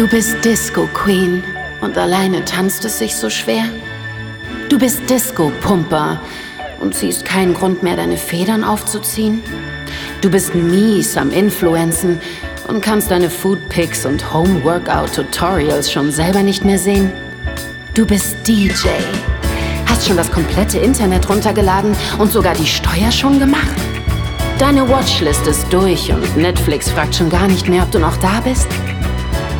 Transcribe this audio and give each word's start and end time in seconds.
Du 0.00 0.08
bist 0.08 0.42
Disco 0.42 0.88
Queen 0.94 1.44
und 1.82 1.98
alleine 1.98 2.42
tanzt 2.46 2.86
es 2.86 2.98
sich 2.98 3.14
so 3.14 3.28
schwer. 3.28 3.64
Du 4.70 4.78
bist 4.78 5.02
Disco 5.10 5.52
Pumper 5.60 6.22
und 6.80 6.94
siehst 6.94 7.26
keinen 7.26 7.52
Grund 7.52 7.82
mehr, 7.82 7.96
deine 7.96 8.16
Federn 8.16 8.64
aufzuziehen. 8.64 9.42
Du 10.22 10.30
bist 10.30 10.54
mies 10.54 11.18
am 11.18 11.30
Influenzen 11.30 12.18
und 12.66 12.80
kannst 12.80 13.10
deine 13.10 13.28
Food 13.28 13.68
Pics 13.68 14.06
und 14.06 14.32
Home 14.32 14.64
Workout 14.64 15.16
Tutorials 15.16 15.92
schon 15.92 16.10
selber 16.10 16.42
nicht 16.42 16.64
mehr 16.64 16.78
sehen. 16.78 17.12
Du 17.92 18.06
bist 18.06 18.36
DJ. 18.48 18.88
Hast 19.84 20.06
schon 20.06 20.16
das 20.16 20.32
komplette 20.32 20.78
Internet 20.78 21.28
runtergeladen 21.28 21.94
und 22.18 22.32
sogar 22.32 22.54
die 22.54 22.66
Steuer 22.66 23.12
schon 23.12 23.38
gemacht? 23.38 23.76
Deine 24.58 24.88
Watchlist 24.88 25.46
ist 25.46 25.70
durch 25.70 26.10
und 26.10 26.38
Netflix 26.38 26.88
fragt 26.88 27.16
schon 27.16 27.28
gar 27.28 27.48
nicht 27.48 27.68
mehr, 27.68 27.82
ob 27.82 27.90
du 27.90 27.98
noch 27.98 28.16
da 28.16 28.40
bist. 28.40 28.66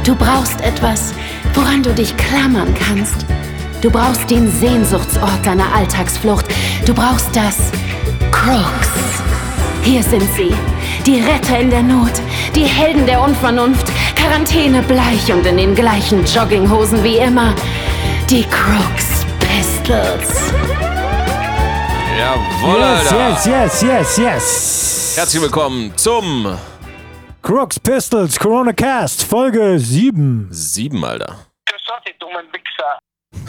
Du 0.04 0.14
brauchst 0.14 0.60
etwas, 0.62 1.12
woran 1.54 1.82
du 1.82 1.92
dich 1.94 2.16
klammern 2.16 2.74
kannst. 2.74 3.26
Du 3.80 3.90
brauchst 3.90 4.28
den 4.30 4.50
Sehnsuchtsort 4.50 5.44
deiner 5.44 5.74
Alltagsflucht. 5.74 6.46
Du 6.86 6.94
brauchst 6.94 7.34
das 7.34 7.56
Crooks. 8.30 8.88
Hier 9.82 10.02
sind 10.02 10.24
sie, 10.36 10.52
die 11.06 11.20
Retter 11.20 11.58
in 11.58 11.70
der 11.70 11.82
Not, 11.82 12.12
die 12.54 12.64
Helden 12.64 13.06
der 13.06 13.22
Unvernunft, 13.22 13.86
Quarantäne 14.14 14.82
bleich 14.82 15.32
und 15.32 15.46
in 15.46 15.56
den 15.56 15.74
gleichen 15.74 16.24
Jogginghosen 16.26 17.02
wie 17.02 17.16
immer. 17.16 17.54
Die 18.28 18.42
Crooks 18.44 19.24
Pistols. 19.38 20.52
Jawohl, 22.18 22.78
Yes, 22.80 23.12
Alter. 23.12 23.28
yes, 23.30 23.46
yes, 23.46 23.82
yes, 23.82 24.18
yes. 24.18 25.12
Herzlich 25.16 25.42
willkommen 25.42 25.92
zum 25.96 26.46
Crooks 27.50 27.80
Pistols 27.80 28.38
Corona 28.38 28.72
Cast, 28.72 29.24
Folge 29.24 29.76
7. 29.76 30.46
7, 30.52 31.04
Alter. 31.04 31.36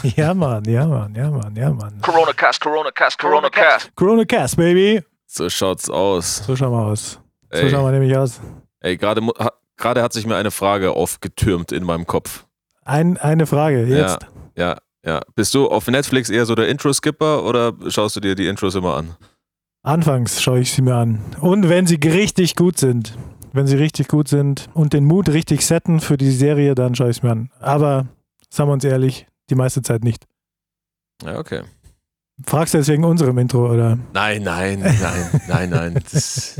Ja, 0.15 0.33
Mann, 0.33 0.65
ja, 0.65 0.87
Mann, 0.87 1.13
ja, 1.13 1.29
Mann, 1.29 1.55
ja, 1.55 1.69
Mann. 1.69 2.01
Corona 2.01 2.33
Cast, 2.33 2.59
Corona 2.59 2.89
Cast, 2.89 3.19
Corona 3.19 3.51
Cast. 3.51 3.95
Corona 3.95 4.25
Cast, 4.25 4.57
Baby. 4.57 5.03
So 5.27 5.47
schaut's 5.51 5.87
aus. 5.87 6.37
So 6.47 6.55
schauen 6.55 6.71
wir 6.71 6.81
aus. 6.81 7.19
So 7.51 7.59
Ey. 7.59 7.69
schauen 7.69 7.85
wir 7.85 7.91
nämlich 7.91 8.17
aus. 8.17 8.41
Ey, 8.79 8.97
gerade 8.97 9.21
gerade 9.77 10.01
hat 10.01 10.13
sich 10.13 10.25
mir 10.25 10.35
eine 10.35 10.49
Frage 10.49 10.93
aufgetürmt 10.93 11.71
in 11.71 11.83
meinem 11.83 12.07
Kopf. 12.07 12.45
Ein, 12.83 13.19
eine 13.19 13.45
Frage 13.45 13.85
jetzt. 13.85 14.25
Ja, 14.55 14.77
ja. 15.05 15.21
Bist 15.35 15.53
du 15.53 15.69
auf 15.69 15.85
Netflix 15.85 16.31
eher 16.31 16.47
so 16.47 16.55
der 16.55 16.69
Intro-Skipper 16.69 17.43
oder 17.43 17.73
schaust 17.89 18.15
du 18.15 18.19
dir 18.19 18.33
die 18.33 18.47
Intros 18.47 18.73
immer 18.73 18.97
an? 18.97 19.15
Anfangs 19.83 20.41
schaue 20.41 20.61
ich 20.61 20.73
sie 20.73 20.81
mir 20.81 20.95
an. 20.95 21.23
Und 21.39 21.69
wenn 21.69 21.85
sie 21.85 21.99
richtig 22.03 22.55
gut 22.55 22.79
sind, 22.79 23.13
wenn 23.53 23.67
sie 23.67 23.75
richtig 23.77 24.07
gut 24.07 24.27
sind 24.27 24.69
und 24.73 24.93
den 24.93 25.05
Mut 25.05 25.29
richtig 25.29 25.65
setten 25.65 25.99
für 25.99 26.17
die 26.17 26.31
Serie, 26.31 26.75
dann 26.75 26.95
schaue 26.95 27.09
ich 27.09 27.17
es 27.17 27.23
mir 27.23 27.31
an. 27.31 27.49
Aber, 27.59 28.07
sagen 28.49 28.69
wir 28.69 28.73
uns 28.73 28.83
ehrlich, 28.83 29.27
die 29.49 29.55
meiste 29.55 29.81
Zeit 29.81 30.03
nicht. 30.03 30.25
Ja, 31.23 31.37
okay. 31.39 31.61
Fragst 32.43 32.73
du 32.73 32.79
jetzt 32.79 32.87
wegen 32.87 33.03
unserem 33.03 33.37
Intro, 33.37 33.71
oder? 33.71 33.99
Nein, 34.13 34.41
nein, 34.41 34.79
nein, 34.79 35.41
nein, 35.47 35.69
nein. 35.69 35.93
Das, 36.11 36.59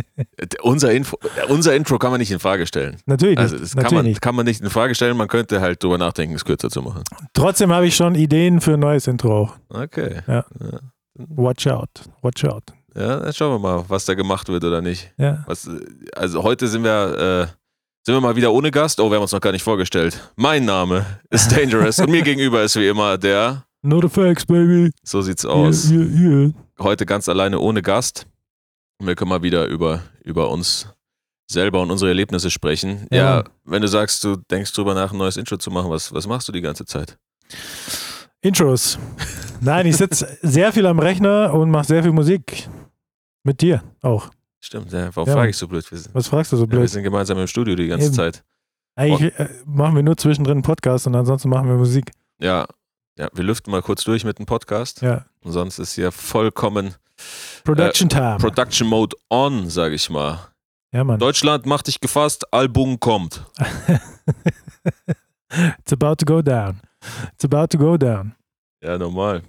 unser, 0.62 0.92
Info, 0.92 1.18
unser 1.50 1.76
Intro 1.76 1.98
kann 1.98 2.12
man 2.12 2.20
nicht 2.20 2.30
in 2.30 2.38
Frage 2.40 2.68
stellen. 2.68 2.98
Natürlich 3.08 3.40
Also 3.40 3.56
nicht. 3.56 3.64
das 3.64 3.72
kann 3.74 3.84
Natürlich 3.84 3.98
man, 3.98 4.06
nicht. 4.06 4.22
kann 4.22 4.36
man 4.36 4.46
nicht 4.46 4.62
in 4.62 4.70
Frage 4.70 4.94
stellen, 4.94 5.18
man 5.18 5.28
könnte 5.28 5.60
halt 5.60 5.82
drüber 5.84 5.98
nachdenken, 5.98 6.36
es 6.36 6.46
kürzer 6.46 6.70
zu 6.70 6.84
machen. 6.84 7.04
Trotzdem 7.34 7.72
habe 7.72 7.88
ich 7.88 7.96
schon 7.96 8.14
Ideen 8.14 8.62
für 8.62 8.74
ein 8.76 8.80
neues 8.80 9.08
Intro 9.08 9.42
auch. 9.42 9.56
Okay. 9.70 10.22
Watch 11.16 11.66
out. 11.66 11.90
Watch 12.22 12.46
out. 12.46 12.64
Ja, 12.96 13.20
dann 13.20 13.34
schauen 13.34 13.54
wir 13.54 13.60
mal, 13.60 13.86
was 13.88 14.06
da 14.06 14.14
gemacht 14.14 14.48
wird 14.50 14.64
oder 14.64 14.82
nicht. 14.82 15.12
Ja. 15.18 15.44
Was, 15.48 15.70
also 16.16 16.44
heute 16.44 16.68
sind 16.68 16.84
wir, 16.84 17.48
äh, 17.50 17.56
sind 18.06 18.16
wir 18.16 18.22
mal 18.22 18.36
wieder 18.36 18.52
ohne 18.52 18.70
Gast. 18.72 19.00
Oh, 19.00 19.10
wir 19.10 19.16
haben 19.16 19.22
uns 19.22 19.32
noch 19.32 19.40
gar 19.42 19.52
nicht 19.54 19.64
vorgestellt. 19.64 20.20
Mein 20.36 20.66
Name 20.66 21.06
ist 21.30 21.52
Dangerous 21.56 22.00
und 22.00 22.10
mir 22.10 22.22
gegenüber 22.22 22.64
ist 22.64 22.76
wie 22.76 22.88
immer 22.88 23.18
der, 23.18 23.66
Not 23.84 24.06
a 24.06 24.10
facts, 24.10 24.46
baby. 24.46 24.92
so 25.04 25.22
sieht's 25.22 25.44
aus, 25.46 25.90
Yeah, 25.90 26.02
yeah, 26.04 26.30
yeah. 26.44 26.54
heute 26.80 27.06
ganz 27.06 27.28
alleine 27.30 27.60
ohne 27.60 27.82
Gast. 27.82 28.28
Und 29.00 29.08
wir 29.08 29.16
können 29.16 29.30
mal 29.30 29.42
wieder 29.42 29.66
über, 29.66 30.02
über 30.24 30.50
uns 30.52 30.88
selber 31.50 31.82
und 31.82 31.90
unsere 31.92 32.10
Erlebnisse 32.12 32.52
sprechen. 32.52 33.08
Ja. 33.12 33.18
Ja. 33.40 33.44
wenn 33.66 33.82
du 33.82 33.88
sagst, 33.88 34.24
du 34.24 34.36
denkst 34.36 34.74
drüber 34.74 34.94
nach, 34.94 35.12
ein 35.14 35.18
neues 35.18 35.38
Intro 35.38 35.58
zu 35.58 35.72
machen, 35.72 35.90
was, 35.90 36.14
was 36.14 36.28
machst 36.28 36.48
du 36.48 36.52
die 36.52 36.62
ganze 36.62 36.86
Zeit? 36.86 37.18
Intros. 38.42 39.00
Nein, 39.60 39.86
ich 39.88 39.98
sitze 39.98 40.38
sehr 40.42 40.72
viel 40.74 40.86
am 40.86 41.00
Rechner 41.00 41.54
und 41.54 41.70
mache 41.72 41.86
sehr 41.86 42.04
viel 42.04 42.12
Musik. 42.12 42.68
Mit 43.44 43.62
dir 43.62 43.84
auch. 44.02 44.30
Stimmt, 44.60 44.92
ja, 44.94 45.10
warum 45.16 45.28
Ja. 45.28 45.36
frage 45.36 45.50
ich 45.50 45.58
so 45.58 45.68
blöd? 45.68 45.90
Wir 45.92 45.98
sind, 45.98 46.14
Was 46.14 46.28
fragst 46.28 46.52
du 46.52 46.58
so 46.58 46.64
ja, 46.66 46.72
wir 46.72 46.78
blöd? 46.80 46.90
sind 46.90 47.04
gemeinsam 47.04 47.38
im 47.40 47.48
Studio 47.48 47.76
die 47.76 47.88
ganze 47.88 48.08
Eben. 48.08 48.16
Zeit. 48.16 48.44
Eigentlich 48.96 49.34
äh, 49.40 49.50
machen 49.66 49.96
wir 49.96 50.04
nur 50.04 50.18
zwischendrin 50.18 50.58
einen 50.58 50.62
Podcast 50.64 51.08
und 51.08 51.16
ansonsten 51.16 51.50
machen 51.50 51.68
wir 51.68 51.76
Musik. 51.76 52.12
Ja, 52.40 52.68
ja, 53.18 53.28
wir 53.34 53.44
lüften 53.44 53.72
mal 53.72 53.82
kurz 53.82 54.04
durch 54.04 54.24
mit 54.24 54.38
dem 54.40 54.46
Podcast. 54.46 55.02
Ja. 55.02 55.26
Und 55.44 55.52
sonst 55.54 55.80
ist 55.80 55.94
hier 55.94 56.12
vollkommen 56.12 56.94
Production 57.64 58.10
Time. 58.10 58.38
Production 58.38 58.88
Mode 58.88 59.16
on, 59.30 59.70
sage 59.70 59.96
ich 59.96 60.10
mal. 60.10 60.40
ja, 60.94 61.04
Mann. 61.04 61.20
Deutschland 61.20 61.66
macht 61.66 61.88
dich 61.88 62.00
gefasst, 62.00 62.52
Album 62.54 63.00
kommt. 63.00 63.44
It's 65.80 65.92
about 65.94 66.16
to 66.18 66.26
go 66.26 66.42
down. 66.42 66.82
It's 67.34 67.44
about 67.46 67.68
to 67.72 67.78
go 67.78 67.98
down. 67.98 68.36
Ja, 68.82 68.98
normal. 68.98 69.42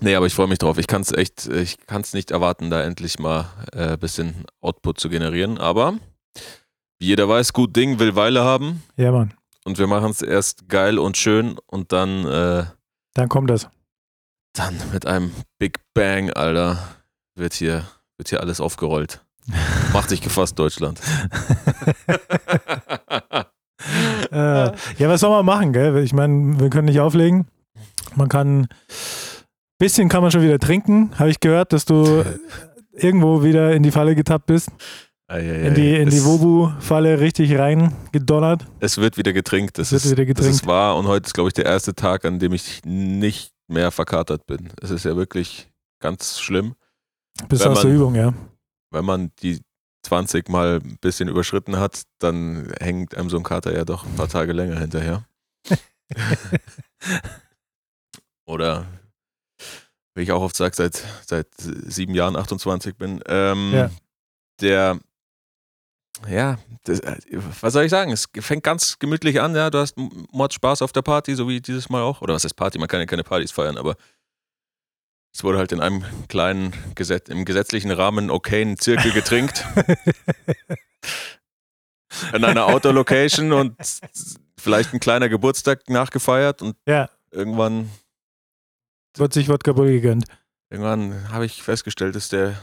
Nee, 0.00 0.14
aber 0.14 0.26
ich 0.26 0.34
freue 0.34 0.46
mich 0.48 0.58
drauf. 0.58 0.78
Ich 0.78 0.86
kann 0.86 1.02
es 1.02 1.12
echt, 1.12 1.46
ich 1.46 1.78
kann 1.86 2.02
es 2.02 2.12
nicht 2.12 2.30
erwarten, 2.30 2.70
da 2.70 2.82
endlich 2.82 3.18
mal 3.18 3.46
ein 3.72 3.94
äh, 3.94 3.96
bisschen 3.96 4.44
Output 4.60 5.00
zu 5.00 5.08
generieren. 5.08 5.58
Aber 5.58 5.94
wie 6.98 7.06
jeder 7.06 7.28
weiß, 7.28 7.52
gut 7.52 7.74
Ding 7.76 7.98
will 7.98 8.14
Weile 8.14 8.44
haben. 8.44 8.82
Ja, 8.96 9.10
Mann. 9.12 9.32
Und 9.64 9.78
wir 9.78 9.86
machen 9.86 10.10
es 10.10 10.22
erst 10.22 10.68
geil 10.68 10.98
und 10.98 11.16
schön 11.16 11.56
und 11.66 11.92
dann, 11.92 12.24
äh, 12.26 12.64
Dann 13.14 13.28
kommt 13.28 13.50
das. 13.50 13.68
dann 14.52 14.74
mit 14.92 15.06
einem 15.06 15.32
Big 15.58 15.80
Bang, 15.94 16.30
Alter, 16.30 16.78
wird 17.34 17.54
hier, 17.54 17.84
wird 18.18 18.28
hier 18.28 18.40
alles 18.40 18.60
aufgerollt. 18.60 19.24
Macht 19.92 20.10
dich 20.10 20.20
gefasst, 20.20 20.58
Deutschland. 20.58 21.00
Äh, 24.32 24.72
ja, 24.98 25.08
was 25.08 25.20
soll 25.20 25.30
man 25.30 25.44
machen, 25.44 25.72
gell? 25.72 25.98
Ich 25.98 26.12
meine, 26.12 26.58
wir 26.58 26.70
können 26.70 26.86
nicht 26.86 26.98
auflegen. 26.98 27.46
Man 28.16 28.28
kann. 28.28 28.68
Bisschen 29.78 30.08
kann 30.08 30.22
man 30.22 30.30
schon 30.30 30.42
wieder 30.42 30.58
trinken. 30.58 31.10
Habe 31.18 31.30
ich 31.30 31.40
gehört, 31.40 31.72
dass 31.72 31.84
du 31.84 32.24
irgendwo 32.92 33.42
wieder 33.42 33.72
in 33.74 33.82
die 33.82 33.90
Falle 33.90 34.14
getappt 34.14 34.46
bist. 34.46 34.70
In 35.28 35.74
die, 35.74 35.96
in 35.96 36.08
die 36.08 36.24
Wobu-Falle 36.24 37.18
richtig 37.18 37.58
reingedonnert. 37.58 38.64
es 38.78 38.96
wird 38.98 39.16
wieder 39.18 39.32
getrinkt. 39.32 39.76
Das, 39.76 39.90
Es 39.90 39.92
wird 39.92 40.04
ist, 40.04 40.10
wieder 40.12 40.24
das 40.24 40.36
getrinkt. 40.36 40.54
ist 40.62 40.66
wahr. 40.66 40.96
Und 40.96 41.08
heute 41.08 41.26
ist, 41.26 41.34
glaube 41.34 41.48
ich, 41.48 41.54
der 41.54 41.64
erste 41.64 41.94
Tag, 41.96 42.24
an 42.24 42.38
dem 42.38 42.52
ich 42.52 42.80
nicht 42.84 43.52
mehr 43.66 43.90
verkatert 43.90 44.46
bin. 44.46 44.68
Es 44.80 44.90
ist 44.90 45.04
ja 45.04 45.16
wirklich 45.16 45.68
ganz 46.00 46.38
schlimm, 46.38 46.76
Wenn 47.48 47.60
aus 47.62 47.80
der 47.82 47.90
Übung, 47.90 48.14
ja. 48.14 48.32
wenn 48.92 49.04
man 49.04 49.32
die 49.42 49.60
20 50.04 50.48
mal 50.48 50.76
ein 50.82 50.96
bisschen 51.00 51.28
überschritten 51.28 51.76
hat, 51.78 52.02
dann 52.20 52.72
hängt 52.80 53.16
einem 53.16 53.28
so 53.28 53.36
ein 53.36 53.42
Kater 53.42 53.74
ja 53.74 53.84
doch 53.84 54.06
ein 54.06 54.14
paar 54.14 54.28
Tage 54.28 54.52
länger 54.52 54.78
hinterher. 54.78 55.26
Oder 58.46 58.86
wie 60.16 60.22
ich 60.22 60.32
auch 60.32 60.42
oft 60.42 60.56
sage, 60.56 60.74
seit, 60.74 61.02
seit 61.26 61.46
sieben 61.58 62.14
Jahren 62.14 62.36
28 62.36 62.96
bin, 62.96 63.22
ähm, 63.26 63.70
Ja. 63.72 63.90
der, 64.60 64.98
ja, 66.28 66.58
das, 66.84 67.00
was 67.60 67.72
soll 67.74 67.84
ich 67.84 67.90
sagen? 67.90 68.10
Es 68.10 68.26
fängt 68.40 68.64
ganz 68.64 68.98
gemütlich 68.98 69.40
an, 69.40 69.54
ja, 69.54 69.68
du 69.70 69.78
hast 69.78 69.96
Mord 69.98 70.54
Spaß 70.54 70.82
auf 70.82 70.92
der 70.92 71.02
Party, 71.02 71.34
so 71.34 71.48
wie 71.48 71.60
dieses 71.60 71.88
Mal 71.90 72.02
auch. 72.02 72.22
Oder 72.22 72.34
was 72.34 72.44
heißt 72.44 72.56
Party? 72.56 72.78
Man 72.78 72.88
kann 72.88 73.00
ja 73.00 73.06
keine 73.06 73.24
Partys 73.24 73.52
feiern, 73.52 73.76
aber 73.76 73.96
es 75.34 75.44
wurde 75.44 75.58
halt 75.58 75.72
in 75.72 75.80
einem 75.82 76.02
kleinen, 76.28 76.72
Gesetz, 76.94 77.28
im 77.28 77.44
gesetzlichen 77.44 77.90
Rahmen 77.90 78.30
okayen 78.30 78.78
Zirkel 78.78 79.12
getrinkt. 79.12 79.66
in 82.32 82.44
einer 82.44 82.66
Outdoor-Location 82.66 83.52
und 83.52 83.76
vielleicht 84.58 84.94
ein 84.94 85.00
kleiner 85.00 85.28
Geburtstag 85.28 85.90
nachgefeiert 85.90 86.62
und 86.62 86.76
Ja, 86.86 87.10
irgendwann 87.30 87.90
wird 89.18 89.32
sich 89.32 89.48
Wodka 89.48 89.72
Bull 89.72 89.88
gegönnt. 89.88 90.24
Irgendwann 90.70 91.30
habe 91.30 91.46
ich 91.46 91.62
festgestellt, 91.62 92.16
dass 92.16 92.28
der, 92.28 92.54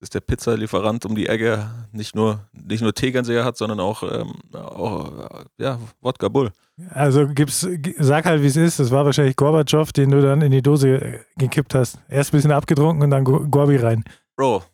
dass 0.00 0.10
der 0.10 0.20
Pizzalieferant 0.20 1.04
um 1.04 1.14
die 1.14 1.26
Ecke 1.28 1.68
nicht 1.92 2.14
nur, 2.14 2.40
nicht 2.52 2.80
nur 2.82 2.94
Tegernseher 2.94 3.44
hat, 3.44 3.56
sondern 3.56 3.78
auch, 3.80 4.02
ähm, 4.02 4.32
auch 4.54 5.44
ja, 5.58 5.78
Wodka 6.00 6.28
Bull. 6.28 6.50
Also 6.90 7.28
gib's, 7.28 7.66
g- 7.70 7.94
sag 7.98 8.24
halt, 8.24 8.42
wie 8.42 8.46
es 8.46 8.56
ist. 8.56 8.80
Das 8.80 8.90
war 8.90 9.04
wahrscheinlich 9.04 9.36
Gorbatschow, 9.36 9.92
den 9.92 10.10
du 10.10 10.22
dann 10.22 10.40
in 10.40 10.50
die 10.50 10.62
Dose 10.62 11.20
gekippt 11.36 11.74
hast. 11.74 11.98
Erst 12.08 12.32
ein 12.32 12.38
bisschen 12.38 12.52
abgetrunken 12.52 13.02
und 13.04 13.10
dann 13.10 13.24
Go- 13.24 13.46
Gorbi 13.48 13.76
rein. 13.76 14.02
Bro, 14.36 14.64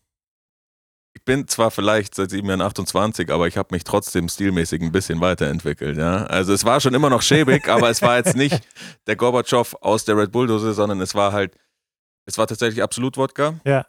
bin 1.29 1.47
zwar 1.47 1.71
vielleicht 1.71 2.15
seit 2.15 2.31
sieben 2.31 2.49
Jahren 2.49 2.63
28, 2.63 3.31
aber 3.31 3.47
ich 3.47 3.59
habe 3.59 3.69
mich 3.73 3.85
trotzdem 3.85 4.31
stilmäßig 4.31 4.81
ein 4.81 4.93
bisschen 4.93 5.21
weiterentwickelt. 5.21 5.99
Ja? 5.99 6.25
Also 6.25 6.55
es 6.55 6.65
war 6.65 6.81
schon 6.81 6.95
immer 6.95 7.11
noch 7.11 7.21
schäbig, 7.21 7.69
aber 7.69 7.91
es 7.91 8.01
war 8.01 8.17
jetzt 8.17 8.35
nicht 8.35 8.59
der 9.07 9.15
Gorbatschow 9.15 9.75
aus 9.83 10.07
der 10.07 10.17
Red 10.17 10.33
Bull-Dose, 10.33 10.73
sondern 10.73 11.03
es 11.03 11.15
war 11.15 11.33
halt, 11.33 11.55
es 12.25 12.39
war 12.39 12.47
tatsächlich 12.47 12.83
Absolut-Wodka. 12.83 13.61
Ja. 13.67 13.85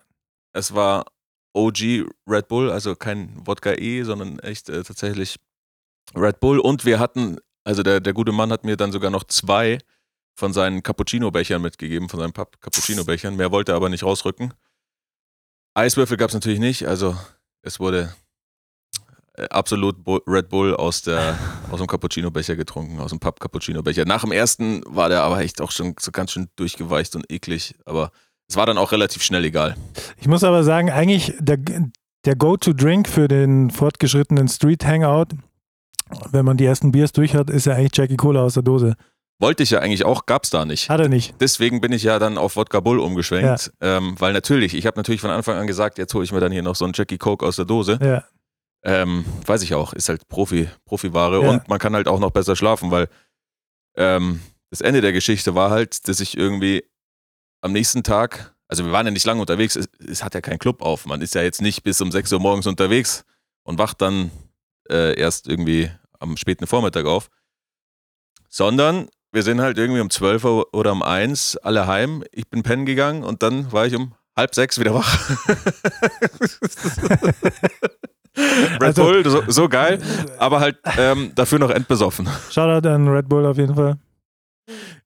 Es 0.51 0.75
war 0.75 1.05
OG 1.53 2.07
Red 2.27 2.49
Bull, 2.49 2.71
also 2.71 2.97
kein 2.97 3.31
Wodka 3.47 3.71
E, 3.71 4.03
sondern 4.03 4.39
echt 4.39 4.67
äh, 4.67 4.83
tatsächlich 4.83 5.37
Red 6.13 6.41
Bull. 6.41 6.59
Und 6.59 6.83
wir 6.83 6.99
hatten 6.99 7.37
Also 7.63 7.83
der, 7.83 8.01
der 8.01 8.11
gute 8.11 8.33
Mann 8.33 8.51
hat 8.51 8.65
mir 8.65 8.75
dann 8.75 8.91
sogar 8.91 9.11
noch 9.11 9.23
zwei 9.23 9.77
von 10.35 10.51
seinen 10.51 10.83
Cappuccino-Bechern 10.83 11.61
mitgegeben, 11.61 12.09
von 12.09 12.19
seinen 12.19 12.33
Cappuccino-Bechern. 12.33 13.37
Mehr 13.37 13.51
wollte 13.51 13.71
er 13.71 13.75
aber 13.77 13.87
nicht 13.87 14.03
rausrücken. 14.03 14.53
Eiswürfel 15.79 16.17
gab 16.17 16.29
es 16.29 16.33
natürlich 16.33 16.59
nicht, 16.59 16.85
also 16.85 17.15
es 17.61 17.79
wurde 17.79 18.13
äh, 19.35 19.45
absolut 19.49 19.95
Red 20.27 20.49
Bull 20.49 20.75
aus, 20.75 21.01
der, 21.01 21.37
aus 21.71 21.79
dem 21.79 21.87
Cappuccino-Becher 21.87 22.57
getrunken, 22.57 22.99
aus 22.99 23.11
dem 23.11 23.19
Papp-Cappuccino-Becher. 23.19 24.05
Nach 24.05 24.21
dem 24.21 24.33
ersten 24.33 24.81
war 24.85 25.07
der 25.07 25.23
aber 25.23 25.39
echt 25.39 25.61
auch 25.61 25.71
schon 25.71 25.95
so 25.99 26.11
ganz 26.11 26.31
schön 26.31 26.49
durchgeweicht 26.57 27.15
und 27.15 27.31
eklig, 27.31 27.75
aber 27.85 28.11
es 28.49 28.57
war 28.57 28.65
dann 28.65 28.77
auch 28.77 28.91
relativ 28.91 29.23
schnell 29.23 29.45
egal. 29.45 29.77
Ich 30.17 30.27
muss 30.27 30.43
aber 30.43 30.63
sagen, 30.63 30.89
eigentlich 30.89 31.33
der, 31.39 31.57
der 32.25 32.35
Go-To-Drink 32.35 33.07
für 33.07 33.27
den 33.27 33.69
fortgeschrittenen 33.69 34.49
Street-Hangout, 34.49 35.35
wenn 36.31 36.43
man 36.43 36.57
die 36.57 36.65
ersten 36.65 36.91
Biers 36.91 37.13
durch 37.13 37.35
hat, 37.35 37.49
ist 37.49 37.67
ja 37.67 37.75
eigentlich 37.75 37.95
Jackie 37.95 38.17
Cola 38.17 38.41
aus 38.41 38.55
der 38.55 38.63
Dose. 38.63 38.95
Wollte 39.39 39.63
ich 39.63 39.69
ja 39.69 39.79
eigentlich 39.79 40.03
auch, 40.03 40.25
gab's 40.25 40.49
da 40.49 40.65
nicht. 40.65 40.89
Hat 40.89 40.99
er 40.99 41.07
nicht. 41.07 41.33
Deswegen 41.39 41.79
bin 41.79 41.93
ich 41.93 42.03
ja 42.03 42.19
dann 42.19 42.37
auf 42.37 42.57
Wodka 42.57 42.81
Bull 42.81 42.99
umgeschwenkt, 42.99 43.71
ähm, 43.79 44.15
weil 44.19 44.33
natürlich, 44.33 44.73
ich 44.73 44.85
habe 44.85 44.97
natürlich 44.99 45.21
von 45.21 45.29
Anfang 45.31 45.55
an 45.57 45.65
gesagt, 45.65 45.97
jetzt 45.97 46.13
hole 46.13 46.25
ich 46.25 46.31
mir 46.33 46.41
dann 46.41 46.51
hier 46.51 46.61
noch 46.63 46.75
so 46.75 46.83
einen 46.83 46.93
Jackie 46.93 47.17
Coke 47.17 47.45
aus 47.45 47.55
der 47.55 47.63
Dose. 47.65 47.97
Ja. 48.01 48.25
Ähm, 48.83 49.25
weiß 49.45 49.61
ich 49.63 49.73
auch, 49.73 49.93
ist 49.93 50.09
halt 50.09 50.27
Profi, 50.27 50.69
Profiware 50.85 51.41
Ja. 51.41 51.49
und 51.49 51.67
man 51.69 51.79
kann 51.79 51.95
halt 51.95 52.07
auch 52.07 52.19
noch 52.19 52.31
besser 52.31 52.55
schlafen, 52.55 52.91
weil 52.91 53.07
ähm, 53.95 54.41
das 54.71 54.81
Ende 54.81 55.01
der 55.01 55.13
Geschichte 55.13 55.55
war 55.55 55.69
halt, 55.69 56.07
dass 56.07 56.19
ich 56.19 56.37
irgendwie 56.37 56.83
am 57.61 57.71
nächsten 57.71 58.03
Tag, 58.03 58.55
also 58.67 58.85
wir 58.85 58.91
waren 58.91 59.05
ja 59.05 59.11
nicht 59.11 59.25
lange 59.25 59.41
unterwegs, 59.41 59.75
es, 59.75 59.89
es 60.05 60.23
hat 60.23 60.33
ja 60.33 60.41
kein 60.41 60.59
Club 60.59 60.81
auf, 60.81 61.05
man 61.05 61.21
ist 61.21 61.35
ja 61.35 61.41
jetzt 61.41 61.61
nicht 61.61 61.83
bis 61.83 61.99
um 62.01 62.11
6 62.11 62.31
Uhr 62.33 62.39
morgens 62.39 62.67
unterwegs 62.67 63.25
und 63.63 63.79
wacht 63.79 64.01
dann 64.01 64.31
äh, 64.89 65.17
erst 65.19 65.47
irgendwie 65.47 65.91
am 66.19 66.37
späten 66.37 66.67
Vormittag 66.67 67.05
auf, 67.05 67.29
sondern 68.47 69.09
wir 69.31 69.43
sind 69.43 69.61
halt 69.61 69.77
irgendwie 69.77 70.01
um 70.01 70.09
12 70.09 70.43
Uhr 70.43 70.73
oder 70.73 70.91
um 70.91 71.01
1 71.03 71.57
alle 71.57 71.87
heim, 71.87 72.23
ich 72.31 72.47
bin 72.49 72.63
pennen 72.63 72.85
gegangen 72.85 73.23
und 73.23 73.43
dann 73.43 73.71
war 73.71 73.85
ich 73.85 73.95
um 73.95 74.13
halb 74.35 74.55
sechs 74.55 74.79
wieder 74.79 74.93
wach. 74.93 75.29
Red 78.37 78.81
Also- 78.81 79.03
Bull, 79.03 79.23
so, 79.29 79.43
so 79.47 79.67
geil, 79.69 79.99
aber 80.37 80.59
halt 80.59 80.77
ähm, 80.97 81.31
dafür 81.35 81.59
noch 81.59 81.69
endbesoffen. 81.71 82.27
Shoutout 82.51 82.87
an 82.87 83.07
Red 83.07 83.27
Bull 83.27 83.45
auf 83.45 83.57
jeden 83.57 83.75
Fall. 83.75 83.97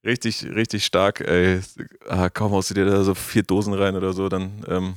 Richtig, 0.06 0.44
richtig 0.44 0.86
stark. 0.86 1.22
Ey. 1.22 1.62
Ah, 2.08 2.30
kaum 2.30 2.52
haust 2.52 2.70
du 2.70 2.74
dir 2.74 2.86
da 2.86 3.04
so 3.04 3.16
vier 3.16 3.44
Dosen 3.44 3.74
rein 3.74 3.96
oder 3.96 4.12
so, 4.14 4.28
dann 4.28 4.52
ähm, 4.68 4.96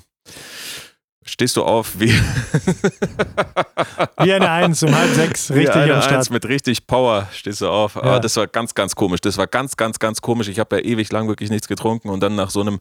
stehst 1.27 1.57
du 1.57 1.65
auf 1.65 1.99
wie, 2.01 2.11
Wie 4.23 4.33
eine 4.33 4.51
Eins 4.51 4.83
um 4.83 4.95
halb 4.95 5.13
sechs, 5.15 5.51
wie 5.51 5.59
richtig 5.61 5.75
eine 5.77 5.93
am 5.95 5.99
Eins 6.01 6.05
Start. 6.07 6.31
mit 6.31 6.47
richtig 6.47 6.87
Power 6.87 7.29
stehst 7.33 7.61
du 7.61 7.69
auf. 7.69 7.97
Ja. 7.97 8.03
Aber 8.03 8.21
das 8.21 8.37
war 8.37 8.47
ganz, 8.47 8.75
ganz 8.75 8.95
komisch. 8.95 9.21
Das 9.21 9.37
war 9.37 9.47
ganz, 9.47 9.77
ganz, 9.77 9.99
ganz 9.99 10.21
komisch. 10.23 10.49
Ich 10.49 10.59
habe 10.59 10.77
ja 10.77 10.83
ewig 10.85 11.11
lang 11.13 11.29
wirklich 11.29 11.51
nichts 11.51 11.69
getrunken 11.69 12.09
und 12.09 12.21
dann 12.21 12.35
nach 12.35 12.51
so 12.51 12.61
einem 12.61 12.81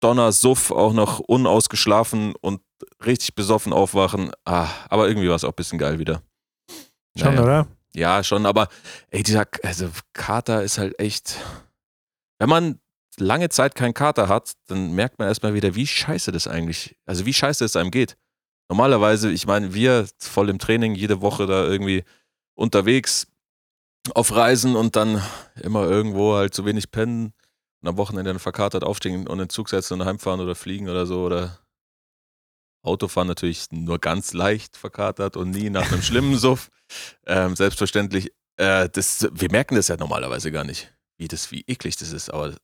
Donnersuff 0.00 0.70
auch 0.70 0.92
noch 0.92 1.20
unausgeschlafen 1.20 2.34
und 2.40 2.60
richtig 3.04 3.34
besoffen 3.34 3.72
aufwachen. 3.72 4.30
Ah, 4.44 4.68
aber 4.90 5.08
irgendwie 5.08 5.28
war 5.28 5.36
es 5.36 5.44
auch 5.44 5.50
ein 5.50 5.56
bisschen 5.56 5.78
geil 5.78 5.98
wieder. 5.98 6.22
Schon, 7.16 7.34
Naja. 7.34 7.42
oder? 7.42 7.66
Ja, 7.94 8.22
schon, 8.22 8.44
aber 8.44 8.68
ey, 9.10 9.22
dieser 9.22 9.44
also 9.62 9.88
Kater 10.12 10.62
ist 10.62 10.76
halt 10.76 10.98
echt. 11.00 11.36
Wenn 12.38 12.50
man 12.50 12.78
lange 13.18 13.48
Zeit 13.48 13.74
keinen 13.74 13.94
Kater 13.94 14.28
hat, 14.28 14.52
dann 14.66 14.92
merkt 14.92 15.18
man 15.18 15.28
erstmal 15.28 15.54
wieder, 15.54 15.74
wie 15.74 15.86
scheiße 15.86 16.32
das 16.32 16.46
eigentlich, 16.46 16.96
also 17.06 17.26
wie 17.26 17.34
scheiße 17.34 17.64
es 17.64 17.76
einem 17.76 17.90
geht. 17.90 18.16
Normalerweise, 18.68 19.30
ich 19.30 19.46
meine, 19.46 19.74
wir 19.74 20.08
voll 20.18 20.48
im 20.48 20.58
Training, 20.58 20.94
jede 20.94 21.20
Woche 21.20 21.46
da 21.46 21.64
irgendwie 21.64 22.04
unterwegs 22.54 23.28
auf 24.14 24.34
Reisen 24.34 24.76
und 24.76 24.96
dann 24.96 25.22
immer 25.62 25.84
irgendwo 25.84 26.34
halt 26.34 26.54
zu 26.54 26.64
wenig 26.64 26.90
pennen 26.90 27.32
und 27.82 27.88
am 27.88 27.96
Wochenende 27.96 28.32
dann 28.32 28.40
verkatert 28.40 28.84
aufstehen 28.84 29.26
und 29.26 29.32
in 29.34 29.46
den 29.46 29.48
Zug 29.48 29.68
setzen 29.68 30.00
und 30.00 30.06
heimfahren 30.06 30.40
oder 30.40 30.54
fliegen 30.54 30.88
oder 30.88 31.06
so 31.06 31.24
oder 31.24 31.58
Autofahren 32.82 33.28
natürlich 33.28 33.66
nur 33.72 33.98
ganz 33.98 34.32
leicht 34.32 34.76
verkatert 34.76 35.36
und 35.36 35.50
nie 35.50 35.70
nach 35.70 35.90
einem 35.90 36.02
schlimmen 36.02 36.36
Suff. 36.38 36.70
Ähm, 37.26 37.56
selbstverständlich. 37.56 38.32
Äh, 38.56 38.88
das, 38.88 39.28
wir 39.32 39.50
merken 39.50 39.74
das 39.74 39.88
ja 39.88 39.96
normalerweise 39.96 40.52
gar 40.52 40.64
nicht, 40.64 40.94
wie 41.18 41.28
das, 41.28 41.50
wie 41.50 41.64
eklig 41.66 41.96
das 41.96 42.12
ist. 42.12 42.30
Aber 42.30 42.54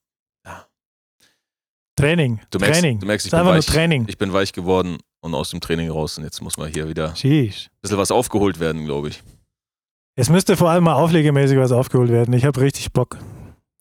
Training. 1.97 2.41
du 2.51 2.59
merkst, 2.59 2.81
Training. 2.81 3.01
du 3.01 3.07
merkst 3.07 3.27
ich, 3.27 3.33
bin 3.33 3.45
weich, 3.45 3.67
Training. 3.67 4.05
ich 4.09 4.19
bin 4.19 4.33
weich 4.33 4.53
geworden 4.53 4.99
und 5.21 5.35
aus 5.35 5.51
dem 5.51 5.61
Training 5.61 5.91
raus. 5.91 6.17
Und 6.19 6.25
jetzt 6.25 6.41
muss 6.41 6.57
mal 6.57 6.69
hier 6.69 6.89
wieder 6.89 7.11
ein 7.11 7.17
Sheesh. 7.17 7.71
bisschen 7.83 7.99
was 7.99 8.11
aufgeholt 8.11 8.61
werden, 8.61 8.85
glaube 8.85 9.09
ich. 9.09 9.23
Es 10.17 10.29
müsste 10.29 10.57
vor 10.57 10.71
allem 10.71 10.85
mal 10.85 10.95
auflegemäßig 10.95 11.59
was 11.59 11.73
aufgeholt 11.73 12.11
werden. 12.11 12.35
Ich 12.35 12.45
habe 12.45 12.61
richtig 12.61 12.93
Bock. 12.93 13.19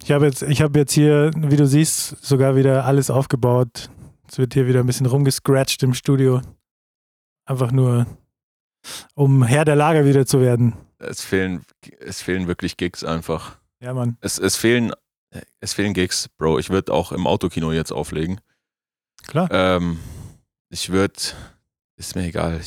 Ich 0.04 0.12
habe 0.12 0.26
jetzt, 0.26 0.42
ich 0.44 0.62
habe 0.62 0.80
jetzt 0.80 0.94
hier, 0.94 1.32
wie 1.36 1.56
du 1.56 1.66
siehst, 1.68 2.24
sogar 2.24 2.56
wieder 2.56 2.86
alles 2.86 3.10
aufgebaut. 3.10 3.90
Es 4.28 4.38
wird 4.38 4.54
hier 4.54 4.68
wieder 4.68 4.80
ein 4.82 4.86
bisschen 4.88 5.06
rumgescratcht 5.06 5.84
im 5.84 5.94
Studio. 5.94 6.42
Einfach 7.46 7.72
nur, 7.72 8.08
um 9.14 9.44
Herr 9.44 9.66
der 9.66 9.76
Lage 9.76 10.06
wieder 10.06 10.26
zu 10.26 10.42
werden. 10.42 10.74
Es 11.00 11.22
fehlen, 11.22 11.64
es 12.00 12.22
fehlen 12.22 12.48
wirklich 12.48 12.78
Gigs 12.78 13.04
einfach. 13.04 13.58
Ja, 13.82 13.94
Mann. 13.94 14.18
Es, 14.22 14.38
es 14.38 14.56
fehlen, 14.56 14.94
es 15.60 15.74
fehlen 15.74 15.94
Gigs, 15.94 16.30
Bro. 16.38 16.60
Ich 16.60 16.70
würde 16.70 16.94
auch 16.94 17.12
im 17.12 17.28
Autokino 17.28 17.72
jetzt 17.72 17.92
auflegen. 17.92 18.42
Klar. 19.28 19.50
Ähm, 19.52 20.00
ich 20.70 20.90
würde, 20.90 21.20
ist 21.98 22.16
mir 22.16 22.26
egal, 22.26 22.62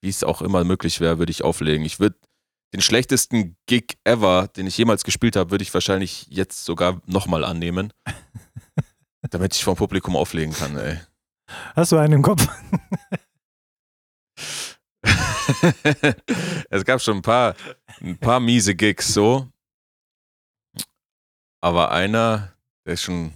wie 0.00 0.08
es 0.08 0.24
auch 0.24 0.42
immer 0.42 0.64
möglich 0.64 1.00
wäre, 1.00 1.18
würde 1.18 1.30
ich 1.30 1.42
auflegen. 1.42 1.84
Ich 1.84 2.00
würde 2.00 2.16
den 2.72 2.80
schlechtesten 2.80 3.56
Gig 3.66 3.98
ever, 4.04 4.48
den 4.48 4.66
ich 4.66 4.76
jemals 4.76 5.04
gespielt 5.04 5.36
habe, 5.36 5.50
würde 5.50 5.62
ich 5.62 5.72
wahrscheinlich 5.72 6.26
jetzt 6.28 6.64
sogar 6.64 7.00
nochmal 7.06 7.44
annehmen, 7.44 7.92
damit 9.30 9.54
ich 9.54 9.64
vom 9.64 9.76
Publikum 9.76 10.16
auflegen 10.16 10.52
kann, 10.54 10.76
ey. 10.76 11.00
Hast 11.74 11.92
du 11.92 11.96
einen 11.96 12.14
im 12.14 12.22
Kopf? 12.22 12.46
es 16.70 16.84
gab 16.84 17.00
schon 17.00 17.16
ein 17.18 17.22
paar, 17.22 17.54
ein 18.02 18.18
paar 18.18 18.38
miese 18.38 18.74
Gigs 18.74 19.14
so. 19.14 19.48
Aber 21.60 21.90
einer, 21.90 22.52
der 22.86 22.94
ist 22.94 23.02
schon, 23.02 23.32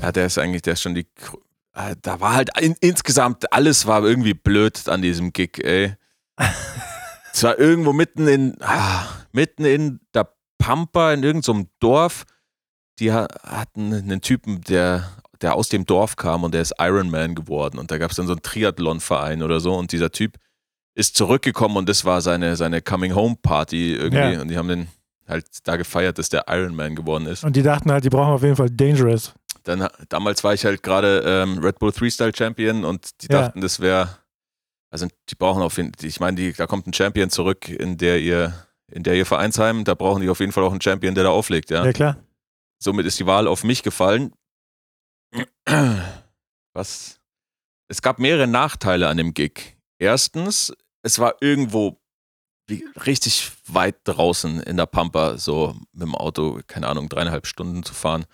ja, 0.00 0.12
der 0.12 0.26
ist 0.26 0.38
eigentlich, 0.38 0.62
der 0.62 0.74
ist 0.74 0.82
schon 0.82 0.94
die, 0.94 1.06
ah, 1.72 1.94
da 2.00 2.20
war 2.20 2.34
halt 2.34 2.50
in, 2.60 2.74
insgesamt, 2.80 3.52
alles 3.52 3.86
war 3.86 4.02
irgendwie 4.04 4.34
blöd 4.34 4.88
an 4.88 5.02
diesem 5.02 5.32
Gig, 5.32 5.58
ey. 5.62 5.94
Es 7.32 7.42
war 7.42 7.58
irgendwo 7.58 7.92
mitten 7.92 8.26
in, 8.28 8.56
ah, 8.60 9.06
mitten 9.32 9.64
in 9.64 10.00
der 10.14 10.32
Pampa, 10.58 11.12
in 11.12 11.22
irgendeinem 11.22 11.68
Dorf. 11.80 12.24
Die 13.00 13.12
ha- 13.12 13.28
hatten 13.42 13.92
einen 13.92 14.20
Typen, 14.20 14.60
der, 14.62 15.10
der 15.40 15.56
aus 15.56 15.68
dem 15.68 15.84
Dorf 15.84 16.14
kam 16.16 16.44
und 16.44 16.54
der 16.54 16.62
ist 16.62 16.74
Ironman 16.78 17.34
geworden. 17.34 17.78
Und 17.78 17.90
da 17.90 17.98
gab 17.98 18.12
es 18.12 18.16
dann 18.16 18.26
so 18.28 18.32
einen 18.34 18.42
Triathlon-Verein 18.42 19.42
oder 19.42 19.58
so. 19.58 19.74
Und 19.74 19.90
dieser 19.90 20.12
Typ 20.12 20.38
ist 20.94 21.16
zurückgekommen 21.16 21.76
und 21.76 21.88
das 21.88 22.04
war 22.04 22.20
seine, 22.20 22.54
seine 22.54 22.80
Coming-Home-Party 22.80 23.94
irgendwie. 23.94 24.34
Ja. 24.34 24.40
Und 24.40 24.48
die 24.48 24.56
haben 24.56 24.68
den 24.68 24.86
halt 25.26 25.46
da 25.64 25.76
gefeiert, 25.76 26.18
dass 26.18 26.28
der 26.28 26.44
Ironman 26.48 26.94
geworden 26.96 27.26
ist. 27.26 27.44
Und 27.44 27.56
die 27.56 27.62
dachten 27.62 27.90
halt, 27.90 28.04
die 28.04 28.10
brauchen 28.10 28.32
auf 28.32 28.42
jeden 28.42 28.56
Fall 28.56 28.70
Dangerous. 28.70 29.32
Dann, 29.62 29.88
damals 30.10 30.44
war 30.44 30.52
ich 30.52 30.64
halt 30.64 30.82
gerade 30.82 31.22
ähm, 31.24 31.58
Red 31.58 31.78
Bull 31.78 31.92
Freestyle 31.92 32.32
Champion 32.36 32.84
und 32.84 33.22
die 33.22 33.28
Ja. 33.32 33.42
dachten, 33.42 33.60
das 33.62 33.80
wäre, 33.80 34.18
also 34.90 35.06
die 35.30 35.34
brauchen 35.34 35.62
auf 35.62 35.78
jeden 35.78 35.92
ich 36.02 36.20
meine, 36.20 36.36
die, 36.36 36.52
da 36.52 36.66
kommt 36.66 36.86
ein 36.86 36.92
Champion 36.92 37.30
zurück 37.30 37.68
in 37.70 37.96
der 37.96 38.20
ihr, 38.20 38.52
in 38.92 39.02
der 39.02 39.14
ihr 39.14 39.24
Vereinsheim, 39.24 39.84
da 39.84 39.94
brauchen 39.94 40.20
die 40.20 40.28
auf 40.28 40.40
jeden 40.40 40.52
Fall 40.52 40.64
auch 40.64 40.72
einen 40.72 40.82
Champion, 40.82 41.14
der 41.14 41.24
da 41.24 41.30
auflegt, 41.30 41.70
ja. 41.70 41.84
Ja, 41.84 41.92
klar. 41.92 42.16
Somit 42.78 43.06
ist 43.06 43.18
die 43.18 43.26
Wahl 43.26 43.48
auf 43.48 43.64
mich 43.64 43.82
gefallen. 43.82 44.32
Was? 46.74 47.18
Es 47.88 48.02
gab 48.02 48.18
mehrere 48.18 48.46
Nachteile 48.46 49.08
an 49.08 49.16
dem 49.16 49.32
Gig. 49.34 49.76
Erstens, 49.98 50.72
es 51.02 51.18
war 51.18 51.36
irgendwo 51.40 51.98
richtig 53.06 53.52
weit 53.68 53.96
draußen 54.04 54.60
in 54.60 54.76
der 54.76 54.86
Pampa, 54.86 55.38
so 55.38 55.74
mit 55.92 56.02
dem 56.02 56.14
Auto, 56.14 56.60
keine 56.66 56.88
Ahnung, 56.88 57.08
dreieinhalb 57.08 57.46
Stunden 57.46 57.82
zu 57.82 57.94
fahren. 57.94 58.26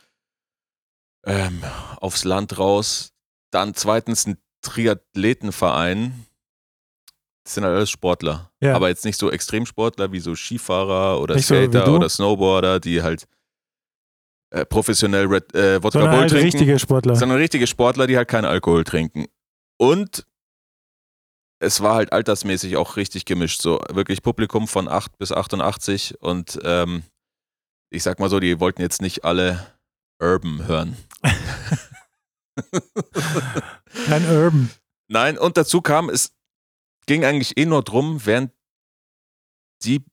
Ähm, 1.25 1.63
aufs 2.01 2.25
Land 2.25 2.59
raus. 2.59 3.13
Dann 3.51 3.75
zweitens 3.75 4.27
ein 4.27 4.39
Triathletenverein. 4.63 6.27
Das 7.45 7.55
sind 7.55 7.65
halt 7.65 7.75
alles 7.77 7.91
Sportler. 7.91 8.51
Ja. 8.61 8.75
Aber 8.75 8.89
jetzt 8.89 9.05
nicht 9.05 9.19
so 9.19 9.31
Extremsportler 9.31 10.13
wie 10.13 10.21
so 10.21 10.35
Skifahrer 10.35 11.21
oder 11.21 11.35
Nicht 11.35 11.47
so 11.47 11.55
Skater 11.55 11.85
du. 11.85 11.97
oder 11.97 12.09
Snowboarder, 12.09 12.81
die 12.81 13.03
halt 13.03 13.27
äh, 14.51 14.65
professionell 14.65 15.27
Red, 15.27 15.55
äh, 15.55 15.83
Wodka 15.83 15.99
Sondern 15.99 16.11
Bull 16.11 16.21
halt 16.21 16.31
trinken 16.31 16.47
richtige 16.47 16.79
Sportler. 16.79 17.17
sondern 17.17 17.39
richtige 17.39 17.67
Sportler, 17.67 18.07
die 18.07 18.17
halt 18.17 18.29
keinen 18.29 18.45
Alkohol 18.45 18.85
trinken. 18.85 19.27
Und 19.79 20.27
es 21.61 21.81
war 21.81 21.95
halt 21.95 22.13
altersmäßig 22.13 22.77
auch 22.77 22.97
richtig 22.97 23.25
gemischt. 23.27 23.63
So 23.63 23.81
wirklich 23.91 24.23
Publikum 24.23 24.67
von 24.67 24.89
8 24.89 25.17
bis 25.19 25.31
88 25.31 26.21
und 26.21 26.59
ähm, 26.65 27.05
ich 27.91 28.03
sag 28.03 28.19
mal 28.19 28.31
so, 28.31 28.41
die 28.41 28.59
wollten 28.61 28.81
jetzt 28.81 29.03
nicht 29.03 29.25
alle 29.25 29.79
Urban 30.19 30.67
hören. 30.67 30.97
Kein 34.07 34.25
Urban. 34.27 34.71
Nein, 35.09 35.39
und 35.39 35.57
dazu 35.57 35.81
kam, 35.83 36.09
es 36.09 36.33
ging 37.07 37.25
eigentlich 37.25 37.57
eh 37.57 37.67
nur 37.67 37.83
drum, 37.83 38.25
während 38.25 38.53
die 39.83 40.05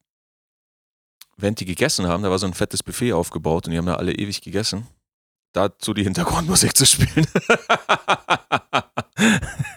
während 1.38 1.60
die 1.60 1.66
gegessen 1.66 2.08
haben, 2.08 2.24
da 2.24 2.32
war 2.32 2.39
so 2.39 2.48
ein 2.48 2.56
fettes 2.56 2.82
Buffet 2.84 3.13
aufgebaut 3.13 3.68
und 3.68 3.72
die 3.72 3.77
haben 3.77 3.86
da 3.86 3.96
alle 3.96 4.13
ewig 4.13 4.42
gegessen. 4.42 4.88
Dazu 5.54 5.94
die 5.94 6.04
Hintergrundmusik 6.04 6.75
zu 6.75 6.86
spielen. 6.86 7.27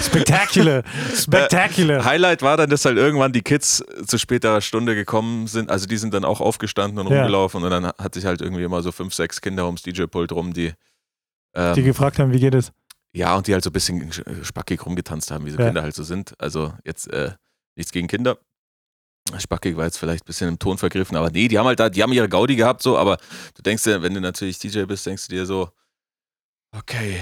Spectacular. 0.00 0.82
Spectacular. 1.16 2.04
Highlight 2.04 2.42
war 2.42 2.56
dann, 2.56 2.70
dass 2.70 2.84
halt 2.84 2.96
irgendwann 2.96 3.32
die 3.32 3.42
Kids 3.42 3.84
zu 4.06 4.18
späterer 4.18 4.60
Stunde 4.60 4.94
gekommen 4.94 5.46
sind. 5.46 5.70
Also 5.70 5.86
die 5.86 5.96
sind 5.96 6.14
dann 6.14 6.24
auch 6.24 6.40
aufgestanden 6.40 6.98
und 7.04 7.12
Ja. 7.12 7.18
rumgelaufen 7.22 7.62
und 7.62 7.70
dann 7.70 7.86
hat 7.86 8.14
sich 8.14 8.24
halt 8.24 8.40
irgendwie 8.40 8.62
immer 8.62 8.82
so 8.82 8.92
fünf, 8.92 9.14
sechs 9.14 9.40
Kinder 9.40 9.66
ums 9.66 9.82
DJ-Pult 9.82 10.32
rum, 10.32 10.52
die 10.52 10.72
ähm, 11.54 11.74
Die 11.74 11.82
gefragt 11.82 12.18
haben, 12.18 12.32
wie 12.32 12.40
geht 12.40 12.54
es? 12.54 12.72
ja, 13.16 13.36
und 13.36 13.46
die 13.46 13.52
halt 13.54 13.62
so 13.62 13.70
ein 13.70 13.72
bisschen 13.72 14.10
spackig 14.42 14.84
rumgetanzt 14.84 15.30
haben, 15.30 15.44
wie 15.46 15.50
so 15.50 15.58
Ja. 15.58 15.66
Kinder 15.66 15.82
halt 15.82 15.94
so 15.94 16.02
sind. 16.02 16.34
Also 16.38 16.72
jetzt 16.84 17.12
äh, 17.12 17.32
nichts 17.76 17.92
gegen 17.92 18.06
Kinder. 18.08 18.38
Spackig 19.38 19.76
war 19.76 19.84
jetzt 19.86 19.98
vielleicht 19.98 20.24
ein 20.24 20.26
bisschen 20.26 20.48
im 20.48 20.58
Ton 20.58 20.76
vergriffen, 20.78 21.16
aber 21.16 21.30
nee, 21.30 21.48
die 21.48 21.58
haben 21.58 21.66
halt 21.66 21.80
da, 21.80 21.88
die 21.88 22.02
haben 22.02 22.12
ihre 22.12 22.28
Gaudi 22.28 22.56
gehabt, 22.56 22.82
so, 22.82 22.98
aber 22.98 23.16
du 23.56 23.62
denkst 23.62 23.82
dir, 23.84 24.02
wenn 24.02 24.12
du 24.14 24.20
natürlich 24.20 24.58
DJ 24.58 24.82
bist, 24.82 25.06
denkst 25.06 25.28
du 25.28 25.34
dir 25.34 25.46
so, 25.46 25.70
okay, 26.76 27.20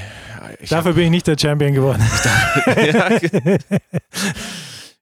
ich, 0.61 0.71
Dafür 0.71 0.95
bin 0.95 1.05
ich 1.05 1.11
nicht 1.11 1.27
der 1.27 1.39
Champion 1.39 1.73
geworden. 1.73 2.03
ja, 2.67 3.11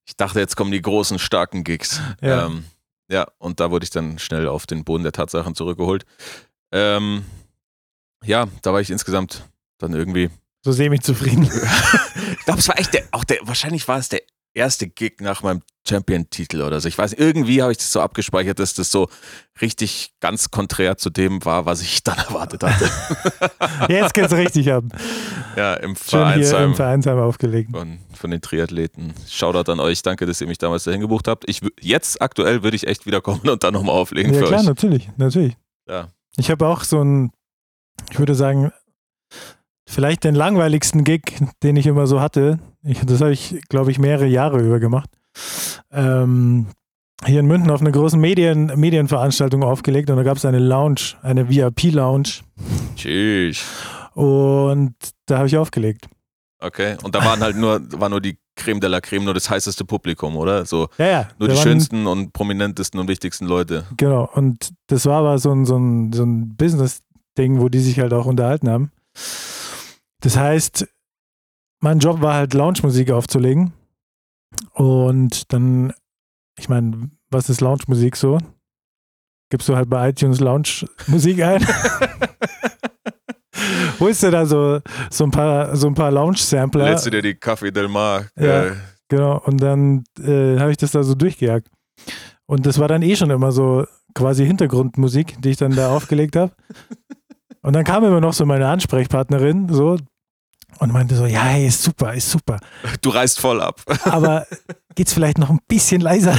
ich 0.06 0.16
dachte, 0.16 0.40
jetzt 0.40 0.56
kommen 0.56 0.70
die 0.70 0.82
großen, 0.82 1.18
starken 1.18 1.64
Gigs. 1.64 2.00
Ja. 2.20 2.46
Ähm, 2.46 2.64
ja, 3.10 3.26
und 3.38 3.60
da 3.60 3.70
wurde 3.70 3.84
ich 3.84 3.90
dann 3.90 4.18
schnell 4.18 4.46
auf 4.48 4.66
den 4.66 4.84
Boden 4.84 5.02
der 5.02 5.12
Tatsachen 5.12 5.54
zurückgeholt. 5.54 6.04
Ähm, 6.72 7.24
ja, 8.24 8.46
da 8.62 8.72
war 8.72 8.80
ich 8.80 8.90
insgesamt 8.90 9.48
dann 9.78 9.94
irgendwie 9.94 10.30
so 10.62 10.72
semi-zufrieden. 10.72 11.44
ich 12.38 12.44
glaube, 12.44 12.60
es 12.60 12.68
war 12.68 12.78
echt 12.78 12.92
der, 12.92 13.04
auch 13.12 13.24
der, 13.24 13.38
wahrscheinlich 13.42 13.88
war 13.88 13.98
es 13.98 14.08
der 14.08 14.22
erste 14.54 14.88
Gig 14.88 15.20
nach 15.20 15.42
meinem 15.42 15.62
Champion-Titel 15.88 16.62
oder 16.62 16.80
so. 16.80 16.88
Ich 16.88 16.98
weiß 16.98 17.14
irgendwie 17.14 17.62
habe 17.62 17.72
ich 17.72 17.78
das 17.78 17.90
so 17.90 18.00
abgespeichert, 18.00 18.58
dass 18.58 18.74
das 18.74 18.90
so 18.90 19.08
richtig 19.60 20.12
ganz 20.20 20.50
konträr 20.50 20.96
zu 20.98 21.10
dem 21.10 21.44
war, 21.44 21.66
was 21.66 21.80
ich 21.82 22.02
dann 22.02 22.18
erwartet 22.28 22.62
hatte. 22.62 22.90
Jetzt 23.88 24.14
geht's 24.14 24.32
richtig 24.32 24.72
ab. 24.72 24.84
ja, 25.56 25.74
im 25.74 25.80
hier 25.80 25.88
im 25.88 25.96
Vereinsheim 25.96 26.74
Vereinsheim 26.74 27.18
aufgelegt. 27.18 27.70
von, 27.70 27.98
von 28.14 28.30
den 28.30 28.40
Triathleten. 28.40 29.14
Shoutout 29.28 29.70
an 29.72 29.80
euch, 29.80 30.02
danke, 30.02 30.26
dass 30.26 30.40
ihr 30.40 30.46
mich 30.46 30.58
damals 30.58 30.84
dahin 30.84 31.00
gebucht 31.00 31.28
habt. 31.28 31.48
Ich, 31.48 31.60
jetzt 31.80 32.20
aktuell 32.20 32.62
würde 32.62 32.76
ich 32.76 32.86
echt 32.86 33.06
wiederkommen 33.06 33.48
und 33.48 33.64
dann 33.64 33.72
nochmal 33.74 33.94
auflegen 33.94 34.32
Ja 34.34 34.40
für 34.40 34.46
klar, 34.46 34.60
euch. 34.60 34.66
natürlich, 34.66 35.08
natürlich. 35.16 35.56
Ja. 35.88 36.08
Ich 36.36 36.50
habe 36.50 36.66
auch 36.66 36.84
so 36.84 37.02
ein, 37.02 37.32
ich 38.10 38.18
würde 38.18 38.34
sagen, 38.34 38.70
vielleicht 39.90 40.24
den 40.24 40.34
langweiligsten 40.34 41.04
Gig, 41.04 41.22
den 41.62 41.76
ich 41.76 41.86
immer 41.86 42.06
so 42.06 42.20
hatte. 42.20 42.58
Ich, 42.82 43.04
das 43.04 43.20
habe 43.20 43.32
ich, 43.32 43.60
glaube 43.68 43.90
ich, 43.90 43.98
mehrere 43.98 44.26
Jahre 44.26 44.60
über 44.60 44.78
gemacht. 44.78 45.10
Ähm, 45.92 46.68
hier 47.26 47.40
in 47.40 47.46
München 47.46 47.70
auf 47.70 47.80
einer 47.80 47.90
großen 47.90 48.18
Medien, 48.18 48.72
Medienveranstaltung 48.76 49.62
aufgelegt 49.62 50.08
und 50.08 50.16
da 50.16 50.22
gab 50.22 50.38
es 50.38 50.44
eine 50.44 50.58
Lounge, 50.58 51.16
eine 51.22 51.50
VIP-Lounge 51.50 52.40
Tschüss. 52.96 53.62
und 54.14 54.94
da 55.26 55.38
habe 55.38 55.46
ich 55.46 55.56
aufgelegt. 55.58 56.08
Okay. 56.60 56.96
Und 57.02 57.14
da 57.14 57.24
waren 57.24 57.40
halt 57.40 57.56
nur, 57.56 57.80
war 57.98 58.08
nur 58.08 58.20
die 58.20 58.36
Creme 58.54 58.80
de 58.80 58.88
la 58.88 59.00
Creme, 59.00 59.24
nur 59.24 59.34
das 59.34 59.48
heißeste 59.50 59.84
Publikum, 59.84 60.36
oder? 60.36 60.66
So 60.66 60.88
Ja, 60.98 61.06
ja. 61.06 61.28
nur 61.38 61.48
da 61.48 61.54
die 61.54 61.60
schönsten 61.60 62.06
und 62.06 62.32
prominentesten 62.32 63.00
und 63.00 63.08
wichtigsten 63.08 63.46
Leute. 63.46 63.84
Genau, 63.96 64.30
und 64.34 64.72
das 64.86 65.06
war 65.06 65.18
aber 65.20 65.38
so 65.38 65.52
ein, 65.52 65.64
so 65.64 65.76
ein, 65.76 66.12
so 66.12 66.22
ein 66.22 66.56
Business-Ding, 66.56 67.60
wo 67.60 67.68
die 67.68 67.80
sich 67.80 67.98
halt 67.98 68.12
auch 68.12 68.26
unterhalten 68.26 68.68
haben. 68.68 68.92
Das 70.20 70.36
heißt, 70.36 70.86
mein 71.80 71.98
Job 71.98 72.20
war 72.20 72.34
halt 72.34 72.54
Lounge-Musik 72.54 73.10
aufzulegen. 73.10 73.72
Und 74.72 75.52
dann, 75.52 75.92
ich 76.58 76.68
meine, 76.68 77.10
was 77.30 77.48
ist 77.48 77.60
Lounge-Musik 77.60 78.16
so? 78.16 78.38
Gibst 79.50 79.68
du 79.68 79.76
halt 79.76 79.90
bei 79.90 80.10
iTunes 80.10 80.40
Lounge-Musik 80.40 81.42
ein? 81.42 81.66
Holst 83.98 84.22
du 84.22 84.30
da 84.30 84.46
so, 84.46 84.80
so 85.10 85.24
ein 85.24 85.30
paar, 85.30 85.76
so 85.76 85.86
ein 85.86 85.94
paar 85.94 86.10
Lounge-Sampler? 86.10 86.90
Lädst 86.90 87.06
du 87.06 87.10
dir 87.10 87.22
die 87.22 87.34
Café 87.34 87.70
Del 87.70 87.88
Mar. 87.88 88.26
Ja. 88.36 88.66
Äh, 88.66 88.76
Genau, 89.10 89.42
und 89.44 89.60
dann 89.60 90.04
äh, 90.20 90.60
habe 90.60 90.70
ich 90.70 90.76
das 90.76 90.92
da 90.92 91.02
so 91.02 91.16
durchgejagt. 91.16 91.68
Und 92.46 92.64
das 92.64 92.78
war 92.78 92.86
dann 92.86 93.02
eh 93.02 93.16
schon 93.16 93.30
immer 93.30 93.50
so 93.50 93.84
quasi 94.14 94.46
Hintergrundmusik, 94.46 95.42
die 95.42 95.50
ich 95.50 95.56
dann 95.56 95.74
da 95.74 95.94
aufgelegt 95.94 96.36
habe. 96.36 96.52
Und 97.62 97.74
dann 97.74 97.84
kam 97.84 98.04
immer 98.04 98.20
noch 98.20 98.32
so 98.32 98.46
meine 98.46 98.68
Ansprechpartnerin 98.68 99.68
so 99.70 99.98
und 100.78 100.92
meinte 100.92 101.14
so, 101.14 101.26
ja, 101.26 101.42
hey, 101.42 101.66
ist 101.66 101.82
super, 101.82 102.14
ist 102.14 102.30
super. 102.30 102.58
du 103.02 103.10
reißt 103.10 103.38
voll 103.38 103.60
ab. 103.60 103.80
Aber 104.04 104.46
geht's 104.94 105.12
vielleicht 105.12 105.38
noch 105.38 105.50
ein 105.50 105.60
bisschen 105.68 106.00
leiser? 106.00 106.34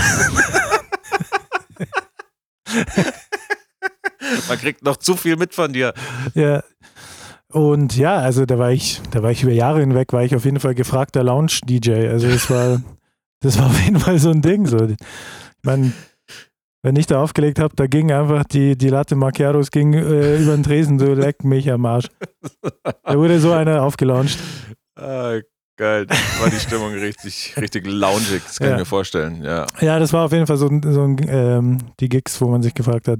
Man 4.48 4.58
kriegt 4.58 4.84
noch 4.84 4.98
zu 4.98 5.16
viel 5.16 5.36
mit 5.36 5.54
von 5.54 5.74
dir. 5.74 5.94
ja. 6.34 6.64
Und 7.52 7.98
ja, 7.98 8.16
also 8.16 8.46
da 8.46 8.58
war 8.58 8.72
ich, 8.72 9.02
da 9.12 9.22
war 9.24 9.32
ich 9.32 9.44
über 9.44 9.52
Jahre 9.52 9.82
hinweg, 9.82 10.14
war 10.14 10.24
ich 10.24 10.34
auf 10.36 10.46
jeden 10.46 10.62
Fall 10.62 10.74
gefragter 10.74 11.22
Lounge-DJ. 11.22 12.08
Also 12.08 12.30
das 12.30 12.50
war, 12.50 12.82
das 13.42 13.60
war 13.60 13.66
auf 13.66 13.80
jeden 13.82 14.00
Fall 14.00 14.20
so 14.20 14.30
ein 14.30 14.42
Ding. 14.42 14.68
So. 14.68 14.78
Ich 14.86 14.96
meine, 15.64 15.92
wenn 16.84 16.96
ich 16.96 17.06
da 17.08 17.22
aufgelegt 17.22 17.60
habe, 17.60 17.76
da 17.76 17.88
ging 17.88 18.12
einfach 18.12 18.44
die, 18.46 18.78
die 18.78 18.90
Latte 18.90 19.16
Macchiatos 19.16 19.72
ging 19.72 19.94
äh, 19.94 20.38
über 20.42 20.56
den 20.56 20.64
Tresen, 20.64 20.98
so 21.00 21.14
leck 21.14 21.44
mich 21.44 21.72
am 21.72 21.86
Arsch. 21.86 22.08
Da 23.04 23.18
wurde 23.18 23.40
so 23.40 23.52
einer 23.54 23.84
aufgelauncht. 23.84 24.38
Ah, 24.96 25.40
geil. 25.78 26.06
Da 26.08 26.16
war 26.40 26.50
die 26.50 26.60
Stimmung 26.60 26.92
richtig, 26.94 27.56
richtig 27.58 27.86
loungig. 27.88 28.42
Das 28.46 28.58
kann 28.60 28.68
Ja. 28.70 28.74
ich 28.76 28.80
mir 28.80 28.86
vorstellen. 28.86 29.44
Ja. 29.44 29.68
Ja, 29.80 30.00
das 30.00 30.12
war 30.14 30.26
auf 30.26 30.32
jeden 30.32 30.48
Fall 30.48 30.58
so, 30.58 30.68
ein- 30.68 30.82
so 30.84 31.04
ein, 31.04 31.18
ähm, 31.30 31.78
die 32.00 32.10
Gigs, 32.10 32.40
wo 32.42 32.48
man 32.48 32.62
sich 32.64 32.74
gefragt 32.74 33.08
hat, 33.08 33.20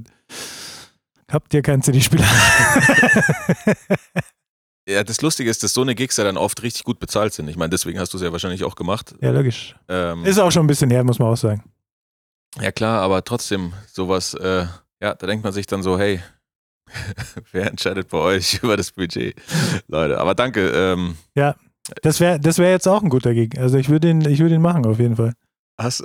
habt 1.30 1.54
ihr 1.54 1.62
keinen 1.62 1.82
CD-Spieler? 1.82 2.24
ja, 4.88 5.04
das 5.04 5.20
Lustige 5.22 5.48
ist, 5.50 5.62
dass 5.62 5.72
so 5.72 5.82
eine 5.82 5.94
Gigs 5.94 6.16
ja 6.16 6.24
dann 6.24 6.36
oft 6.36 6.62
richtig 6.62 6.84
gut 6.84 6.98
bezahlt 6.98 7.32
sind. 7.32 7.48
Ich 7.48 7.56
meine, 7.56 7.70
deswegen 7.70 7.98
hast 7.98 8.12
du 8.12 8.16
es 8.18 8.22
ja 8.24 8.32
wahrscheinlich 8.32 8.64
auch 8.64 8.74
gemacht. 8.74 9.14
ja, 9.20 9.30
logisch. 9.30 9.76
Ähm, 9.88 10.24
Ist 10.24 10.38
auch 10.38 10.50
schon 10.50 10.64
ein 10.64 10.68
bisschen 10.68 10.90
her, 10.90 11.04
muss 11.04 11.18
man 11.18 11.28
auch 11.28 11.36
sagen. 11.36 11.62
Ja, 12.60 12.72
klar, 12.72 13.00
aber 13.02 13.24
trotzdem, 13.24 13.72
sowas, 13.92 14.34
äh, 14.34 14.66
ja, 15.00 15.14
da 15.14 15.26
denkt 15.26 15.44
man 15.44 15.52
sich 15.52 15.66
dann 15.66 15.82
so, 15.82 15.98
hey, 15.98 16.20
wer 17.52 17.68
entscheidet 17.70 18.08
bei 18.08 18.18
euch 18.18 18.54
über 18.62 18.76
das 18.76 18.92
Budget? 18.92 19.34
Leute, 19.88 20.18
aber 20.18 20.34
danke. 20.34 20.68
Ähm, 20.70 21.16
Das 22.02 22.20
wäre 22.20 22.38
das 22.38 22.58
wär 22.58 22.70
jetzt 22.70 22.86
auch 22.86 23.02
ein 23.02 23.08
guter 23.08 23.34
Gig. 23.34 23.58
Also 23.58 23.76
ich 23.78 23.88
würde 23.88 24.10
ihn, 24.10 24.20
ich 24.22 24.38
würde 24.40 24.54
ihn 24.54 24.62
machen 24.62 24.86
auf 24.86 24.98
jeden 25.00 25.16
Fall. 25.16 25.32
hast, 25.80 26.04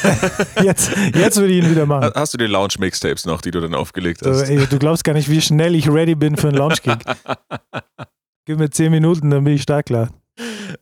Jetzt, 0.62 0.92
jetzt 1.14 1.36
würde 1.36 1.52
ich 1.52 1.62
ihn 1.64 1.70
wieder 1.70 1.84
machen. 1.84 2.10
hast 2.14 2.32
du 2.32 2.38
die 2.38 2.46
Lounge-Mixtapes 2.46 3.26
noch, 3.26 3.42
die 3.42 3.50
du 3.50 3.60
dann 3.60 3.74
aufgelegt 3.74 4.20
So, 4.24 4.30
hast? 4.30 4.48
ey, 4.48 4.64
du 4.66 4.78
glaubst 4.78 5.04
gar 5.04 5.12
nicht, 5.12 5.28
wie 5.28 5.40
schnell 5.42 5.74
ich 5.74 5.90
ready 5.90 6.14
bin 6.14 6.36
für 6.36 6.48
einen 6.48 6.56
Launch-Gig. 6.56 6.98
Gib 8.46 8.58
mir 8.58 8.70
zehn 8.70 8.90
Minuten, 8.90 9.28
dann 9.30 9.44
bin 9.44 9.54
ich 9.54 9.62
stark 9.62 9.86
klar. 9.86 10.08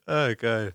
ah, 0.07 0.33
geil. 0.35 0.75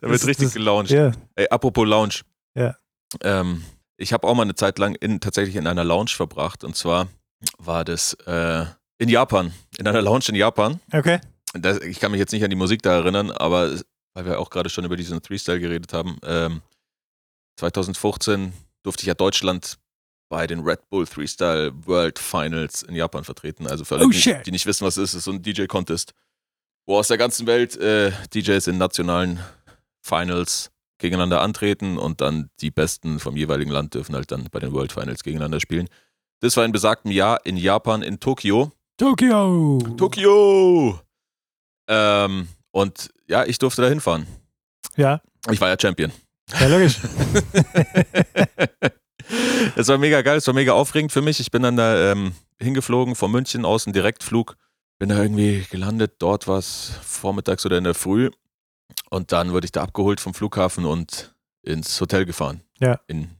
Da 0.00 0.08
wird 0.08 0.26
richtig 0.26 0.46
das- 0.46 0.54
gelauncht. 0.54 0.90
Ja, 0.90 1.12
Ey, 1.34 1.48
apropos 1.48 1.86
Lounge. 1.86 2.20
Ja. 2.54 2.76
Ähm, 3.22 3.64
ich 3.96 4.12
habe 4.12 4.26
auch 4.26 4.34
mal 4.34 4.42
eine 4.42 4.54
Zeit 4.54 4.78
lang 4.78 4.94
in, 4.94 5.20
tatsächlich 5.20 5.56
in 5.56 5.66
einer 5.66 5.84
Lounge 5.84 6.10
verbracht. 6.10 6.62
Und 6.64 6.76
zwar 6.76 7.08
war 7.58 7.84
das 7.84 8.14
äh, 8.26 8.64
in 8.98 9.08
Japan. 9.08 9.52
In 9.78 9.86
einer 9.86 10.02
Lounge 10.02 10.24
in 10.28 10.34
Japan. 10.34 10.80
okay. 10.92 11.20
Das, 11.54 11.78
ich 11.80 11.98
kann 11.98 12.10
mich 12.12 12.18
jetzt 12.18 12.32
nicht 12.32 12.44
an 12.44 12.50
die 12.50 12.56
Musik 12.56 12.82
da 12.82 12.96
erinnern, 12.96 13.30
aber 13.30 13.74
weil 14.14 14.26
wir 14.26 14.38
auch 14.38 14.50
gerade 14.50 14.68
schon 14.68 14.84
über 14.84 14.96
diesen 14.96 15.22
Freestyle 15.22 15.58
geredet 15.60 15.92
haben. 15.94 16.18
Ähm, 16.22 16.60
2015 17.58 18.52
durfte 18.82 19.02
ich 19.02 19.06
ja 19.06 19.14
Deutschland 19.14 19.78
bei 20.30 20.46
den 20.46 20.60
Red 20.60 20.88
Bull 20.90 21.06
Freestyle 21.06 21.72
World 21.86 22.18
Finals 22.18 22.82
in 22.82 22.94
Japan 22.94 23.24
vertreten. 23.24 23.66
Also 23.66 23.84
für 23.84 23.96
alle, 23.96 24.04
Oh, 24.04 24.10
die, 24.10 24.36
die 24.44 24.50
nicht 24.50 24.66
wissen, 24.66 24.84
was 24.86 24.96
es 24.98 25.10
ist, 25.10 25.14
ist 25.14 25.24
so 25.24 25.32
ein 25.32 25.42
DJ-Contest, 25.42 26.12
wo 26.86 26.98
aus 26.98 27.08
der 27.08 27.16
ganzen 27.18 27.46
Welt 27.46 27.76
äh, 27.76 28.12
DJs 28.34 28.66
in 28.66 28.78
nationalen 28.78 29.40
Finals 30.02 30.70
gegeneinander 30.98 31.40
antreten 31.40 31.96
und 31.98 32.20
dann 32.20 32.50
die 32.60 32.70
Besten 32.70 33.20
vom 33.20 33.36
jeweiligen 33.36 33.70
Land 33.70 33.94
dürfen 33.94 34.14
halt 34.14 34.30
dann 34.32 34.48
bei 34.50 34.58
den 34.58 34.72
World 34.72 34.92
Finals 34.92 35.22
gegeneinander 35.22 35.60
spielen. 35.60 35.88
Das 36.40 36.56
war 36.56 36.64
in 36.64 36.72
besagtem 36.72 37.10
Jahr 37.10 37.44
in 37.46 37.56
Japan, 37.56 38.02
in 38.02 38.20
Tokio. 38.20 38.72
Tokio. 38.96 39.78
Tokio! 39.96 41.00
Ähm, 41.88 42.48
und 42.72 43.10
ja, 43.28 43.44
ich 43.44 43.58
durfte 43.58 43.82
da 43.82 43.88
hinfahren. 43.88 44.26
Ja, 44.96 45.20
Ich 45.50 45.60
war 45.60 45.68
ja 45.68 45.76
Champion. 45.80 46.12
ja, 46.58 46.66
logisch. 46.66 46.98
Es 49.76 49.88
war 49.88 49.98
mega 49.98 50.22
geil, 50.22 50.38
es 50.38 50.46
war 50.46 50.54
mega 50.54 50.72
aufregend 50.72 51.12
für 51.12 51.20
mich. 51.20 51.38
Ich 51.40 51.50
bin 51.50 51.62
dann 51.62 51.76
da 51.76 52.12
ähm, 52.12 52.32
hingeflogen 52.58 53.14
von 53.14 53.30
München 53.30 53.64
aus, 53.64 53.86
ein 53.86 53.92
Direktflug. 53.92 54.56
Bin 54.98 55.10
da 55.10 55.22
irgendwie 55.22 55.66
gelandet. 55.70 56.14
Dort 56.18 56.48
war 56.48 56.58
es 56.58 56.92
vormittags 57.02 57.64
oder 57.66 57.78
in 57.78 57.84
der 57.84 57.94
Früh. 57.94 58.30
Und 59.10 59.32
dann 59.32 59.52
wurde 59.52 59.64
ich 59.66 59.72
da 59.72 59.82
abgeholt 59.82 60.20
vom 60.20 60.34
Flughafen 60.34 60.84
und 60.84 61.34
ins 61.62 62.00
Hotel 62.00 62.24
gefahren. 62.24 62.62
Ja. 62.78 63.00
In, 63.06 63.30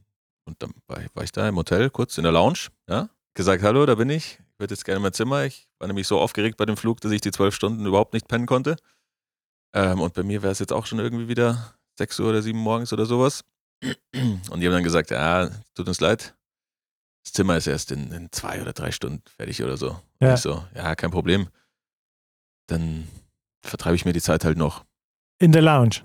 und 0.45 0.61
dann 0.61 0.73
war, 0.87 0.99
war 1.13 1.23
ich 1.23 1.31
da 1.31 1.47
im 1.47 1.55
Hotel, 1.55 1.89
kurz 1.89 2.17
in 2.17 2.23
der 2.23 2.31
Lounge. 2.31 2.67
Ja. 2.87 3.09
Gesagt, 3.33 3.63
hallo, 3.63 3.85
da 3.85 3.95
bin 3.95 4.09
ich. 4.09 4.39
Ich 4.53 4.59
würde 4.59 4.73
jetzt 4.73 4.83
gerne 4.83 4.97
in 4.97 5.03
mein 5.03 5.13
Zimmer. 5.13 5.45
Ich 5.45 5.67
war 5.79 5.87
nämlich 5.87 6.07
so 6.07 6.19
aufgeregt 6.19 6.57
bei 6.57 6.65
dem 6.65 6.75
Flug, 6.77 6.99
dass 7.01 7.11
ich 7.11 7.21
die 7.21 7.31
zwölf 7.31 7.55
Stunden 7.55 7.85
überhaupt 7.85 8.13
nicht 8.13 8.27
pennen 8.27 8.45
konnte. 8.45 8.75
Ähm, 9.73 10.01
und 10.01 10.13
bei 10.13 10.23
mir 10.23 10.41
wäre 10.41 10.51
es 10.51 10.59
jetzt 10.59 10.73
auch 10.73 10.85
schon 10.85 10.99
irgendwie 10.99 11.27
wieder 11.27 11.73
6 11.97 12.19
Uhr 12.19 12.29
oder 12.29 12.41
7 12.41 12.57
Uhr 12.57 12.63
morgens 12.63 12.91
oder 12.91 13.05
sowas. 13.05 13.43
Und 14.11 14.59
die 14.59 14.65
haben 14.65 14.73
dann 14.73 14.83
gesagt, 14.83 15.11
ja, 15.11 15.49
tut 15.75 15.87
uns 15.87 16.01
leid, 16.01 16.35
das 17.23 17.31
Zimmer 17.33 17.55
ist 17.55 17.67
erst 17.67 17.91
in, 17.91 18.11
in 18.11 18.29
zwei 18.31 18.61
oder 18.61 18.73
drei 18.73 18.91
Stunden 18.91 19.21
fertig 19.37 19.63
oder 19.63 19.77
so. 19.77 19.91
Und 19.91 20.27
Ja. 20.27 20.33
ich 20.33 20.41
so, 20.41 20.65
ja, 20.75 20.95
kein 20.95 21.11
Problem. 21.11 21.47
Dann 22.67 23.07
vertreibe 23.63 23.95
ich 23.95 24.03
mir 24.05 24.13
die 24.13 24.21
Zeit 24.21 24.43
halt 24.43 24.57
noch. 24.57 24.83
In 25.39 25.51
der 25.51 25.61
Lounge. 25.61 26.01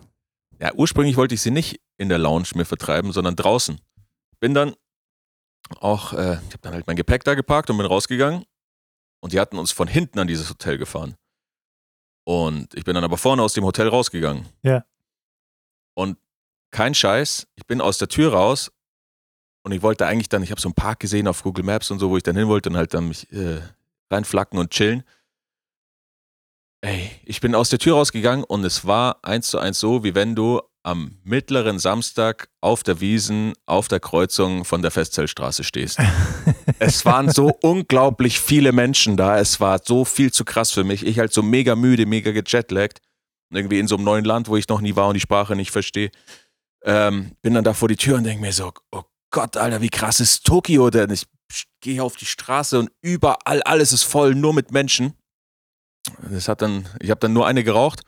Ja, 0.61 0.73
ursprünglich 0.75 1.17
wollte 1.17 1.35
ich 1.35 1.43
sie 1.43 1.51
nicht 1.51 1.81
in 1.99 2.09
der 2.09 2.19
Lounge 2.19 2.49
mir 2.55 2.65
vertreiben, 2.65 3.13
sondern 3.13 3.37
draußen. 3.37 3.81
Bin 4.41 4.55
dann 4.55 4.75
auch, 5.81 6.13
äh, 6.13 6.35
ich 6.35 6.53
habe 6.53 6.59
dann 6.63 6.75
halt 6.75 6.87
mein 6.87 6.97
Gepäck 6.97 7.25
da 7.25 7.35
geparkt 7.35 7.71
und 7.71 7.77
bin 7.77 7.87
rausgegangen. 7.87 8.45
Und 9.21 9.33
die 9.33 9.41
hatten 9.41 9.59
uns 9.59 9.73
von 9.73 9.89
hinten 9.89 10.19
an 10.19 10.27
dieses 10.27 10.51
Hotel 10.51 10.79
gefahren. 10.79 11.17
Und 12.25 12.75
ich 12.75 12.85
bin 12.85 12.95
dann 12.95 13.05
aber 13.05 13.19
vorne 13.19 13.43
aus 13.43 13.55
dem 13.55 13.65
Hotel 13.65 13.89
rausgegangen. 13.89 14.47
Ja. 14.63 14.85
Und 15.95 16.19
kein 16.71 16.95
Scheiß, 16.95 17.47
ich 17.55 17.67
bin 17.67 17.81
aus 17.81 17.99
der 17.99 18.09
Tür 18.09 18.33
raus 18.33 18.73
und 19.63 19.73
ich 19.73 19.83
wollte 19.83 20.07
eigentlich 20.07 20.29
dann, 20.29 20.43
ich 20.43 20.51
habe 20.51 20.61
so 20.61 20.69
einen 20.69 20.75
Park 20.75 21.01
gesehen 21.01 21.29
auf 21.29 21.43
Google 21.43 21.65
Maps 21.65 21.91
und 21.91 21.99
so, 21.99 22.11
wo 22.11 22.17
ich 22.17 22.23
dann 22.23 22.37
hin 22.37 22.49
wollte 22.49 22.69
und 22.69 22.77
halt 22.77 22.95
dann 22.95 23.09
mich 23.09 23.31
äh, 23.33 23.61
reinflacken 24.11 24.59
und 24.59 24.71
chillen. 24.71 25.05
Ey, 26.85 27.11
ich 27.25 27.41
bin 27.41 27.55
aus 27.55 27.71
der 27.71 27.79
Tür 27.79 27.95
rausgegangen 27.95 28.45
und 28.45 28.63
es 28.63 28.85
war 28.85 29.17
eins 29.23 29.49
zu 29.49 29.59
eins 29.59 29.81
so, 29.81 30.05
wie 30.05 30.15
wenn 30.15 30.35
du 30.35 30.61
am 30.83 31.17
mittleren 31.25 31.79
Samstag 31.79 32.51
auf 32.61 32.83
der 32.83 33.01
Wiesen 33.01 33.55
auf 33.65 33.89
der 33.89 34.01
Kreuzung 34.01 34.67
von 34.67 34.83
der 34.83 34.91
Festzellstraße 34.91 35.65
stehst. 35.65 35.99
es 36.79 37.07
waren 37.07 37.31
so 37.31 37.57
unglaublich 37.63 38.39
viele 38.39 38.73
Menschen 38.73 39.17
da. 39.17 39.39
Es 39.39 39.61
war 39.61 39.81
so 39.83 40.05
viel 40.05 40.31
zu 40.31 40.45
krass 40.45 40.73
für 40.73 40.85
mich. 40.85 41.07
Ich 41.07 41.19
halt 41.19 41.33
so 41.33 41.43
mega 41.43 41.75
müde, 41.75 42.05
mega 42.05 42.33
gejetlaggt. 42.33 43.01
Irgendwie 43.51 43.79
in 43.79 43.89
so 43.89 43.95
einem 43.95 44.05
neuen 44.05 44.27
Land, 44.27 44.49
wo 44.49 44.59
ich 44.59 44.69
noch 44.69 44.83
nie 44.83 44.95
war 44.95 45.09
und 45.09 45.15
die 45.15 45.21
Sprache 45.21 45.57
nicht 45.57 45.71
verstehe. 45.71 46.11
Ähm, 46.83 47.33
bin 47.41 47.55
dann 47.55 47.65
da 47.65 47.73
vor 47.73 47.89
die 47.89 47.97
Tür 47.97 48.19
und 48.19 48.25
denke 48.25 48.43
mir 48.43 48.53
so, 48.53 48.75
oh 48.93 49.05
Gott, 49.31 49.57
Alter, 49.57 49.81
wie 49.81 49.89
krass 49.89 50.21
ist 50.21 50.45
Tokio 50.45 50.91
denn? 50.91 51.11
Ich 51.11 51.25
gehe 51.81 52.03
auf 52.03 52.17
die 52.17 52.27
Straße 52.27 52.79
und 52.79 52.91
überall 53.01 53.63
alles 53.63 53.95
ist 53.95 54.03
voll, 54.03 54.35
nur 54.35 54.53
mit 54.53 54.71
Menschen. 54.71 55.15
Das 56.31 56.49
hat 56.49 56.61
dann, 56.63 56.87
ich 57.01 57.11
habe 57.11 57.21
dann 57.21 57.33
nur 57.33 57.47
eine 57.47 57.65
geraucht 57.65 58.03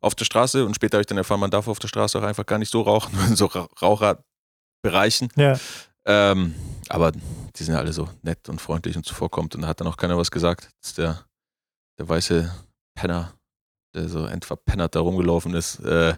auf 0.00 0.14
der 0.14 0.24
Straße 0.24 0.64
und 0.64 0.74
später 0.74 0.96
habe 0.96 1.02
ich 1.02 1.06
dann 1.06 1.18
erfahren, 1.18 1.40
man 1.40 1.50
darf 1.50 1.66
auf 1.68 1.78
der 1.78 1.88
Straße 1.88 2.18
auch 2.18 2.22
einfach 2.22 2.46
gar 2.46 2.58
nicht 2.58 2.70
so 2.70 2.82
rauchen, 2.82 3.12
nur 3.16 3.26
in 3.26 3.36
so 3.36 3.46
Ra- 3.46 3.68
Raucherbereichen. 3.82 5.28
Ja. 5.36 5.58
Ähm, 6.06 6.54
aber 6.88 7.12
die 7.12 7.62
sind 7.64 7.74
ja 7.74 7.80
alle 7.80 7.92
so 7.92 8.08
nett 8.22 8.48
und 8.48 8.60
freundlich 8.60 8.96
und 8.96 9.04
zuvorkommt 9.04 9.54
und 9.54 9.62
da 9.62 9.68
hat 9.68 9.80
dann 9.80 9.88
auch 9.88 9.96
keiner 9.96 10.16
was 10.16 10.30
gesagt. 10.30 10.70
Das 10.80 10.90
ist 10.90 10.98
der, 10.98 11.24
der 11.98 12.08
weiße 12.08 12.50
Penner, 12.94 13.34
der 13.94 14.08
so 14.08 14.24
entverpennert 14.26 14.94
da 14.94 15.00
rumgelaufen 15.00 15.54
ist, 15.54 15.80
äh, 15.80 16.14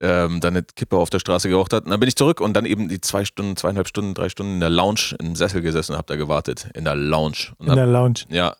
ähm, 0.00 0.40
dann 0.40 0.56
eine 0.56 0.62
Kippe 0.62 0.96
auf 0.96 1.10
der 1.10 1.18
Straße 1.18 1.48
geraucht 1.48 1.72
hat. 1.72 1.84
Und 1.84 1.90
dann 1.90 1.98
bin 1.98 2.08
ich 2.08 2.14
zurück 2.14 2.40
und 2.40 2.52
dann 2.54 2.66
eben 2.66 2.88
die 2.88 3.00
zwei 3.00 3.24
Stunden, 3.24 3.56
zweieinhalb 3.56 3.88
Stunden, 3.88 4.14
drei 4.14 4.28
Stunden 4.28 4.54
in 4.54 4.60
der 4.60 4.70
Lounge 4.70 5.16
im 5.18 5.34
Sessel 5.34 5.60
gesessen 5.60 5.92
und 5.92 5.98
hab 5.98 6.06
da 6.06 6.14
gewartet. 6.16 6.68
In 6.74 6.84
der 6.84 6.94
Lounge. 6.94 7.52
Und 7.58 7.66
In 7.66 7.70
hab, 7.70 7.76
der 7.76 7.86
Lounge. 7.86 8.20
ja. 8.28 8.54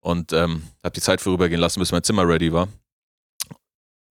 Und 0.00 0.32
ähm, 0.32 0.62
habe 0.82 0.94
die 0.94 1.00
Zeit 1.00 1.20
vorübergehen 1.20 1.60
lassen, 1.60 1.80
bis 1.80 1.92
mein 1.92 2.02
Zimmer 2.02 2.26
ready 2.26 2.52
war. 2.52 2.68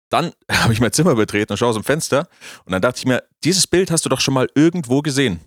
Dann 0.09 0.31
habe 0.51 0.73
ich 0.73 0.79
mein 0.79 0.91
Zimmer 0.91 1.15
betreten 1.15 1.53
und 1.53 1.57
schaue 1.57 1.69
aus 1.69 1.75
dem 1.75 1.83
Fenster 1.83 2.27
und 2.65 2.71
dann 2.71 2.81
dachte 2.81 2.99
ich 2.99 3.05
mir, 3.05 3.23
dieses 3.43 3.67
Bild 3.67 3.91
hast 3.91 4.05
du 4.05 4.09
doch 4.09 4.19
schon 4.19 4.33
mal 4.33 4.47
irgendwo 4.55 5.01
gesehen. 5.01 5.39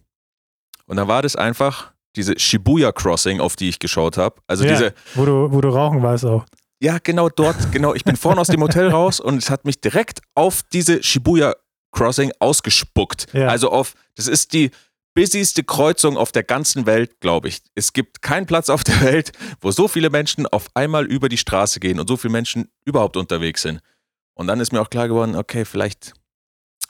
Und 0.86 0.96
dann 0.96 1.08
war 1.08 1.22
das 1.22 1.36
einfach 1.36 1.92
diese 2.16 2.38
Shibuya 2.38 2.92
Crossing, 2.92 3.40
auf 3.40 3.56
die 3.56 3.68
ich 3.68 3.78
geschaut 3.78 4.16
habe. 4.16 4.40
Also 4.46 4.64
ja, 4.64 4.70
diese, 4.72 4.94
wo, 5.14 5.24
du, 5.24 5.52
wo 5.52 5.60
du 5.60 5.68
rauchen 5.68 6.02
warst 6.02 6.24
auch. 6.24 6.44
ja, 6.80 6.98
genau 7.02 7.28
dort, 7.28 7.70
genau. 7.72 7.94
Ich 7.94 8.04
bin 8.04 8.16
vorne 8.16 8.40
aus 8.40 8.48
dem 8.48 8.60
Hotel 8.60 8.88
raus 8.88 9.20
und 9.20 9.36
es 9.36 9.50
hat 9.50 9.64
mich 9.64 9.80
direkt 9.80 10.20
auf 10.34 10.62
diese 10.72 11.02
Shibuya 11.02 11.54
Crossing 11.92 12.32
ausgespuckt. 12.38 13.26
Ja. 13.32 13.48
Also 13.48 13.70
auf, 13.70 13.94
das 14.16 14.26
ist 14.26 14.52
die 14.52 14.70
busyste 15.14 15.64
Kreuzung 15.64 16.16
auf 16.16 16.32
der 16.32 16.42
ganzen 16.42 16.86
Welt, 16.86 17.20
glaube 17.20 17.48
ich. 17.48 17.62
Es 17.74 17.92
gibt 17.92 18.22
keinen 18.22 18.46
Platz 18.46 18.68
auf 18.68 18.84
der 18.84 19.00
Welt, 19.02 19.32
wo 19.60 19.70
so 19.70 19.88
viele 19.88 20.10
Menschen 20.10 20.46
auf 20.46 20.68
einmal 20.74 21.06
über 21.06 21.28
die 21.28 21.38
Straße 21.38 21.80
gehen 21.80 22.00
und 22.00 22.08
so 22.08 22.16
viele 22.16 22.32
Menschen 22.32 22.68
überhaupt 22.84 23.16
unterwegs 23.16 23.62
sind. 23.62 23.80
Und 24.34 24.46
dann 24.46 24.60
ist 24.60 24.72
mir 24.72 24.80
auch 24.80 24.90
klar 24.90 25.08
geworden, 25.08 25.36
okay, 25.36 25.64
vielleicht 25.64 26.14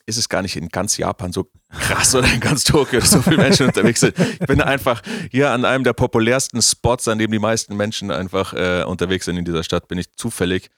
ist 0.06 0.16
es 0.16 0.28
gar 0.28 0.42
nicht 0.42 0.56
in 0.56 0.68
ganz 0.68 0.96
Japan 0.96 1.32
so 1.32 1.50
krass 1.70 2.14
oder 2.14 2.32
in 2.32 2.40
ganz 2.40 2.64
Tokio, 2.64 3.00
so 3.00 3.22
viele 3.22 3.38
Menschen 3.38 3.66
unterwegs 3.66 4.00
sind. 4.00 4.18
Ich 4.18 4.46
bin 4.46 4.60
einfach 4.60 5.02
hier 5.30 5.50
an 5.50 5.64
einem 5.64 5.84
der 5.84 5.92
populärsten 5.92 6.60
Spots, 6.62 7.08
an 7.08 7.18
dem 7.18 7.30
die 7.30 7.38
meisten 7.38 7.76
Menschen 7.76 8.10
einfach 8.10 8.52
äh, 8.52 8.82
unterwegs 8.84 9.24
sind 9.26 9.36
in 9.36 9.44
dieser 9.44 9.62
Stadt, 9.62 9.88
bin 9.88 9.98
ich 9.98 10.12
zufällig 10.16 10.70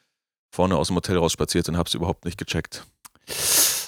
vorne 0.50 0.76
aus 0.76 0.88
dem 0.88 0.96
Hotel 0.96 1.16
raus 1.16 1.32
spaziert 1.32 1.68
und 1.68 1.76
habe 1.76 1.88
es 1.88 1.94
überhaupt 1.94 2.24
nicht 2.24 2.36
gecheckt. 2.36 2.84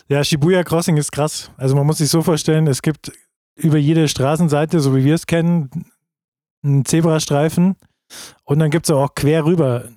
Ja, 0.09 0.23
Shibuya 0.23 0.65
Crossing 0.65 0.97
ist 0.97 1.13
krass. 1.13 1.51
Also 1.57 1.75
man 1.75 1.87
muss 1.87 1.99
sich 1.99 2.09
so 2.09 2.23
vorstellen, 2.23 2.67
es 2.67 2.83
gibt 2.83 3.13
über 3.57 3.79
jede 3.79 4.09
Straßenseite, 4.09 4.81
so 4.81 4.95
wie 4.97 5.05
wir 5.05 5.15
es 5.15 5.27
kennen, 5.27 5.71
einen 6.63 6.85
Zebrastreifen 6.85 7.77
und 8.45 8.59
dann 8.59 8.71
gibt 8.71 8.87
es 8.87 8.91
auch 8.91 9.15
quer 9.15 9.45
rüber, 9.45 9.89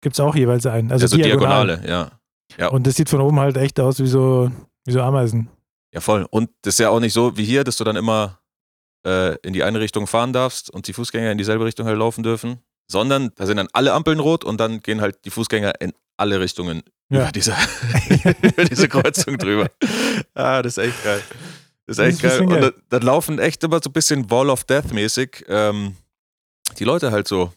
gibt 0.00 0.16
es 0.16 0.20
auch 0.20 0.34
jeweils 0.34 0.66
einen. 0.66 0.90
Also, 0.92 1.04
Also, 1.04 1.16
diagonal. 1.16 1.66
Diagonale, 1.66 1.88
ja. 1.88 2.10
Ja. 2.58 2.68
Und 2.68 2.86
das 2.86 2.94
sieht 2.96 3.08
von 3.08 3.20
oben 3.20 3.40
halt 3.40 3.56
echt 3.56 3.78
aus 3.80 3.98
wie 4.00 4.06
so, 4.06 4.50
wie 4.84 4.92
so 4.92 5.00
Ameisen. 5.02 5.48
Ja, 5.92 6.00
voll. 6.00 6.26
Und 6.30 6.50
das 6.62 6.74
ist 6.74 6.78
ja 6.80 6.90
auch 6.90 7.00
nicht 7.00 7.12
so 7.12 7.36
wie 7.36 7.44
hier, 7.44 7.64
dass 7.64 7.76
du 7.76 7.84
dann 7.84 7.96
immer 7.96 8.38
äh, 9.06 9.36
in 9.42 9.52
die 9.52 9.62
eine 9.64 9.80
Richtung 9.80 10.06
fahren 10.06 10.32
darfst 10.32 10.70
und 10.70 10.86
die 10.88 10.92
Fußgänger 10.92 11.32
in 11.32 11.38
dieselbe 11.38 11.64
Richtung 11.64 11.86
halt 11.86 11.98
laufen 11.98 12.22
dürfen, 12.22 12.58
sondern 12.90 13.30
da 13.36 13.46
sind 13.46 13.56
dann 13.56 13.68
alle 13.72 13.92
Ampeln 13.94 14.20
rot 14.20 14.44
und 14.44 14.58
dann 14.60 14.80
gehen 14.80 15.00
halt 15.00 15.24
die 15.24 15.30
Fußgänger 15.30 15.80
in 15.80 15.92
alle 16.16 16.38
Richtungen 16.40 16.82
Ja. 17.10 17.22
über, 17.22 17.32
diese, 17.32 17.54
über 18.42 18.64
diese 18.64 18.88
Kreuzung 18.88 19.38
drüber. 19.38 19.68
Ah, 20.34 20.62
das 20.62 20.76
ist 20.76 20.84
echt 20.84 21.02
geil. 21.04 21.22
Das 21.86 21.98
ist 21.98 22.04
echt 22.04 22.22
geil. 22.22 22.40
Und 22.40 22.50
da, 22.50 22.70
da 22.90 22.98
laufen 22.98 23.38
echt 23.38 23.62
immer 23.64 23.80
so 23.82 23.90
ein 23.90 23.92
bisschen 23.92 24.30
Wall 24.30 24.50
of 24.50 24.64
Death 24.64 24.92
mäßig 24.92 25.44
ähm, 25.48 25.96
die 26.78 26.84
Leute 26.84 27.12
halt 27.12 27.28
so 27.28 27.52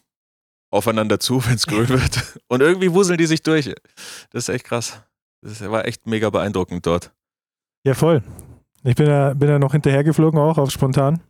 aufeinander 0.70 1.18
zu, 1.18 1.44
wenn 1.46 1.54
es 1.54 1.66
grün 1.66 1.88
wird. 1.90 2.40
Und 2.48 2.60
irgendwie 2.60 2.92
wuseln 2.92 3.18
die 3.18 3.26
sich 3.26 3.42
durch. 3.42 3.74
Das 4.30 4.44
ist 4.44 4.54
echt 4.54 4.64
krass. 4.64 5.00
Das 5.42 5.60
war 5.68 5.86
echt 5.86 6.06
mega 6.06 6.30
beeindruckend 6.30 6.86
dort. 6.86 7.12
Ja, 7.84 7.94
voll. 7.94 8.22
Ich 8.84 8.94
bin 8.94 9.06
ja, 9.06 9.34
bin 9.34 9.48
ja 9.48 9.58
noch 9.58 9.72
hinterhergeflogen, 9.72 10.38
auch 10.38 10.58
auf 10.58 10.70
spontan. 10.70 11.20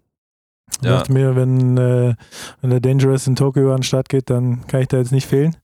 Ich 0.81 0.85
Ja. 0.87 0.99
dachte 0.99 1.13
mir, 1.13 1.35
wenn, 1.37 1.77
äh, 1.79 2.15
wenn 2.61 2.71
der 2.71 2.81
Dangerous 2.81 3.27
in 3.27 3.37
Tokio 3.37 3.71
an 3.71 3.79
den 3.79 3.83
Start 3.83 4.09
geht, 4.09 4.31
dann 4.31 4.67
kann 4.67 4.83
ich 4.83 4.89
da 4.89 4.99
jetzt 4.99 5.13
nicht 5.13 5.27
fehlen. 5.29 5.57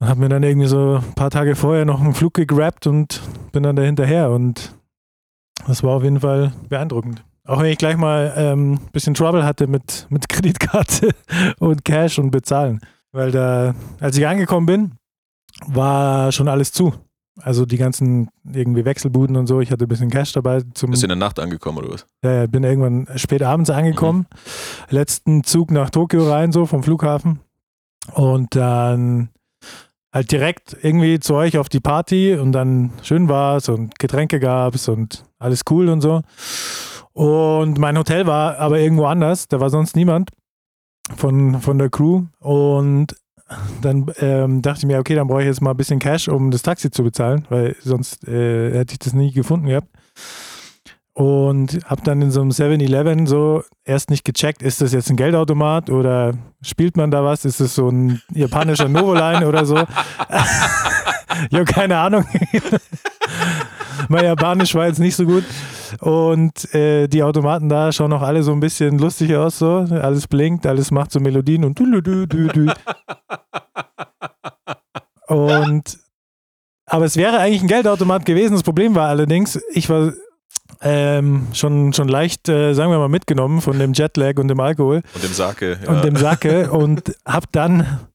Und 0.00 0.08
habe 0.08 0.20
mir 0.20 0.28
dann 0.28 0.42
irgendwie 0.42 0.68
so 0.68 1.02
ein 1.04 1.14
paar 1.14 1.30
Tage 1.30 1.56
vorher 1.56 1.84
noch 1.84 2.00
einen 2.00 2.14
Flug 2.14 2.34
gegrabt 2.34 2.86
und 2.86 3.20
bin 3.52 3.62
dann 3.64 3.74
da 3.76 3.82
hinterher. 3.82 4.30
Und 4.30 4.74
das 5.66 5.82
war 5.82 5.96
auf 5.96 6.02
jeden 6.02 6.20
Fall 6.20 6.52
beeindruckend. 6.68 7.24
Auch 7.46 7.60
wenn 7.60 7.72
ich 7.72 7.78
gleich 7.78 7.96
mal 7.96 8.30
ein 8.32 8.58
ähm, 8.58 8.80
bisschen 8.92 9.14
Trouble 9.14 9.44
hatte 9.44 9.66
mit, 9.66 10.06
mit 10.10 10.28
Kreditkarte 10.28 11.10
und 11.58 11.84
Cash 11.84 12.18
und 12.18 12.30
Bezahlen. 12.30 12.80
Weil 13.12 13.30
da, 13.30 13.74
als 14.00 14.18
ich 14.18 14.26
angekommen 14.26 14.66
bin, 14.66 14.92
war 15.66 16.30
schon 16.30 16.48
alles 16.48 16.72
zu. 16.72 16.92
Also 17.40 17.64
die 17.64 17.76
ganzen 17.76 18.28
irgendwie 18.52 18.84
Wechselbuden 18.84 19.36
und 19.36 19.46
so. 19.46 19.60
Ich 19.60 19.70
hatte 19.70 19.84
ein 19.84 19.88
bisschen 19.88 20.10
Cash 20.10 20.32
dabei 20.32 20.62
zum. 20.74 20.90
Bist 20.90 21.02
du 21.02 21.06
in 21.06 21.10
der 21.10 21.16
Nacht 21.16 21.38
angekommen 21.38 21.78
oder 21.78 21.90
was? 21.90 22.06
Ja, 22.22 22.32
ja, 22.32 22.46
bin 22.46 22.64
irgendwann 22.64 23.06
spät 23.16 23.42
abends 23.42 23.70
angekommen. 23.70 24.26
Letzten 24.90 25.44
Zug 25.44 25.70
nach 25.70 25.90
Tokio 25.90 26.30
rein, 26.30 26.52
so 26.52 26.66
vom 26.66 26.82
Flughafen. 26.82 27.40
Und 28.12 28.56
dann 28.56 29.30
halt 30.12 30.32
direkt 30.32 30.76
irgendwie 30.82 31.20
zu 31.20 31.34
euch 31.34 31.58
auf 31.58 31.68
die 31.68 31.80
Party 31.80 32.34
und 32.34 32.52
dann 32.52 32.92
schön 33.02 33.28
war's 33.28 33.68
und 33.68 33.98
Getränke 33.98 34.40
gab's 34.40 34.88
und 34.88 35.24
alles 35.38 35.62
cool 35.70 35.88
und 35.88 36.00
so. 36.00 36.22
Und 37.12 37.78
mein 37.78 37.98
Hotel 37.98 38.26
war 38.26 38.58
aber 38.58 38.78
irgendwo 38.78 39.06
anders, 39.06 39.48
da 39.48 39.60
war 39.60 39.70
sonst 39.70 39.96
niemand 39.96 40.30
von, 41.16 41.60
von 41.60 41.78
der 41.78 41.90
Crew. 41.90 42.26
Und 42.38 43.16
dann 43.82 44.12
ähm, 44.18 44.62
dachte 44.62 44.80
ich 44.80 44.86
mir, 44.86 44.98
okay, 44.98 45.14
dann 45.14 45.26
brauche 45.26 45.40
ich 45.40 45.46
jetzt 45.46 45.62
mal 45.62 45.70
ein 45.70 45.76
bisschen 45.76 45.98
Cash, 45.98 46.28
um 46.28 46.50
das 46.50 46.62
Taxi 46.62 46.90
zu 46.90 47.02
bezahlen, 47.02 47.46
weil 47.48 47.76
sonst 47.80 48.26
äh, 48.28 48.72
hätte 48.72 48.92
ich 48.92 48.98
das 48.98 49.14
nie 49.14 49.32
gefunden 49.32 49.66
gehabt. 49.66 49.88
Und 51.18 51.80
habe 51.84 52.00
dann 52.04 52.22
in 52.22 52.30
so 52.30 52.40
einem 52.40 52.50
7-Eleven 52.50 53.26
so 53.26 53.64
erst 53.84 54.08
nicht 54.08 54.24
gecheckt, 54.24 54.62
ist 54.62 54.80
das 54.80 54.92
jetzt 54.92 55.10
ein 55.10 55.16
Geldautomat 55.16 55.90
oder 55.90 56.34
spielt 56.62 56.96
man 56.96 57.10
da 57.10 57.24
was? 57.24 57.44
Ist 57.44 57.58
das 57.58 57.74
so 57.74 57.88
ein 57.88 58.22
japanischer 58.32 58.88
Novoline 58.88 59.48
oder 59.48 59.66
so? 59.66 59.78
ich 61.50 61.54
habe 61.54 61.64
keine 61.64 61.98
Ahnung. 61.98 62.24
mein 64.08 64.26
Japanisch 64.26 64.76
war 64.76 64.86
jetzt 64.86 65.00
nicht 65.00 65.16
so 65.16 65.24
gut. 65.24 65.42
Und 65.98 66.72
äh, 66.72 67.08
die 67.08 67.24
Automaten 67.24 67.68
da 67.68 67.90
schauen 67.90 68.12
auch 68.12 68.22
alle 68.22 68.44
so 68.44 68.52
ein 68.52 68.60
bisschen 68.60 68.96
lustig 68.98 69.34
aus, 69.34 69.58
so. 69.58 69.86
Alles 69.90 70.28
blinkt, 70.28 70.66
alles 70.66 70.92
macht 70.92 71.10
so 71.10 71.18
Melodien 71.18 71.64
und 71.64 71.76
du, 71.80 72.00
du, 72.00 72.28
du, 72.28 72.46
du. 72.46 72.72
Und 75.26 75.98
aber 76.86 77.04
es 77.06 77.16
wäre 77.16 77.38
eigentlich 77.38 77.62
ein 77.62 77.68
Geldautomat 77.68 78.24
gewesen. 78.24 78.52
Das 78.52 78.62
Problem 78.62 78.94
war 78.94 79.08
allerdings, 79.08 79.60
ich 79.72 79.90
war 79.90 80.12
ähm, 80.80 81.48
schon, 81.52 81.92
schon 81.92 82.08
leicht, 82.08 82.48
äh, 82.48 82.72
sagen 82.74 82.90
wir 82.90 82.98
mal, 82.98 83.08
mitgenommen 83.08 83.60
von 83.60 83.78
dem 83.78 83.92
Jetlag 83.92 84.36
und 84.38 84.48
dem 84.48 84.60
Alkohol 84.60 85.02
Und 85.14 85.24
dem 85.24 85.32
Sake. 85.32 85.78
Ja. 85.82 85.90
und 85.90 86.04
dem 86.04 86.16
Sacke 86.16 86.70
und 86.70 87.14
hab 87.24 87.50
dann 87.52 88.08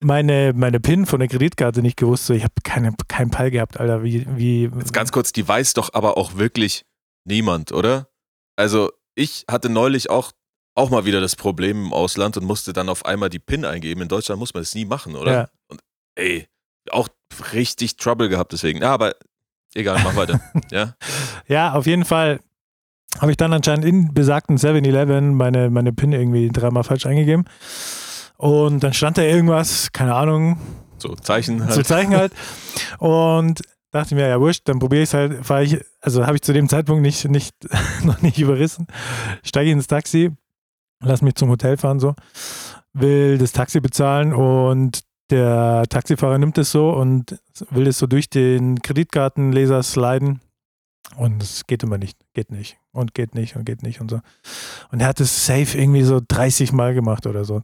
meine, 0.00 0.52
meine 0.54 0.80
PIN 0.80 1.06
von 1.06 1.20
der 1.20 1.28
Kreditkarte 1.28 1.82
nicht 1.82 1.96
gewusst. 1.96 2.26
So, 2.26 2.34
ich 2.34 2.44
habe 2.44 2.54
keine, 2.62 2.94
keinen 3.08 3.30
Peil 3.30 3.50
gehabt, 3.50 3.78
Alter. 3.78 4.02
Wie, 4.02 4.26
wie, 4.36 4.64
Jetzt 4.78 4.92
ganz 4.92 5.12
kurz, 5.12 5.32
die 5.32 5.46
weiß 5.46 5.74
doch 5.74 5.94
aber 5.94 6.16
auch 6.16 6.36
wirklich 6.36 6.84
niemand, 7.24 7.72
oder? 7.72 8.08
Also 8.56 8.90
ich 9.14 9.44
hatte 9.50 9.68
neulich 9.68 10.10
auch, 10.10 10.32
auch 10.76 10.90
mal 10.90 11.04
wieder 11.04 11.20
das 11.20 11.36
Problem 11.36 11.86
im 11.86 11.92
Ausland 11.92 12.36
und 12.36 12.44
musste 12.44 12.72
dann 12.72 12.88
auf 12.88 13.04
einmal 13.04 13.28
die 13.28 13.40
PIN 13.40 13.64
eingeben. 13.64 14.02
In 14.02 14.08
Deutschland 14.08 14.38
muss 14.38 14.54
man 14.54 14.62
das 14.62 14.74
nie 14.74 14.84
machen, 14.84 15.16
oder? 15.16 15.32
Ja. 15.32 15.48
Und 15.68 15.80
ey, 16.16 16.46
auch 16.90 17.08
richtig 17.52 17.96
Trouble 17.96 18.28
gehabt 18.28 18.52
deswegen. 18.52 18.82
Ja, 18.82 18.92
aber 18.92 19.14
egal, 19.74 20.00
mach 20.02 20.16
weiter. 20.16 20.40
ja. 20.70 20.94
Ja, 21.46 21.72
auf 21.74 21.86
jeden 21.86 22.04
Fall 22.04 22.40
habe 23.20 23.30
ich 23.30 23.36
dann 23.36 23.52
anscheinend 23.52 23.84
in 23.84 24.12
besagten 24.14 24.56
7-Eleven 24.56 25.34
meine, 25.34 25.70
meine 25.70 25.92
PIN 25.92 26.12
irgendwie 26.12 26.48
dreimal 26.50 26.84
falsch 26.84 27.06
eingegeben. 27.06 27.44
Und 28.36 28.84
dann 28.84 28.92
stand 28.92 29.18
da 29.18 29.22
irgendwas, 29.22 29.92
keine 29.92 30.14
Ahnung, 30.14 30.58
So, 30.98 31.14
Zeichen 31.14 31.62
halt. 31.62 31.72
zu 31.72 31.82
Zeichen 31.82 32.14
halt. 32.14 32.32
Und 32.98 33.62
dachte 33.90 34.14
mir, 34.14 34.28
ja 34.28 34.40
wurscht, 34.40 34.68
dann 34.68 34.78
probiere 34.78 35.02
ich 35.02 35.08
es 35.08 35.14
halt, 35.14 35.44
fahre 35.44 35.64
ich, 35.64 35.78
also 36.00 36.26
habe 36.26 36.36
ich 36.36 36.42
zu 36.42 36.52
dem 36.52 36.68
Zeitpunkt 36.68 37.02
nicht, 37.02 37.28
nicht, 37.28 37.54
noch 38.04 38.20
nicht 38.22 38.38
überrissen, 38.38 38.86
steige 39.42 39.70
ins 39.70 39.86
Taxi, 39.86 40.30
lass 41.00 41.22
mich 41.22 41.34
zum 41.34 41.48
Hotel 41.48 41.76
fahren 41.76 41.98
so, 41.98 42.14
will 42.92 43.38
das 43.38 43.52
Taxi 43.52 43.80
bezahlen 43.80 44.32
und 44.34 45.00
der 45.30 45.84
Taxifahrer 45.88 46.38
nimmt 46.38 46.58
es 46.58 46.70
so 46.70 46.90
und 46.90 47.38
will 47.70 47.86
es 47.86 47.98
so 47.98 48.06
durch 48.06 48.30
den 48.30 48.80
Kreditkartenleser 48.82 49.82
sliden 49.82 50.40
und 51.16 51.42
es 51.42 51.66
geht 51.66 51.82
immer 51.82 51.98
nicht, 51.98 52.18
geht 52.34 52.50
nicht 52.50 52.78
und 52.92 53.14
geht 53.14 53.34
nicht 53.34 53.56
und 53.56 53.64
geht 53.64 53.82
nicht 53.82 54.00
und 54.00 54.10
so. 54.10 54.20
Und 54.90 55.00
er 55.00 55.08
hat 55.08 55.20
es 55.20 55.46
safe 55.46 55.78
irgendwie 55.78 56.02
so 56.02 56.20
30 56.26 56.72
Mal 56.72 56.94
gemacht 56.94 57.26
oder 57.26 57.44
so. 57.44 57.62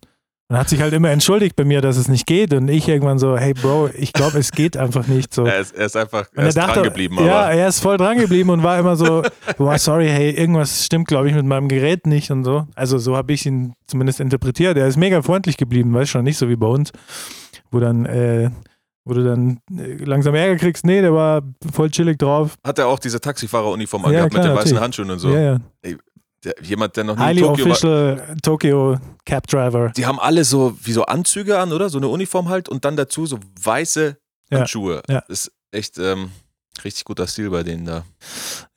Und 0.48 0.59
hat 0.59 0.68
sich 0.68 0.83
halt 0.83 0.92
immer 0.92 1.11
entschuldigt 1.11 1.57
bei 1.57 1.64
mir, 1.64 1.81
dass 1.81 1.96
es 1.96 2.07
nicht 2.07 2.27
geht. 2.27 2.53
Und 2.53 2.68
ich 2.68 2.87
irgendwann 2.87 3.18
so, 3.18 3.37
hey 3.38 3.55
Bro, 3.55 3.90
ich 3.96 4.12
glaube, 4.12 4.38
es 4.38 4.53
geht 4.53 4.77
einfach 4.77 5.07
nicht. 5.07 5.33
So. 5.33 5.46
Er 5.55 5.61
ist, 5.61 5.74
er 5.74 5.87
ist 5.87 5.96
einfach 5.96 6.27
Und 6.33 6.42
er 6.42 6.48
ist 6.48 6.59
dran 6.59 6.83
geblieben, 6.83 7.18
aber 7.18 7.27
ja, 7.27 7.50
er 7.50 7.68
ist 7.68 7.81
voll 7.81 7.96
dran 7.96 8.18
geblieben 8.18 8.50
und 8.50 8.62
war 8.62 8.79
immer 8.79 8.94
so, 8.94 9.22
boah, 9.57 9.79
sorry, 9.79 10.09
hey, 10.09 10.33
irgendwas 10.33 10.85
stimmt, 10.85 11.09
glaube 11.09 11.29
ich, 11.29 11.35
mit 11.35 11.46
meinem 11.46 11.68
Gerät 11.68 12.07
nicht 12.07 12.31
und 12.31 12.44
so. 12.44 12.66
Also 12.74 12.98
so 12.98 13.16
habe 13.16 13.33
ich 13.33 13.46
ihn 13.46 13.72
zumindest 13.87 14.20
interpretiert. 14.20 14.77
Er 14.77 14.87
ist 14.87 14.98
mega 14.98 15.22
freundlich 15.22 15.57
geblieben, 15.57 15.94
weißt 15.94 16.11
schon, 16.11 16.24
nicht 16.24 16.37
so 16.37 16.48
wie 16.50 16.57
bei 16.57 16.66
uns, 16.66 16.92
wo 17.70 17.81
dann, 17.81 18.07
äh, 18.07 18.50
wo 19.05 19.14
du 19.14 19.24
dann 19.24 19.61
äh, 19.77 19.94
langsam 20.05 20.35
Ärger 20.35 20.57
kriegst. 20.57 20.85
Nee, 20.87 21.00
der 21.00 21.12
war 21.12 21.42
voll 21.72 21.90
chillig 21.90 22.18
drauf. 22.18 22.57
hat 22.64 22.79
er 22.79 22.87
auch 22.88 22.98
diese 22.98 23.20
Taxifahreruniform 23.20 24.03
Ja, 24.03 24.09
angehabt 24.09 24.31
klar, 24.33 24.42
mit 24.44 24.50
den 24.53 24.57
weißen 24.57 24.64
natürlich. 24.74 24.83
Handschuhen 24.83 25.11
und 25.11 25.18
so. 25.18 25.31
Ja, 25.31 25.40
ja. 25.40 25.59
Der, 26.44 26.55
jemand, 26.62 26.94
der 26.96 27.05
noch 27.05 27.16
nie 27.16 27.22
in 27.22 27.27
Highly 27.27 27.40
Tokio 27.40 27.64
war. 27.64 27.72
official 27.72 28.37
Tokyo 28.42 28.96
Cab 29.24 29.46
Driver. 29.46 29.90
Die 29.96 30.05
haben 30.05 30.20
alle 30.20 30.44
so 30.44 30.77
wie 30.83 30.92
so 30.92 31.05
Anzüge 31.07 31.59
an, 31.59 31.72
oder? 31.72 31.88
So 31.88 31.96
eine 31.98 32.09
Uniform 32.09 32.48
halt 32.50 32.68
und 32.68 32.85
dann 32.85 32.96
dazu 32.96 33.24
so 33.24 33.38
weiße 33.62 34.16
Ja, 34.50 34.59
Handschuhe. 34.59 35.03
ja. 35.09 35.22
Das 35.29 35.46
ist 35.46 35.53
echt 35.72 35.98
ähm, 35.98 36.31
richtig 36.85 37.05
guter 37.05 37.27
Stil 37.27 37.48
bei 37.48 37.62
denen 37.62 37.87
da. 37.87 38.05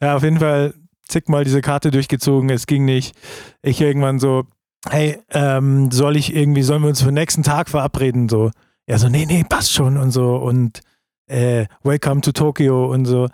Ja, 0.02 0.16
auf 0.16 0.24
jeden 0.24 0.40
Fall 0.40 0.74
zigmal 1.10 1.44
diese 1.44 1.60
Karte 1.62 1.92
durchgezogen, 1.92 2.50
es 2.50 2.68
ging 2.68 2.86
nicht. 2.86 3.16
Ich 3.62 3.82
irgendwann 3.82 4.20
so, 4.20 4.46
hey, 4.90 5.20
ähm, 5.32 5.92
soll 5.92 6.16
ich 6.16 6.34
irgendwie, 6.36 6.64
sollen 6.64 6.82
wir 6.84 6.90
uns 6.90 7.00
für 7.02 7.08
den 7.10 7.16
nächsten 7.16 7.44
Tag 7.44 7.68
verabreden? 7.70 8.30
So, 8.30 8.52
er 8.88 8.98
so, 8.98 9.10
nee, 9.10 9.26
nee, 9.26 9.44
passt 9.48 9.74
schon 9.74 9.98
und 9.98 10.12
so 10.12 10.38
und 10.38 10.82
äh, 11.28 11.66
Welcome 11.84 12.22
to 12.22 12.32
Tokyo 12.32 12.92
und 12.92 13.06
so. 13.06 13.28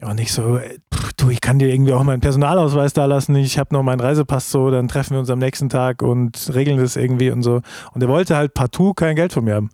Und 0.00 0.18
ich 0.20 0.32
so, 0.32 0.56
äh, 0.56 0.78
pff, 0.92 1.12
du, 1.14 1.30
ich 1.30 1.40
kann 1.40 1.58
dir 1.58 1.72
irgendwie 1.72 1.92
auch 1.92 2.02
meinen 2.04 2.20
Personalausweis 2.20 2.92
da 2.92 3.04
lassen, 3.04 3.34
ich 3.36 3.58
habe 3.58 3.74
noch 3.74 3.82
meinen 3.82 4.00
Reisepass 4.00 4.50
so, 4.50 4.70
dann 4.70 4.88
treffen 4.88 5.14
wir 5.14 5.20
uns 5.20 5.30
am 5.30 5.38
nächsten 5.38 5.68
Tag 5.68 6.02
und 6.02 6.50
regeln 6.54 6.78
das 6.78 6.96
irgendwie 6.96 7.30
und 7.30 7.42
so. 7.42 7.60
Und 7.92 8.02
er 8.02 8.08
wollte 8.08 8.36
halt 8.36 8.54
partout 8.54 8.94
kein 8.94 9.16
Geld 9.16 9.32
von 9.32 9.44
mir 9.44 9.56
haben. 9.56 9.70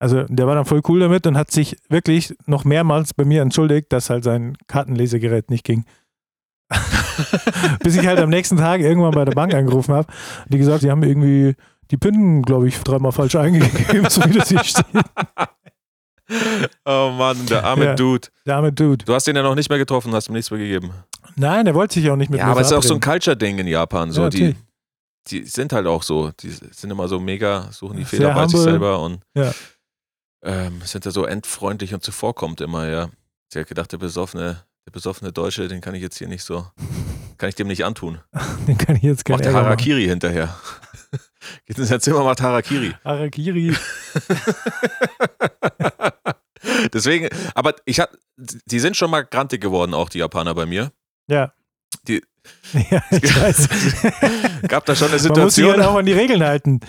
Also 0.00 0.22
der 0.24 0.46
war 0.46 0.54
dann 0.54 0.64
voll 0.64 0.82
cool 0.88 1.00
damit 1.00 1.26
und 1.26 1.36
hat 1.36 1.50
sich 1.50 1.76
wirklich 1.88 2.34
noch 2.46 2.64
mehrmals 2.64 3.14
bei 3.14 3.24
mir 3.24 3.42
entschuldigt, 3.42 3.92
dass 3.92 4.10
halt 4.10 4.22
sein 4.22 4.56
Kartenlesegerät 4.68 5.50
nicht 5.50 5.64
ging. 5.64 5.84
Bis 7.82 7.96
ich 7.96 8.06
halt 8.06 8.20
am 8.20 8.30
nächsten 8.30 8.56
Tag 8.56 8.80
irgendwann 8.80 9.10
bei 9.10 9.24
der 9.24 9.32
Bank 9.32 9.54
angerufen 9.54 9.94
habe. 9.94 10.06
Die 10.48 10.58
gesagt, 10.58 10.84
die 10.84 10.90
haben 10.90 11.02
irgendwie 11.02 11.56
die 11.90 11.96
PIN, 11.96 12.42
glaube 12.42 12.68
ich, 12.68 12.78
dreimal 12.80 13.12
falsch 13.12 13.34
eingegeben, 13.36 14.08
so 14.10 14.24
wie 14.24 14.32
das 14.38 14.48
hier 14.48 14.62
steht. 14.64 14.84
Oh 16.84 17.10
Mann, 17.16 17.46
der 17.46 17.64
arme 17.64 17.84
Ja. 17.86 17.94
Dude. 17.94 18.28
Der 18.44 18.56
arme 18.56 18.72
Dude. 18.72 19.04
Du 19.04 19.14
hast 19.14 19.26
den 19.26 19.36
ja 19.36 19.42
noch 19.42 19.54
nicht 19.54 19.70
mehr 19.70 19.78
getroffen, 19.78 20.12
hast 20.14 20.28
ihm 20.28 20.34
nichts 20.34 20.50
mehr 20.50 20.60
gegeben. 20.60 20.92
Nein, 21.36 21.64
der 21.64 21.74
wollte 21.74 21.94
sich 21.94 22.10
auch 22.10 22.16
nicht 22.16 22.30
mit 22.30 22.38
ja, 22.40 22.46
mir 22.46 22.52
aber 22.52 22.60
es 22.60 22.66
ist 22.66 22.72
auch 22.74 22.82
so 22.82 22.94
ein. 22.94 23.00
Culture-Ding 23.00 23.58
in 23.58 23.66
Japan. 23.66 24.10
So, 24.12 24.22
Ja, 24.24 24.28
die, 24.28 24.54
die 25.28 25.44
sind 25.44 25.72
halt 25.72 25.86
auch 25.86 26.02
so. 26.02 26.30
Die 26.40 26.50
sind 26.50 26.90
immer 26.90 27.08
so 27.08 27.18
mega, 27.18 27.72
suchen 27.72 27.96
die 27.96 28.04
Fehler 28.04 28.34
bei 28.34 28.46
sich 28.46 28.60
selber 28.60 29.00
und 29.00 29.20
Ja. 29.34 29.52
ähm, 30.42 30.82
sind 30.84 31.06
da 31.06 31.10
so 31.10 31.24
endfreundlich 31.24 31.94
und 31.94 32.02
zuvorkommt 32.02 32.60
immer, 32.60 32.86
ja. 32.88 33.08
Sie 33.50 33.60
hat 33.60 33.66
gedacht, 33.68 33.90
der 33.92 33.98
besoffene, 33.98 34.62
der 34.88 34.92
besoffene 34.92 35.32
Deutsche, 35.32 35.68
den 35.68 35.82
kann 35.82 35.94
ich 35.94 36.00
jetzt 36.00 36.16
hier 36.16 36.28
nicht 36.28 36.42
so, 36.42 36.66
kann 37.36 37.50
ich 37.50 37.54
dem 37.54 37.66
nicht 37.66 37.84
antun. 37.84 38.20
Den 38.66 38.78
kann 38.78 38.96
ich 38.96 39.02
jetzt 39.02 39.18
Macht 39.18 39.26
gerne 39.26 39.42
der 39.42 39.50
Ärger 39.50 39.58
machen. 39.60 39.66
Harakiri 39.66 40.06
hinterher. 40.06 40.56
Geht 41.66 41.76
ins 41.78 41.90
Zimmer, 42.02 42.24
macht 42.24 42.40
Harakiri. 42.40 42.94
Harakiri. 43.04 43.72
Deswegen, 46.94 47.28
aber 47.54 47.74
ich 47.84 48.00
hab, 48.00 48.10
die 48.36 48.80
sind 48.80 48.96
schon 48.96 49.10
mal 49.10 49.26
grantig 49.26 49.60
geworden, 49.60 49.92
auch 49.92 50.08
die 50.08 50.20
Japaner 50.20 50.54
bei 50.54 50.64
mir. 50.64 50.90
Ja. 51.28 51.52
Die- 52.08 52.22
ja, 52.72 53.02
ich 53.10 53.36
weiß. 53.42 53.68
Gab 54.68 54.86
da 54.86 54.96
schon 54.96 55.08
eine 55.08 55.18
Man 55.22 55.42
muss 55.42 55.54
sich 55.54 55.64
Situation, 55.64 55.72
halt 55.72 55.82
auch 55.82 55.96
an 55.96 56.06
die 56.06 56.12
Regeln 56.14 56.42
halten. 56.42 56.80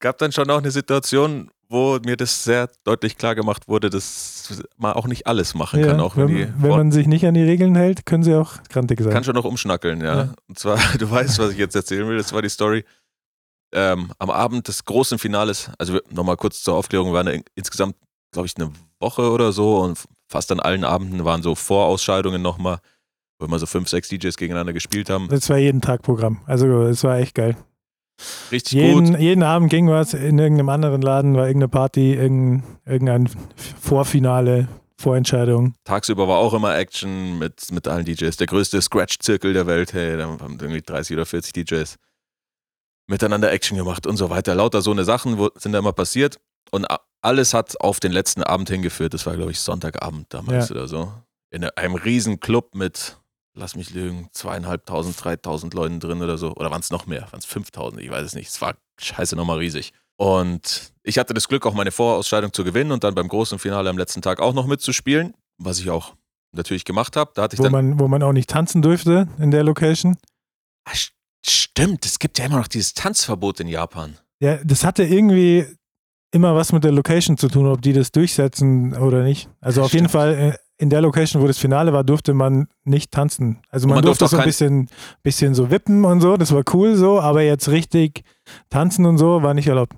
gab 0.00 0.18
dann 0.18 0.32
schon 0.32 0.50
auch 0.50 0.58
eine 0.58 0.72
Situation, 0.72 1.52
wo 1.68 1.98
mir 2.04 2.16
das 2.16 2.44
sehr 2.44 2.70
deutlich 2.84 3.16
klar 3.18 3.34
gemacht 3.34 3.68
wurde, 3.68 3.90
dass 3.90 4.62
man 4.78 4.94
auch 4.94 5.06
nicht 5.06 5.26
alles 5.26 5.54
machen 5.54 5.82
kann, 5.82 5.98
Ja, 5.98 6.04
auch 6.04 6.16
wenn, 6.16 6.28
wenn, 6.28 6.36
die 6.36 6.62
wenn 6.62 6.70
man 6.70 6.92
sich 6.92 7.06
nicht 7.06 7.26
an 7.26 7.34
die 7.34 7.42
Regeln 7.42 7.74
hält, 7.74 8.06
können 8.06 8.22
sie 8.22 8.34
auch 8.34 8.62
grantig 8.70 9.00
sein. 9.00 9.12
kann 9.12 9.24
schon 9.24 9.34
noch 9.34 9.44
umschnackeln, 9.44 10.00
ja. 10.00 10.16
Ja. 10.16 10.34
Und 10.48 10.58
zwar, 10.58 10.78
du 10.98 11.10
weißt, 11.10 11.38
was 11.38 11.52
ich 11.52 11.58
jetzt 11.58 11.76
erzählen 11.76 12.08
will, 12.08 12.16
das 12.16 12.32
war 12.32 12.42
die 12.42 12.48
Story. 12.48 12.84
Ähm, 13.74 14.12
am 14.18 14.30
Abend 14.30 14.66
des 14.66 14.84
großen 14.84 15.18
Finales, 15.18 15.70
also 15.78 16.00
nochmal 16.10 16.38
kurz 16.38 16.62
zur 16.62 16.74
Aufklärung, 16.74 17.08
wir 17.10 17.14
waren 17.14 17.26
in, 17.26 17.42
insgesamt, 17.54 17.96
glaube 18.32 18.46
ich, 18.46 18.56
eine 18.56 18.72
Woche 18.98 19.30
oder 19.30 19.52
so 19.52 19.78
und 19.80 19.98
fast 20.30 20.50
an 20.52 20.60
allen 20.60 20.84
Abenden 20.84 21.24
waren 21.26 21.42
so 21.42 21.54
Vorausscheidungen 21.54 22.40
nochmal, 22.40 22.78
wo 23.38 23.44
immer 23.44 23.58
so 23.58 23.66
fünf, 23.66 23.88
sechs 23.90 24.08
DJs 24.08 24.36
gegeneinander 24.38 24.72
gespielt 24.72 25.10
haben. 25.10 25.28
Das 25.28 25.50
war 25.50 25.58
jeden 25.58 25.82
Tag 25.82 26.00
Programm. 26.00 26.40
Also 26.46 26.82
es 26.84 27.04
war 27.04 27.18
echt 27.18 27.34
geil. 27.34 27.56
Richtig 28.50 28.72
gut. 28.72 29.04
Jeden, 29.06 29.20
jeden 29.20 29.42
Abend 29.42 29.70
ging 29.70 29.88
was 29.88 30.14
in 30.14 30.38
irgendeinem 30.38 30.68
anderen 30.68 31.02
Laden, 31.02 31.34
war 31.34 31.46
irgendeine 31.46 31.68
Party, 31.68 32.14
irgendein, 32.14 33.28
Vorfinale, 33.80 34.68
Vorentscheidung. 35.00 35.74
Tagsüber 35.84 36.26
war 36.26 36.38
auch 36.38 36.54
immer 36.54 36.76
Action 36.76 37.38
mit, 37.38 37.70
mit 37.70 37.86
allen 37.86 38.04
DJs. 38.04 38.36
Der 38.36 38.46
größte 38.46 38.82
Scratch-Zirkel 38.82 39.52
der 39.52 39.66
Welt. 39.66 39.92
Hey, 39.92 40.16
da 40.16 40.24
haben 40.24 40.58
irgendwie 40.60 40.82
30 40.82 41.16
oder 41.16 41.26
40 41.26 41.52
DJs 41.52 41.96
miteinander 43.06 43.50
Action 43.52 43.76
gemacht 43.78 44.06
und 44.06 44.16
so 44.16 44.28
weiter. 44.30 44.54
Lauter 44.54 44.82
so 44.82 44.90
eine 44.90 45.04
Sachen 45.04 45.38
sind 45.56 45.72
da 45.72 45.78
immer 45.78 45.92
passiert. 45.92 46.38
Und 46.70 46.86
alles 47.22 47.54
hat 47.54 47.80
auf 47.80 48.00
den 48.00 48.12
letzten 48.12 48.42
Abend 48.42 48.68
hingeführt. 48.68 49.14
Das 49.14 49.24
war, 49.24 49.34
glaube 49.36 49.50
ich, 49.52 49.60
Sonntagabend 49.60 50.26
damals 50.28 50.68
Ja. 50.68 50.74
oder 50.76 50.88
so. 50.88 51.12
In 51.50 51.64
einem 51.64 51.94
riesen 51.94 52.40
Club 52.40 52.74
mit, 52.74 53.16
lass 53.58 53.74
mich 53.76 53.90
lügen, 53.90 54.28
zweieinhalbtausend, 54.32 55.22
dreitausend 55.22 55.74
Leuten 55.74 56.00
drin 56.00 56.22
oder 56.22 56.38
so. 56.38 56.52
Oder 56.54 56.70
waren 56.70 56.80
es 56.80 56.90
noch 56.90 57.06
mehr? 57.06 57.22
Waren 57.32 57.38
es 57.40 57.44
5000? 57.46 58.02
Ich 58.02 58.10
weiß 58.10 58.24
es 58.24 58.34
nicht. 58.34 58.48
Es 58.48 58.60
war 58.60 58.74
scheiße 59.00 59.36
nochmal 59.36 59.58
riesig. 59.58 59.92
Und 60.16 60.92
ich 61.02 61.18
hatte 61.18 61.34
das 61.34 61.48
Glück, 61.48 61.64
auch 61.66 61.74
meine 61.74 61.92
Vorausscheidung 61.92 62.52
zu 62.52 62.64
gewinnen 62.64 62.90
und 62.92 63.04
dann 63.04 63.14
beim 63.14 63.28
großen 63.28 63.58
Finale 63.58 63.88
am 63.90 63.98
letzten 63.98 64.22
Tag 64.22 64.40
auch 64.40 64.52
noch 64.54 64.66
mitzuspielen, 64.66 65.34
was 65.58 65.78
ich 65.78 65.90
auch 65.90 66.14
natürlich 66.52 66.84
gemacht 66.84 67.14
habe. 67.16 67.30
Da 67.34 67.42
hatte 67.42 67.54
ich 67.54 67.60
Wo 67.60 67.64
dann. 67.64 67.72
man, 67.72 67.98
wo 68.00 68.08
man 68.08 68.22
auch 68.22 68.32
nicht 68.32 68.48
tanzen 68.50 68.82
durfte 68.82 69.28
in 69.38 69.50
der 69.50 69.62
Location. 69.62 70.16
St- 70.88 71.10
stimmt, 71.46 72.04
es 72.06 72.18
gibt 72.18 72.38
ja 72.38 72.46
immer 72.46 72.58
noch 72.58 72.68
dieses 72.68 72.94
Tanzverbot 72.94 73.60
in 73.60 73.68
Japan. 73.68 74.16
Ja, 74.40 74.56
das 74.64 74.84
hatte 74.84 75.04
irgendwie 75.04 75.66
immer 76.32 76.54
was 76.54 76.72
mit 76.72 76.84
der 76.84 76.92
Location 76.92 77.36
zu 77.38 77.48
tun, 77.48 77.66
ob 77.66 77.80
die 77.82 77.92
das 77.92 78.10
durchsetzen 78.12 78.96
oder 78.96 79.22
nicht. 79.22 79.48
Also 79.60 79.82
auf 79.82 79.92
jeden 79.92 80.08
Stimmt. 80.08 80.12
Fall 80.12 80.34
äh, 80.34 80.58
in 80.78 80.90
der 80.90 81.00
Location, 81.02 81.42
wo 81.42 81.46
das 81.46 81.58
Finale 81.58 81.92
war, 81.92 82.04
durfte 82.04 82.34
man 82.34 82.68
nicht 82.84 83.10
tanzen. 83.10 83.60
Also 83.68 83.88
man, 83.88 83.96
man 83.96 84.04
durfte, 84.04 84.20
durfte 84.20 84.36
auch 84.36 84.38
so 84.38 84.42
ein 84.42 84.46
bisschen, 84.46 84.88
bisschen 85.22 85.54
so 85.54 85.70
wippen 85.70 86.04
und 86.04 86.20
so, 86.20 86.36
das 86.36 86.52
war 86.52 86.62
cool 86.72 86.94
so, 86.96 87.20
aber 87.20 87.42
jetzt 87.42 87.68
richtig 87.68 88.22
tanzen 88.70 89.04
und 89.04 89.18
so 89.18 89.42
war 89.42 89.54
nicht 89.54 89.66
erlaubt. 89.66 89.96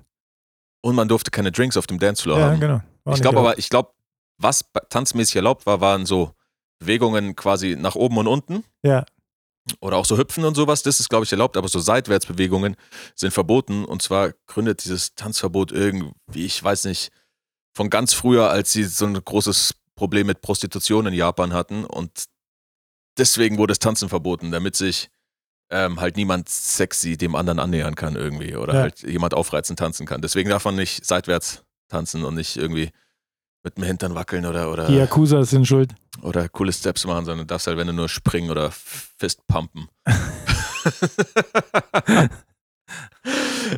Und 0.83 0.95
man 0.95 1.07
durfte 1.07 1.29
keine 1.29 1.51
Drinks 1.51 1.77
auf 1.77 1.85
dem 1.85 1.99
Dancefloor 1.99 2.39
Ja, 2.39 2.49
haben. 2.49 2.59
genau. 2.59 2.81
War 3.03 3.13
Ich 3.15 3.21
glaube 3.21 3.39
aber, 3.39 3.57
ich 3.59 3.69
glaube, 3.69 3.91
was 4.39 4.65
tanzmäßig 4.89 5.35
erlaubt 5.35 5.67
war, 5.67 5.81
waren 5.81 6.07
so 6.07 6.31
Bewegungen 6.79 7.35
quasi 7.35 7.77
nach 7.79 7.93
oben 7.93 8.17
und 8.17 8.27
unten. 8.27 8.63
Ja. 8.83 9.05
Oder 9.79 9.97
auch 9.97 10.05
so 10.05 10.17
Hüpfen 10.17 10.43
und 10.43 10.55
sowas, 10.55 10.81
das 10.81 10.99
ist, 10.99 11.09
glaube 11.09 11.25
ich, 11.25 11.31
erlaubt, 11.31 11.55
aber 11.55 11.67
so 11.67 11.79
Seitwärtsbewegungen 11.79 12.75
sind 13.15 13.31
verboten. 13.31 13.85
Und 13.85 14.01
zwar 14.01 14.33
gründet 14.47 14.83
dieses 14.83 15.13
Tanzverbot 15.13 15.71
irgendwie, 15.71 16.45
ich 16.45 16.63
weiß 16.63 16.85
nicht, 16.85 17.11
von 17.75 17.91
ganz 17.91 18.13
früher, 18.13 18.49
als 18.49 18.71
sie 18.73 18.83
so 18.83 19.05
ein 19.05 19.13
großes 19.13 19.75
Problem 20.01 20.25
mit 20.25 20.41
Prostitution 20.41 21.05
in 21.05 21.13
Japan 21.13 21.53
hatten. 21.53 21.85
Und 21.85 22.25
deswegen 23.19 23.59
wurde 23.59 23.69
das 23.71 23.77
Tanzen 23.77 24.09
verboten, 24.09 24.49
damit 24.49 24.75
sich 24.75 25.11
ähm, 25.69 26.01
halt 26.01 26.17
niemand 26.17 26.49
sexy 26.49 27.17
dem 27.17 27.35
anderen 27.35 27.59
annähern 27.59 27.93
kann 27.93 28.15
irgendwie 28.15 28.55
oder 28.55 28.73
Ja. 28.73 28.79
halt 28.81 29.03
jemand 29.03 29.35
aufreizend 29.35 29.77
tanzen 29.77 30.07
kann. 30.07 30.23
Deswegen 30.23 30.49
darf 30.49 30.65
man 30.65 30.75
nicht 30.75 31.05
seitwärts 31.05 31.63
tanzen 31.87 32.25
und 32.25 32.33
nicht 32.33 32.57
irgendwie 32.57 32.89
mit 33.63 33.77
dem 33.77 33.83
Hintern 33.83 34.15
wackeln 34.15 34.47
oder, 34.47 34.71
oder, 34.71 34.87
Die 34.87 34.95
Yakuza 34.95 35.45
sind 35.45 35.67
schuld. 35.67 35.93
oder 36.23 36.49
coole 36.49 36.73
Steps 36.73 37.05
machen, 37.05 37.25
sondern 37.25 37.45
darfst 37.45 37.67
halt, 37.67 37.77
wenn 37.77 37.85
du 37.85 37.93
nur 37.93 38.09
springen 38.09 38.49
oder 38.49 38.71
Fist 38.71 39.45
pumpen. 39.45 39.87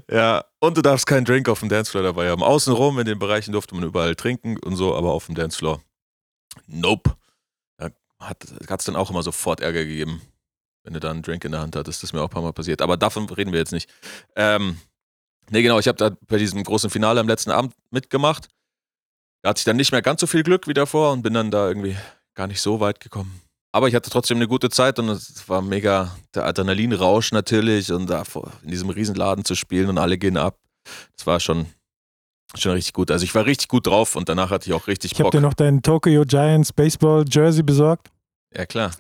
ja, 0.10 0.46
und 0.60 0.78
du 0.78 0.82
darfst 0.82 1.06
keinen 1.06 1.26
Drink 1.26 1.50
auf 1.50 1.60
dem 1.60 1.68
Dancefloor 1.70 2.04
dabei 2.04 2.30
haben. 2.30 2.42
Außenrum 2.44 2.98
in 3.00 3.06
den 3.06 3.20
Bereichen 3.20 3.52
durfte 3.52 3.76
man 3.76 3.84
überall 3.84 4.16
trinken 4.16 4.58
und 4.60 4.76
so, 4.78 4.96
aber 4.96 5.12
auf 5.12 5.26
dem 5.26 5.36
Dancefloor, 5.36 5.82
nope. 6.68 7.16
Da 7.78 7.92
hat 8.20 8.80
es 8.80 8.86
dann 8.86 8.96
auch 8.96 9.10
immer 9.10 9.24
sofort 9.24 9.60
Ärger 9.60 9.84
gegeben, 9.84 10.22
wenn 10.84 10.94
du 10.94 11.00
da 11.00 11.12
einen 11.12 11.22
Drink 11.22 11.44
in 11.44 11.52
der 11.52 11.62
Hand 11.62 11.76
hattest. 11.76 12.02
Das 12.02 12.10
ist 12.10 12.14
mir 12.14 12.22
auch 12.22 12.30
ein 12.30 12.34
paar 12.34 12.42
Mal 12.42 12.54
passiert. 12.54 12.82
Aber 12.82 12.98
davon 12.98 13.30
reden 13.30 13.52
wir 13.52 13.60
jetzt 13.60 13.74
nicht. 13.74 13.90
Ähm, 14.36 14.80
nee, 15.50 15.62
genau, 15.62 15.80
ich 15.80 15.88
habe 15.88 15.98
da 15.98 16.16
bei 16.28 16.38
diesem 16.38 16.64
großen 16.64 16.90
Finale 16.90 17.20
am 17.20 17.28
letzten 17.28 17.52
Abend 17.52 17.74
mitgemacht. 17.92 18.48
Da 19.42 19.50
hatte 19.50 19.60
ich 19.60 19.66
dann 19.66 19.76
nicht 19.76 19.92
mehr 19.92 20.02
ganz 20.02 20.22
so 20.22 20.28
viel 20.28 20.44
Glück 20.44 20.68
wie 20.68 20.74
davor 20.74 21.12
und 21.12 21.22
bin 21.22 21.34
dann 21.34 21.52
da 21.52 21.68
irgendwie 21.68 21.98
gar 22.34 22.48
nicht 22.48 22.62
so 22.62 22.80
weit 22.80 23.02
gekommen. 23.02 23.42
Aber 23.74 23.88
ich 23.88 23.96
hatte 23.96 24.10
trotzdem 24.10 24.38
eine 24.38 24.48
gute 24.48 24.70
Zeit 24.70 25.00
und 25.00 25.10
es 25.10 25.50
war 25.50 25.62
mega 25.62 26.16
der 26.36 26.46
Adrenalinrausch 26.46 27.32
natürlich 27.32 27.92
und 27.92 28.08
da 28.08 28.24
in 28.62 28.70
diesem 28.70 28.90
Riesenladen 28.90 29.46
zu 29.46 29.56
spielen 29.56 29.90
und 29.90 29.98
alle 29.98 30.18
gehen 30.18 30.38
ab. 30.38 30.60
Das 31.18 31.26
war 31.26 31.40
schon, 31.40 31.66
schon 32.56 32.74
richtig 32.74 32.94
gut. 32.94 33.12
Also 33.12 33.24
ich 33.24 33.34
war 33.36 33.46
richtig 33.46 33.68
gut 33.68 33.88
drauf 33.88 34.16
und 34.16 34.30
danach 34.30 34.50
hatte 34.52 34.68
ich 34.70 34.74
auch 34.74 34.88
richtig 34.88 35.12
Ich 35.14 35.20
habe 35.20 35.26
Bock. 35.26 35.32
dir 35.32 35.42
noch 35.42 35.54
dein 35.54 35.82
Tokyo 35.82 36.24
Giants 36.26 36.72
Baseball 36.74 37.26
Jersey 37.30 37.64
besorgt, 37.64 38.10
Ja, 38.56 38.66
klar. 38.66 38.92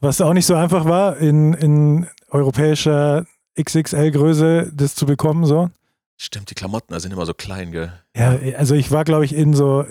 was 0.00 0.20
auch 0.20 0.32
nicht 0.34 0.46
so 0.46 0.54
einfach 0.54 0.84
war, 0.84 1.16
in, 1.18 1.54
in 1.54 2.06
europäischer 2.30 3.24
XXL-Größe 3.58 4.70
das 4.74 4.94
zu 4.94 5.06
bekommen. 5.06 5.44
So. 5.44 5.70
Stimmt, 6.16 6.50
die 6.50 6.54
Klamotten 6.54 6.98
sind 7.00 7.12
immer 7.12 7.26
so 7.26 7.34
klein, 7.34 7.72
gell? 7.72 7.92
Ja, 8.16 8.36
also 8.56 8.74
ich 8.74 8.90
war, 8.90 9.04
glaube 9.04 9.24
ich, 9.24 9.34
in 9.34 9.54
so 9.54 9.84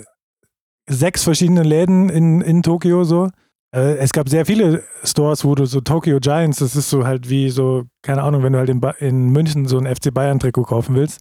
sechs 0.88 1.24
verschiedenen 1.24 1.64
Läden 1.64 2.08
in, 2.08 2.40
in 2.40 2.62
Tokio 2.62 3.04
so. 3.04 3.30
Äh, 3.74 3.96
Es 3.96 4.12
gab 4.12 4.28
sehr 4.28 4.46
viele 4.46 4.84
Stores, 5.04 5.44
wo 5.44 5.54
du 5.54 5.66
so 5.66 5.80
Tokyo 5.80 6.18
Giants, 6.20 6.58
das 6.60 6.76
ist 6.76 6.88
so 6.88 7.04
halt 7.06 7.28
wie 7.28 7.50
so, 7.50 7.84
keine 8.02 8.22
Ahnung, 8.22 8.42
wenn 8.42 8.52
du 8.54 8.58
halt 8.58 8.70
in, 8.70 8.80
ba 8.80 8.90
in 8.92 9.28
München 9.30 9.66
so 9.68 9.78
ein 9.78 9.86
FC 9.86 10.12
Bayern 10.14 10.38
Trikot 10.38 10.64
kaufen 10.64 10.94
willst, 10.94 11.20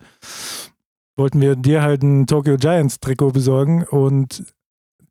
wollten 1.18 1.42
wir 1.42 1.56
dir 1.56 1.82
halt 1.82 2.04
ein 2.04 2.28
Tokyo 2.28 2.56
Giants 2.58 3.00
Trikot 3.00 3.32
besorgen 3.32 3.84
und 3.84 4.46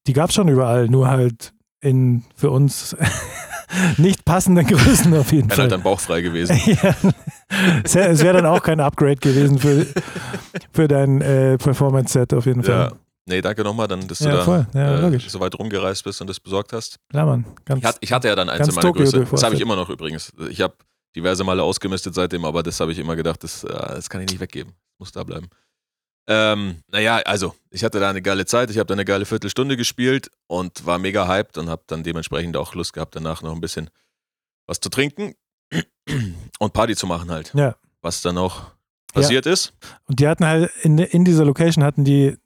die 0.06 0.12
gab 0.12 0.30
es 0.30 0.34
schon 0.34 0.48
überall, 0.48 0.88
nur 0.88 1.08
halt 1.08 1.52
in 1.80 2.24
für 2.34 2.50
uns 2.50 2.96
nicht 3.98 4.24
passenden 4.24 4.66
Größen 4.66 5.14
auf 5.14 5.32
jeden 5.32 5.48
Wäre 5.50 5.56
Fall. 5.56 5.62
halt 5.64 5.72
dann 5.72 5.82
bauchfrei 5.82 6.22
gewesen. 6.22 6.58
Ja. 6.82 6.94
Es 7.84 7.94
wäre 7.94 8.18
wär 8.20 8.32
dann 8.32 8.46
auch 8.46 8.60
kein 8.62 8.80
Upgrade 8.80 9.16
gewesen 9.16 9.58
für, 9.60 9.86
für 10.72 10.88
dein 10.88 11.20
äh, 11.20 11.56
Performance-Set 11.58 12.34
auf 12.34 12.44
jeden 12.46 12.64
Fall. 12.64 12.90
ja. 12.90 12.92
Nee, 13.28 13.40
danke 13.40 13.62
nochmal, 13.62 13.88
dann, 13.88 14.06
dass 14.06 14.18
du 14.18 14.24
Ja, 14.26 14.36
da 14.36 14.44
voll. 14.44 14.66
Ja, 14.72 15.08
äh, 15.08 15.18
so 15.18 15.40
weit 15.40 15.56
rumgereist 15.58 16.04
bist 16.04 16.20
und 16.20 16.28
das 16.28 16.38
besorgt 16.38 16.72
hast. 16.72 16.98
Klar, 17.08 17.26
Mann. 17.26 17.44
Ganz, 17.64 17.80
Ich, 17.80 17.86
hat, 17.86 17.96
ich 18.00 18.12
hatte 18.12 18.28
ja 18.28 18.36
dann 18.36 18.48
eins 18.48 18.68
in 18.68 18.74
meiner 18.74 18.86
Tokio 18.86 19.02
Größe. 19.04 19.26
Das 19.30 19.42
habe 19.42 19.54
ich 19.56 19.60
immer 19.60 19.74
noch 19.74 19.90
übrigens. 19.90 20.32
Ich 20.48 20.60
habe 20.60 20.74
diverse 21.16 21.42
Male 21.42 21.62
ausgemistet 21.62 22.14
seitdem, 22.14 22.44
aber 22.44 22.62
das 22.62 22.78
habe 22.78 22.92
ich 22.92 22.98
immer 23.00 23.16
gedacht, 23.16 23.42
das, 23.42 23.64
äh, 23.64 23.68
das 23.68 24.08
kann 24.08 24.20
ich 24.20 24.30
nicht 24.30 24.40
weggeben. 24.40 24.72
Muss 24.98 25.10
da 25.12 25.24
bleiben. 25.24 25.48
Ähm, 26.28 26.82
naja, 26.90 27.18
also, 27.24 27.54
ich 27.70 27.84
hatte 27.84 28.00
da 28.00 28.10
eine 28.10 28.22
geile 28.22 28.46
Zeit. 28.46 28.70
Ich 28.70 28.78
habe 28.78 28.86
da 28.86 28.94
eine 28.94 29.04
geile 29.04 29.24
Viertelstunde 29.26 29.76
gespielt 29.76 30.30
und 30.48 30.84
war 30.86 30.98
mega 30.98 31.28
hyped 31.28 31.56
und 31.58 31.68
habe 31.68 31.82
dann 31.86 32.02
dementsprechend 32.02 32.56
auch 32.56 32.74
Lust 32.74 32.92
gehabt, 32.92 33.14
danach 33.16 33.42
noch 33.42 33.54
ein 33.54 33.60
bisschen 33.60 33.90
was 34.66 34.80
zu 34.80 34.88
trinken 34.88 35.34
und 36.58 36.72
Party 36.72 36.96
zu 36.96 37.06
machen 37.06 37.30
halt. 37.30 37.52
Ja. 37.54 37.76
Was 38.02 38.22
dann 38.22 38.38
auch 38.38 38.62
passiert 39.12 39.46
ist. 39.46 39.72
Und 40.06 40.20
die 40.20 40.26
hatten 40.28 40.44
halt, 40.44 40.70
in, 40.82 40.98
in 40.98 41.24
dieser 41.24 41.44
Location 41.44 41.84
hatten 41.84 42.04
die 42.04 42.36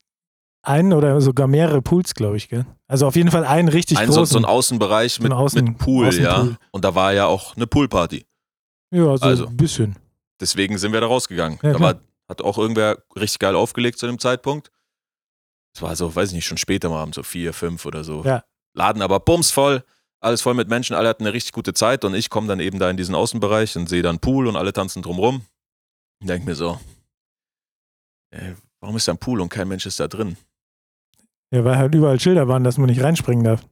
einen 0.62 0.92
oder 0.92 1.20
sogar 1.22 1.46
mehrere 1.46 1.80
Pools, 1.80 2.14
glaube 2.14 2.36
ich, 2.36 2.48
gell? 2.50 2.66
Also 2.86 3.06
auf 3.06 3.16
jeden 3.16 3.30
Fall 3.30 3.44
einen 3.44 3.68
richtig 3.68 3.96
Ein, 3.98 4.08
so, 4.12 4.20
großen. 4.20 4.32
so 4.34 4.38
ein 4.38 4.44
Außenbereich 4.44 5.14
So 5.14 5.22
mit, 5.22 5.32
Außen- 5.32 5.62
mit 5.62 5.78
Pool, 5.78 6.12
ja. 6.14 6.36
Außenpool. 6.36 6.56
Und 6.70 6.84
da 6.84 6.94
war 6.94 7.12
ja 7.14 7.26
auch 7.26 7.56
eine 7.56 7.66
Poolparty. 7.66 8.26
ja, 8.92 9.16
so 9.16 9.24
also. 9.24 9.46
ein 9.46 9.56
bisschen. 9.56 9.96
Deswegen 10.38 10.76
sind 10.78 10.92
wir 10.92 11.00
da 11.00 11.06
rausgegangen. 11.06 11.58
Ja, 11.62 11.72
da 11.72 11.78
klar. 11.78 11.94
war, 11.94 12.00
hat 12.30 12.42
auch 12.42 12.56
irgendwer 12.58 13.02
richtig 13.16 13.40
geil 13.40 13.56
aufgelegt 13.56 13.98
zu 13.98 14.06
dem 14.06 14.18
Zeitpunkt. 14.18 14.70
Es 15.74 15.82
war 15.82 15.94
so, 15.96 16.14
weiß 16.14 16.28
ich 16.28 16.34
nicht, 16.34 16.46
schon 16.46 16.58
später 16.58 16.88
mal 16.88 17.02
abends, 17.02 17.16
so 17.16 17.22
vier, 17.22 17.52
fünf 17.52 17.84
oder 17.84 18.04
so. 18.04 18.22
Ja. 18.24 18.44
Laden 18.72 19.02
aber 19.02 19.18
bumsvoll, 19.20 19.84
alles 20.20 20.40
voll 20.40 20.54
mit 20.54 20.68
Menschen, 20.68 20.94
alle 20.94 21.08
hatten 21.08 21.24
eine 21.24 21.32
richtig 21.32 21.52
gute 21.52 21.74
Zeit 21.74 22.04
und 22.04 22.14
ich 22.14 22.30
komme 22.30 22.46
dann 22.46 22.60
eben 22.60 22.78
da 22.78 22.88
in 22.88 22.96
diesen 22.96 23.14
Außenbereich 23.14 23.76
und 23.76 23.88
sehe 23.88 24.02
dann 24.02 24.20
Pool 24.20 24.46
und 24.46 24.56
alle 24.56 24.72
tanzen 24.72 25.02
drumrum. 25.02 25.42
Und 26.20 26.28
denke 26.28 26.46
mir 26.46 26.54
so, 26.54 26.78
ey, 28.30 28.54
warum 28.80 28.96
ist 28.96 29.08
da 29.08 29.12
ein 29.12 29.18
Pool 29.18 29.40
und 29.40 29.48
kein 29.48 29.66
Mensch 29.66 29.86
ist 29.86 29.98
da 29.98 30.06
drin? 30.06 30.36
Ja, 31.52 31.64
weil 31.64 31.78
halt 31.78 31.94
überall 31.94 32.20
Schilder 32.20 32.46
waren, 32.46 32.62
dass 32.62 32.78
man 32.78 32.88
nicht 32.88 33.02
reinspringen 33.02 33.44
darf. 33.44 33.66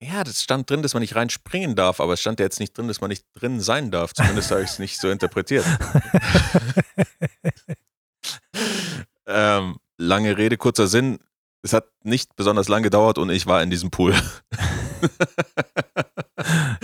Ja, 0.00 0.22
das 0.22 0.42
stand 0.42 0.70
drin, 0.70 0.82
dass 0.82 0.94
man 0.94 1.00
nicht 1.00 1.16
reinspringen 1.16 1.74
darf, 1.74 2.00
aber 2.00 2.12
es 2.12 2.20
stand 2.20 2.38
ja 2.38 2.46
jetzt 2.46 2.60
nicht 2.60 2.76
drin, 2.76 2.86
dass 2.86 3.00
man 3.00 3.08
nicht 3.08 3.24
drin 3.34 3.60
sein 3.60 3.90
darf. 3.90 4.14
Zumindest 4.14 4.50
habe 4.50 4.62
ich 4.62 4.70
es 4.70 4.78
nicht 4.78 5.00
so 5.00 5.10
interpretiert. 5.10 5.64
ähm, 9.26 9.76
lange 9.96 10.36
Rede, 10.36 10.56
kurzer 10.56 10.86
Sinn. 10.86 11.18
Es 11.62 11.72
hat 11.72 11.86
nicht 12.04 12.36
besonders 12.36 12.68
lang 12.68 12.84
gedauert 12.84 13.18
und 13.18 13.30
ich 13.30 13.46
war 13.46 13.62
in 13.62 13.70
diesem 13.70 13.90
Pool. 13.90 14.14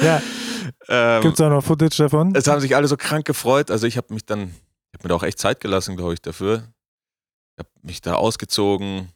Ja. 0.01 0.21
ähm, 0.89 1.23
Gibt 1.23 1.35
es 1.35 1.41
auch 1.41 1.51
noch 1.51 1.65
Footage 1.65 1.97
davon? 1.97 2.35
es 2.35 2.47
haben 2.47 2.61
sich 2.61 2.77
alle 2.77 2.89
so 2.89 2.97
krank 2.97 3.25
gefreut. 3.25 3.71
Also 3.71 3.87
ich 3.87 3.97
habe 3.97 4.13
mich 4.13 4.27
dann, 4.27 4.49
ich 4.49 4.99
habe 4.99 5.05
mir 5.05 5.09
da 5.09 5.15
auch 5.15 5.23
echt 5.23 5.39
Zeit 5.39 5.61
gelassen, 5.61 5.97
glaube 5.97 6.15
ich, 6.15 6.21
dafür. 6.21 6.69
Ich 7.57 7.65
habe 7.65 7.69
mich 7.83 8.01
da 8.01 8.15
ausgezogen. 8.15 9.11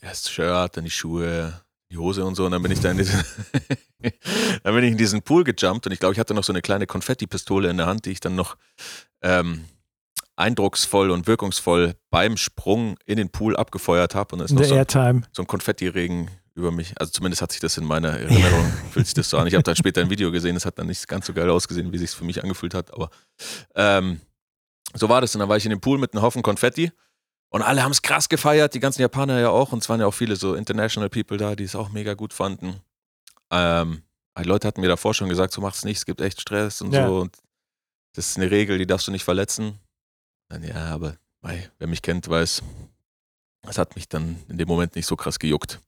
Erst 0.00 0.30
Shirt, 0.30 0.76
dann 0.76 0.84
die 0.84 0.90
Schuhe, 0.90 1.60
die 1.90 1.96
Hose 1.98 2.24
und 2.24 2.34
so. 2.34 2.44
Und 2.46 2.52
dann 2.52 2.62
bin 2.62 2.72
ich 2.72 2.80
da 2.80 2.90
in 2.90 2.98
diesen, 2.98 3.22
dann 4.62 4.74
bin 4.74 4.84
ich 4.84 4.92
in 4.92 4.98
diesen 4.98 5.22
Pool 5.22 5.44
gejumpt 5.44 5.86
und 5.86 5.92
ich 5.92 5.98
glaube, 6.00 6.12
ich 6.14 6.18
hatte 6.20 6.34
noch 6.34 6.44
so 6.44 6.52
eine 6.52 6.62
kleine 6.62 6.86
Konfetti-Pistole 6.86 7.70
in 7.70 7.76
der 7.78 7.86
Hand, 7.86 8.04
die 8.04 8.10
ich 8.10 8.20
dann 8.20 8.34
noch 8.34 8.56
ähm, 9.22 9.64
eindrucksvoll 10.36 11.10
und 11.10 11.26
wirkungsvoll 11.26 11.94
beim 12.10 12.36
Sprung 12.36 12.96
in 13.06 13.16
den 13.16 13.30
Pool 13.30 13.56
abgefeuert 13.56 14.14
habe. 14.14 14.34
Und 14.34 14.38
da 14.40 14.44
ist 14.44 14.52
noch 14.52 14.60
so, 14.68 14.74
ein- 14.74 14.78
so 15.32 15.42
ein 15.42 15.46
Konfettiregen 15.46 16.30
über 16.54 16.70
mich. 16.70 16.92
Also 17.00 17.10
zumindest 17.12 17.42
hat 17.42 17.52
sich 17.52 17.60
das 17.60 17.76
in 17.76 17.84
meiner 17.84 18.10
Erinnerung, 18.10 18.72
fühlt 18.92 19.06
sich 19.06 19.14
das 19.14 19.30
so 19.30 19.38
an. 19.38 19.46
Ich 19.46 19.54
habe 19.54 19.62
dann 19.62 19.76
später 19.76 20.00
ein 20.00 20.10
Video 20.10 20.30
gesehen, 20.30 20.56
es 20.56 20.66
hat 20.66 20.78
dann 20.78 20.86
nicht 20.88 21.06
ganz 21.08 21.26
so 21.26 21.32
geil 21.32 21.48
ausgesehen, 21.50 21.92
wie 21.92 21.98
sich 21.98 22.10
für 22.10 22.24
mich 22.24 22.42
angefühlt 22.42 22.74
hat. 22.74 22.92
Aber 22.92 23.10
ähm, 23.74 24.20
so 24.94 25.08
war 25.08 25.20
das. 25.20 25.34
Und 25.34 25.40
dann 25.40 25.48
war 25.48 25.56
ich 25.56 25.64
in 25.64 25.70
dem 25.70 25.80
Pool 25.80 25.98
mit 25.98 26.12
einem 26.14 26.22
Haufen 26.22 26.42
Konfetti. 26.42 26.92
Und 27.50 27.62
alle 27.62 27.82
haben 27.82 27.92
es 27.92 28.02
krass 28.02 28.28
gefeiert, 28.28 28.74
die 28.74 28.80
ganzen 28.80 29.00
Japaner 29.00 29.40
ja 29.40 29.48
auch. 29.50 29.72
Und 29.72 29.82
es 29.82 29.88
waren 29.88 30.00
ja 30.00 30.06
auch 30.06 30.14
viele 30.14 30.36
so 30.36 30.54
International 30.54 31.08
People 31.08 31.38
da, 31.38 31.56
die 31.56 31.64
es 31.64 31.74
auch 31.74 31.88
mega 31.90 32.14
gut 32.14 32.32
fanden. 32.32 32.80
Ähm, 33.50 34.02
die 34.38 34.44
Leute 34.44 34.68
hatten 34.68 34.80
mir 34.82 34.88
davor 34.88 35.14
schon 35.14 35.28
gesagt, 35.28 35.52
so 35.52 35.60
mach's 35.60 35.84
nicht, 35.84 35.96
es 35.98 36.06
gibt 36.06 36.20
echt 36.20 36.40
Stress 36.40 36.80
und 36.82 36.92
Ja. 36.92 37.06
so. 37.08 37.20
Und 37.20 37.36
das 38.14 38.30
ist 38.30 38.36
eine 38.36 38.50
Regel, 38.50 38.78
die 38.78 38.86
darfst 38.86 39.06
du 39.08 39.12
nicht 39.12 39.24
verletzen. 39.24 39.78
Dann, 40.48 40.62
ja, 40.62 40.86
aber 40.94 41.16
mei, 41.40 41.70
wer 41.78 41.88
mich 41.88 42.02
kennt, 42.02 42.28
weiß, 42.28 42.62
das 43.62 43.78
hat 43.78 43.96
mich 43.96 44.08
dann 44.08 44.42
in 44.48 44.58
dem 44.58 44.68
Moment 44.68 44.94
nicht 44.94 45.06
so 45.06 45.16
krass 45.16 45.38
gejuckt. 45.38 45.80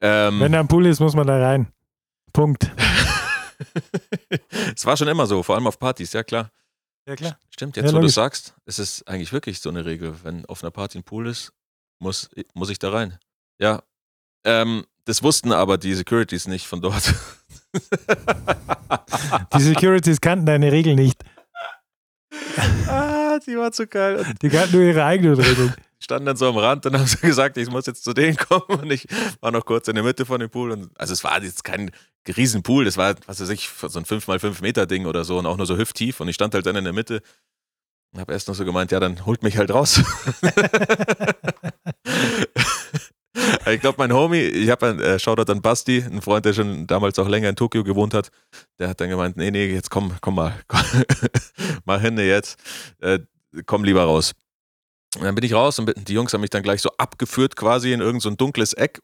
Ähm, 0.00 0.40
Wenn 0.40 0.52
da 0.52 0.60
ein 0.60 0.68
Pool 0.68 0.86
ist, 0.86 1.00
muss 1.00 1.14
man 1.14 1.26
da 1.26 1.38
rein. 1.38 1.68
Punkt. 2.32 2.70
es 4.76 4.84
war 4.84 4.96
schon 4.96 5.08
immer 5.08 5.26
so, 5.26 5.42
vor 5.42 5.54
allem 5.54 5.66
auf 5.66 5.78
Partys, 5.78 6.12
ja 6.12 6.22
klar. 6.22 6.50
Ja, 7.06 7.16
klar. 7.16 7.38
Stimmt, 7.50 7.76
Ja, 7.76 7.82
jetzt 7.82 7.94
wo 7.94 7.98
du 7.98 8.08
sagst, 8.08 8.54
es 8.64 8.78
ist 8.78 9.06
eigentlich 9.06 9.32
wirklich 9.32 9.60
so 9.60 9.68
eine 9.68 9.84
Regel. 9.84 10.16
Wenn 10.22 10.46
auf 10.46 10.62
einer 10.62 10.70
Party 10.70 10.98
ein 10.98 11.04
Pool 11.04 11.26
ist, 11.28 11.52
muss, 11.98 12.30
muss 12.54 12.70
ich 12.70 12.78
da 12.78 12.90
rein. 12.90 13.18
Ja. 13.58 13.82
Ähm, 14.44 14.86
das 15.04 15.22
wussten 15.22 15.52
aber 15.52 15.76
die 15.76 15.94
Securities 15.94 16.48
nicht 16.48 16.66
von 16.66 16.80
dort. 16.80 17.14
Die 19.54 19.60
Securities 19.60 20.20
kannten 20.20 20.46
deine 20.46 20.72
Regel 20.72 20.94
nicht. 20.94 21.22
ah, 22.88 23.38
die 23.46 23.56
war 23.56 23.72
zu 23.72 23.86
geil. 23.86 24.24
Die 24.40 24.48
kannten 24.48 24.76
nur 24.76 24.84
ihre 24.84 25.04
eigenen 25.04 25.34
Regeln. 25.34 25.74
Standen 26.04 26.26
dann 26.26 26.36
so 26.36 26.48
am 26.48 26.56
Rand 26.56 26.86
und 26.86 26.96
haben 26.96 27.06
so 27.06 27.18
gesagt, 27.18 27.56
ich 27.56 27.68
muss 27.68 27.86
jetzt 27.86 28.04
zu 28.04 28.12
denen 28.12 28.36
kommen. 28.36 28.80
Und 28.80 28.90
ich 28.90 29.06
war 29.40 29.50
noch 29.50 29.64
kurz 29.64 29.88
in 29.88 29.94
der 29.94 30.04
Mitte 30.04 30.24
von 30.24 30.40
dem 30.40 30.50
Pool. 30.50 30.70
Und, 30.70 30.90
also 30.98 31.12
es 31.12 31.24
war 31.24 31.42
jetzt 31.42 31.64
kein 31.64 31.90
Riesenpool, 32.28 32.84
das 32.84 32.96
war, 32.96 33.16
was 33.26 33.40
weiß 33.40 33.50
ich, 33.50 33.68
so 33.68 33.98
ein 33.98 34.04
5x5 34.04 34.62
Meter 34.62 34.86
Ding 34.86 35.06
oder 35.06 35.24
so 35.24 35.38
und 35.38 35.46
auch 35.46 35.56
nur 35.56 35.66
so 35.66 35.76
hüfttief. 35.76 36.20
Und 36.20 36.28
ich 36.28 36.36
stand 36.36 36.54
halt 36.54 36.64
dann 36.66 36.76
in 36.76 36.84
der 36.84 36.92
Mitte 36.92 37.22
und 38.12 38.20
habe 38.20 38.32
erst 38.32 38.48
noch 38.48 38.54
so 38.54 38.64
gemeint, 38.64 38.92
ja, 38.92 39.00
dann 39.00 39.26
holt 39.26 39.42
mich 39.42 39.58
halt 39.58 39.72
raus. 39.72 40.00
ich 43.66 43.80
glaube, 43.80 43.96
mein 43.98 44.12
Homie, 44.12 44.40
ich 44.40 44.70
habe 44.70 44.86
einen 44.86 45.00
äh, 45.00 45.18
Shoutout 45.18 45.50
an 45.50 45.60
Basti, 45.60 45.98
ein 45.98 46.22
Freund, 46.22 46.44
der 46.44 46.54
schon 46.54 46.86
damals 46.86 47.18
auch 47.18 47.28
länger 47.28 47.48
in 47.48 47.56
Tokio 47.56 47.82
gewohnt 47.82 48.14
hat, 48.14 48.30
der 48.78 48.88
hat 48.88 49.00
dann 49.00 49.08
gemeint, 49.10 49.36
nee, 49.36 49.50
nee, 49.50 49.66
jetzt 49.66 49.90
komm, 49.90 50.14
komm 50.20 50.36
mal, 50.36 50.54
komm, 50.68 50.80
mach 51.84 52.00
hin 52.00 52.16
jetzt, 52.18 52.58
äh, 53.00 53.18
komm 53.66 53.84
lieber 53.84 54.04
raus. 54.04 54.32
Und 55.16 55.24
dann 55.24 55.34
bin 55.34 55.44
ich 55.44 55.54
raus 55.54 55.78
und 55.78 55.92
die 56.08 56.12
Jungs 56.14 56.32
haben 56.32 56.40
mich 56.40 56.50
dann 56.50 56.62
gleich 56.62 56.82
so 56.82 56.90
abgeführt 56.98 57.56
quasi 57.56 57.92
in 57.92 58.00
irgendein 58.00 58.20
so 58.20 58.28
ein 58.30 58.36
dunkles 58.36 58.72
Eck 58.72 59.00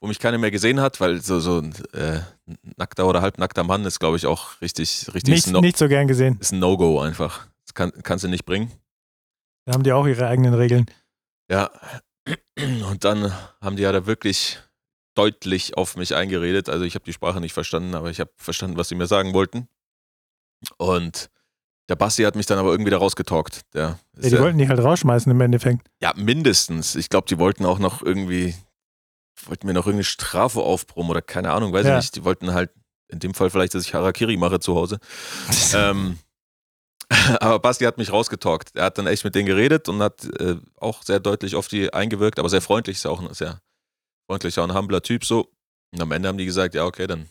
wo 0.00 0.06
mich 0.06 0.18
keiner 0.18 0.38
mehr 0.38 0.50
gesehen 0.50 0.80
hat, 0.80 1.00
weil 1.00 1.20
so, 1.20 1.40
so 1.40 1.58
ein 1.58 1.74
äh, 1.92 2.20
nackter 2.76 3.06
oder 3.06 3.22
halbnackter 3.22 3.64
Mann 3.64 3.84
ist, 3.84 3.98
glaube 3.98 4.16
ich, 4.16 4.26
auch 4.26 4.60
richtig, 4.60 5.08
richtig 5.14 5.34
Nicht, 5.34 5.46
no, 5.48 5.60
nicht 5.60 5.76
so 5.76 5.88
gern 5.88 6.08
gesehen. 6.08 6.38
ist 6.40 6.52
ein 6.52 6.58
No-Go 6.58 7.00
einfach. 7.00 7.46
Das 7.64 7.74
kann, 7.74 7.92
kannst 8.02 8.24
du 8.24 8.28
nicht 8.28 8.44
bringen. 8.44 8.72
Da 9.66 9.74
haben 9.74 9.82
die 9.82 9.92
auch 9.92 10.06
ihre 10.06 10.26
eigenen 10.26 10.54
Regeln. 10.54 10.86
Ja. 11.50 11.70
Und 12.56 13.04
dann 13.04 13.32
haben 13.60 13.76
die 13.76 13.82
ja 13.82 13.92
da 13.92 14.06
wirklich 14.06 14.58
deutlich 15.14 15.76
auf 15.76 15.96
mich 15.96 16.14
eingeredet. 16.14 16.68
Also 16.68 16.84
ich 16.84 16.94
habe 16.94 17.04
die 17.04 17.12
Sprache 17.12 17.40
nicht 17.40 17.52
verstanden, 17.52 17.94
aber 17.94 18.10
ich 18.10 18.20
habe 18.20 18.30
verstanden, 18.36 18.76
was 18.76 18.88
sie 18.88 18.94
mir 18.94 19.06
sagen 19.06 19.34
wollten. 19.34 19.68
Und 20.78 21.30
der 21.88 21.96
Basti 21.96 22.22
hat 22.22 22.34
mich 22.36 22.46
dann 22.46 22.58
aber 22.58 22.70
irgendwie 22.70 22.90
da 22.90 22.98
rausgetalkt. 22.98 23.62
Der 23.74 23.82
Ja, 23.82 23.98
die 24.22 24.28
ja, 24.28 24.40
wollten 24.40 24.58
dich 24.58 24.68
halt 24.68 24.80
rausschmeißen 24.80 25.30
im 25.30 25.40
Endeffekt. 25.40 25.86
ja, 26.00 26.12
mindestens. 26.16 26.94
Ich 26.94 27.08
glaube, 27.08 27.26
die 27.28 27.38
wollten 27.38 27.64
auch 27.66 27.78
noch 27.78 28.02
irgendwie, 28.02 28.54
wollten 29.46 29.66
mir 29.66 29.74
noch 29.74 29.86
irgendeine 29.86 30.04
Strafe 30.04 30.60
aufbrummen 30.60 31.10
oder 31.10 31.22
keine 31.22 31.52
Ahnung, 31.52 31.72
weiß 31.72 31.86
Ja. 31.86 31.98
ich 31.98 32.04
nicht. 32.04 32.16
Die 32.16 32.24
wollten 32.24 32.54
halt 32.54 32.70
in 33.08 33.18
dem 33.20 33.34
Fall 33.34 33.50
vielleicht, 33.50 33.74
dass 33.74 33.84
ich 33.84 33.92
Harakiri 33.94 34.36
mache 34.36 34.60
zu 34.60 34.74
Hause. 34.74 34.98
ähm, 35.74 36.18
aber 37.40 37.58
Basti 37.58 37.84
hat 37.84 37.98
mich 37.98 38.10
rausgetalkt. 38.12 38.74
Er 38.76 38.84
hat 38.86 38.96
dann 38.98 39.06
echt 39.06 39.24
mit 39.24 39.34
denen 39.34 39.46
geredet 39.46 39.88
und 39.90 40.00
hat 40.02 40.24
äh, 40.40 40.56
auch 40.76 41.02
sehr 41.02 41.20
deutlich 41.20 41.54
auf 41.54 41.68
die 41.68 41.92
eingewirkt, 41.92 42.38
aber 42.38 42.48
sehr 42.48 42.62
freundlich, 42.62 42.96
ist 42.96 43.06
auch 43.06 43.20
ein 43.20 43.32
sehr 43.34 43.60
freundlicher 44.26 44.64
und 44.64 44.72
humbler 44.74 45.02
Typ 45.02 45.24
so. 45.26 45.50
Und 45.92 46.00
am 46.00 46.10
Ende 46.12 46.28
haben 46.28 46.38
die 46.38 46.46
gesagt, 46.46 46.74
ja, 46.74 46.84
okay, 46.86 47.06
dann 47.06 47.28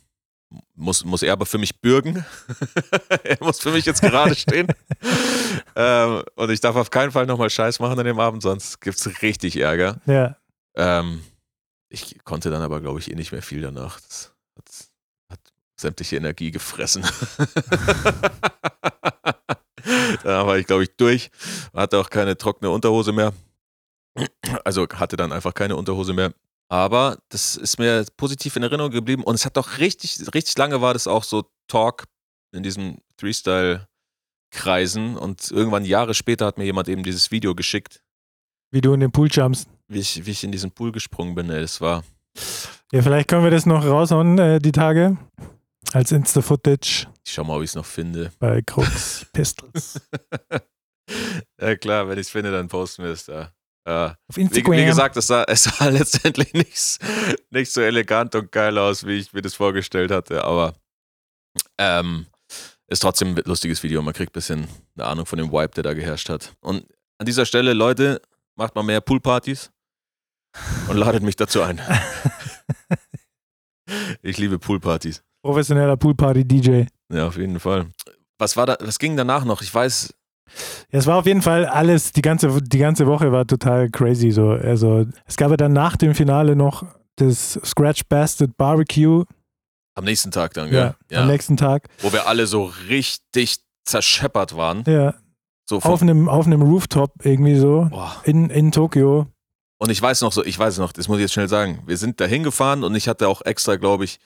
muss, 0.76 1.04
muss 1.06 1.24
er 1.24 1.34
aber 1.34 1.46
für 1.46 1.58
mich 1.58 1.80
bürgen. 1.82 2.26
er 3.24 3.38
muss 3.42 3.60
für 3.60 3.72
mich 3.72 3.86
jetzt 3.86 4.02
gerade 4.02 4.36
stehen. 4.36 4.68
ähm, 5.76 6.24
und 6.36 6.50
ich 6.50 6.60
darf 6.60 6.76
auf 6.76 6.90
keinen 6.90 7.12
Fall 7.12 7.26
nochmal 7.26 7.50
Scheiß 7.50 7.80
machen 7.80 7.98
an 8.00 8.06
dem 8.06 8.20
Abend, 8.20 8.42
sonst 8.42 8.82
gibt 8.82 9.00
es 9.00 9.22
richtig 9.22 9.58
Ärger. 9.58 10.00
Ja. 10.06 10.38
Ähm, 10.76 11.24
ich 11.90 12.24
konnte 12.24 12.50
dann 12.50 12.62
aber, 12.62 12.82
glaube 12.82 13.00
ich, 13.00 13.12
eh 13.12 13.16
nicht 13.16 13.32
mehr 13.32 13.42
viel 13.42 13.62
danach. 13.62 14.00
Das 14.00 14.34
hat, 14.58 14.66
hat 15.30 15.40
sämtliche 15.76 16.18
Energie 16.18 16.52
gefressen. 16.52 17.04
da 20.24 20.46
war 20.48 20.58
ich, 20.58 20.66
glaube 20.66 20.84
ich, 20.84 20.96
durch. 20.96 21.30
Hatte 21.74 22.00
auch 22.00 22.10
keine 22.10 22.38
trockene 22.38 22.72
Unterhose 22.72 23.12
mehr. 23.12 23.34
Also 24.64 24.88
hatte 24.94 25.18
dann 25.18 25.32
einfach 25.32 25.54
keine 25.54 25.76
Unterhose 25.76 26.14
mehr. 26.14 26.34
Aber 26.74 27.20
das 27.30 27.56
ist 27.56 27.78
mir 27.78 28.04
positiv 28.18 28.56
in 28.56 28.64
Erinnerung 28.64 28.90
geblieben. 28.90 29.24
Und 29.24 29.36
es 29.36 29.46
hat 29.46 29.58
doch 29.58 29.78
richtig, 29.78 30.18
richtig 30.34 30.58
lange 30.58 30.82
war 30.82 30.94
das 30.94 31.06
auch 31.06 31.24
so 31.24 31.44
Talk 31.68 32.06
in 32.52 32.64
diesem 32.64 32.98
Freestyle-Kreisen. 33.20 35.16
Und 35.16 35.52
irgendwann 35.52 35.86
Jahre 35.86 36.16
später 36.16 36.48
hat 36.48 36.58
mir 36.58 36.64
jemand 36.64 36.90
eben 36.90 37.04
dieses 37.04 37.30
Video 37.30 37.54
geschickt, 37.54 38.02
Wie 38.72 38.82
du 38.82 38.92
in 38.96 39.02
den 39.02 39.12
Pool 39.12 39.28
jumpst. 39.32 39.68
wie 39.88 40.00
ich, 40.00 40.26
wie 40.26 40.32
ich 40.32 40.44
in 40.44 40.52
diesen 40.52 40.72
Pool 40.72 40.92
gesprungen 40.92 41.36
bin. 41.36 41.52
Ey, 41.52 41.62
das 41.62 41.80
war 41.80 42.04
Ja, 42.92 43.04
vielleicht 43.04 43.28
können 43.28 43.44
wir 43.44 43.52
das 43.52 43.68
noch 43.68 43.86
raushauen, 43.86 44.40
äh, 44.40 44.58
die 44.60 44.72
Tage. 44.72 45.18
Als 45.92 46.12
Insta-Footage 46.12 47.06
Ich 47.24 47.34
schau 47.34 47.44
mal, 47.44 47.58
ob 47.58 47.62
ich 47.62 47.70
es 47.70 47.76
noch 47.76 47.86
finde. 47.86 48.32
bei 48.40 48.64
Crux 48.64 49.28
Pistols. 49.34 50.02
ja 51.62 51.76
klar, 51.76 52.08
wenn 52.10 52.18
ich 52.18 52.26
es 52.26 52.32
finde, 52.32 52.52
dann 52.52 52.68
posten 52.68 53.04
wir 53.04 53.12
es 53.12 53.26
da. 53.26 53.54
Ja. 53.88 54.16
Auf 54.30 54.38
Wie, 54.38 54.42
Instagram. 54.42 54.78
wie 54.78 54.86
gesagt, 54.86 55.18
es 55.18 55.28
sah, 55.28 55.44
es 55.48 55.64
sah 55.64 55.90
letztendlich 55.90 56.54
nicht, 56.54 57.00
nicht 57.50 57.72
so 57.72 57.82
elegant 57.82 58.36
und 58.36 58.52
geil 58.52 58.78
aus, 58.78 59.06
wie 59.06 59.20
ich 59.20 59.34
mir 59.34 59.42
das 59.42 59.56
vorgestellt 59.56 60.12
hatte, 60.12 60.44
aber 60.44 60.74
ähm, 61.78 62.28
ist 62.88 63.02
trotzdem 63.02 63.36
ein 63.36 63.42
lustiges 63.46 63.84
Video. 63.84 64.02
Man 64.02 64.14
kriegt 64.14 64.32
ein 64.32 64.34
bisschen 64.34 64.68
eine 64.96 65.08
Ahnung 65.08 65.26
von 65.26 65.38
dem 65.38 65.52
Vibe, 65.52 65.74
der 65.76 65.84
da 65.84 65.94
geherrscht 65.94 66.30
hat. 66.30 66.54
Und 66.62 66.86
an 67.18 67.26
dieser 67.26 67.46
Stelle, 67.46 67.74
Leute, 67.74 68.22
macht 68.56 68.76
mal 68.76 68.84
mehr 68.84 69.02
Poolpartys 69.02 69.72
und 70.88 70.98
ladet 70.98 71.24
mich 71.24 71.36
dazu 71.36 71.62
ein. 71.62 71.82
ich 74.22 74.38
liebe 74.38 74.60
Poolpartys. 74.60 75.24
Professioneller 75.44 75.98
Poolparty-DJ. 75.98 76.86
Ja, 77.12 77.28
auf 77.28 77.38
jeden 77.38 77.60
Fall. 77.60 77.88
Was 78.38 78.56
war 78.56 78.66
da, 78.66 78.78
was 78.80 79.00
ging 79.00 79.18
danach 79.18 79.46
noch? 79.46 79.62
Ich 79.62 79.74
weiß, 79.74 80.14
Ja, 80.92 81.00
es 81.00 81.08
war 81.08 81.18
auf 81.18 81.26
jeden 81.26 81.42
Fall 81.42 81.66
alles, 81.66 82.12
die 82.12 82.22
ganze, 82.22 82.62
die 82.62 82.78
ganze 82.78 83.08
Woche 83.08 83.32
war 83.32 83.46
total 83.48 83.90
crazy. 83.90 84.32
So. 84.32 84.50
Also, 84.50 85.06
es 85.26 85.36
gab 85.38 85.50
ja 85.52 85.58
dann 85.58 85.74
nach 85.74 85.98
dem 85.98 86.14
Finale 86.16 86.56
noch 86.56 86.86
das 87.16 87.60
Scratch 87.64 88.04
Bastard 88.10 88.56
Barbecue. 88.58 89.24
am 89.96 90.04
nächsten 90.06 90.32
Tag 90.32 90.54
dann, 90.54 90.72
Ja, 90.74 90.96
gell? 91.08 91.20
am 91.20 91.28
nächsten 91.28 91.58
Tag. 91.58 91.88
Wo 92.02 92.12
wir 92.14 92.28
alle 92.28 92.48
so 92.48 92.72
richtig 92.90 93.58
zerscheppert 93.86 94.56
waren. 94.56 94.84
Ja, 94.88 95.14
So 95.70 95.78
auf 95.80 96.02
einem, 96.02 96.30
auf 96.30 96.46
einem 96.46 96.62
Rooftop 96.62 97.12
irgendwie 97.24 97.56
so 97.56 97.88
boah. 97.92 98.16
in, 98.24 98.50
in 98.50 98.72
Tokio. 98.72 99.28
Und 99.78 99.90
ich 99.90 100.02
weiß 100.02 100.22
noch 100.22 100.32
so, 100.32 100.44
ich 100.46 100.58
weiß 100.58 100.78
noch, 100.78 100.94
das 100.94 101.08
muss 101.08 101.18
ich 101.18 101.24
jetzt 101.24 101.34
schnell 101.34 101.50
sagen. 101.50 101.84
Wir 101.86 101.98
sind 101.98 102.22
da 102.22 102.26
hingefahren 102.26 102.84
und 102.84 102.96
ich 102.96 103.08
hatte 103.08 103.28
auch 103.28 103.42
extra, 103.44 103.76
glaube 103.76 104.06
ich, 104.06 104.20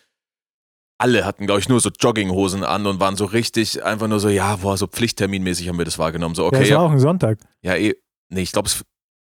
alle 0.98 1.26
hatten, 1.26 1.46
glaube 1.46 1.60
ich, 1.60 1.70
nur 1.70 1.80
so 1.80 1.90
Jogginghosen 1.90 2.64
an 2.64 2.88
und 2.88 3.00
waren 3.00 3.16
so 3.16 3.26
richtig 3.26 3.84
einfach 3.84 4.08
nur 4.08 4.20
so, 4.20 4.30
ja, 4.30 4.56
boah, 4.58 4.78
so 4.78 4.88
pflichtterminmäßig 4.88 5.70
haben 5.70 5.78
wir 5.78 5.86
das 5.86 6.00
wahrgenommen. 6.00 6.36
So, 6.36 6.44
ja, 6.44 6.48
okay, 6.48 6.64
es 6.64 6.70
ja, 6.70 6.78
war 6.78 6.86
auch 6.86 6.92
ein 6.92 7.00
Sonntag. 7.00 7.40
ja, 7.62 7.76
eh, 7.76 7.96
nee, 8.30 8.42
ich 8.42 8.52
glaube, 8.52 8.68
es, 8.68 8.84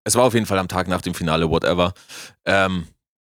es 0.05 0.15
war 0.15 0.23
auf 0.23 0.33
jeden 0.33 0.45
Fall 0.45 0.59
am 0.59 0.67
Tag 0.67 0.87
nach 0.87 1.01
dem 1.01 1.13
Finale, 1.13 1.49
whatever. 1.49 1.93
Ähm, 2.45 2.87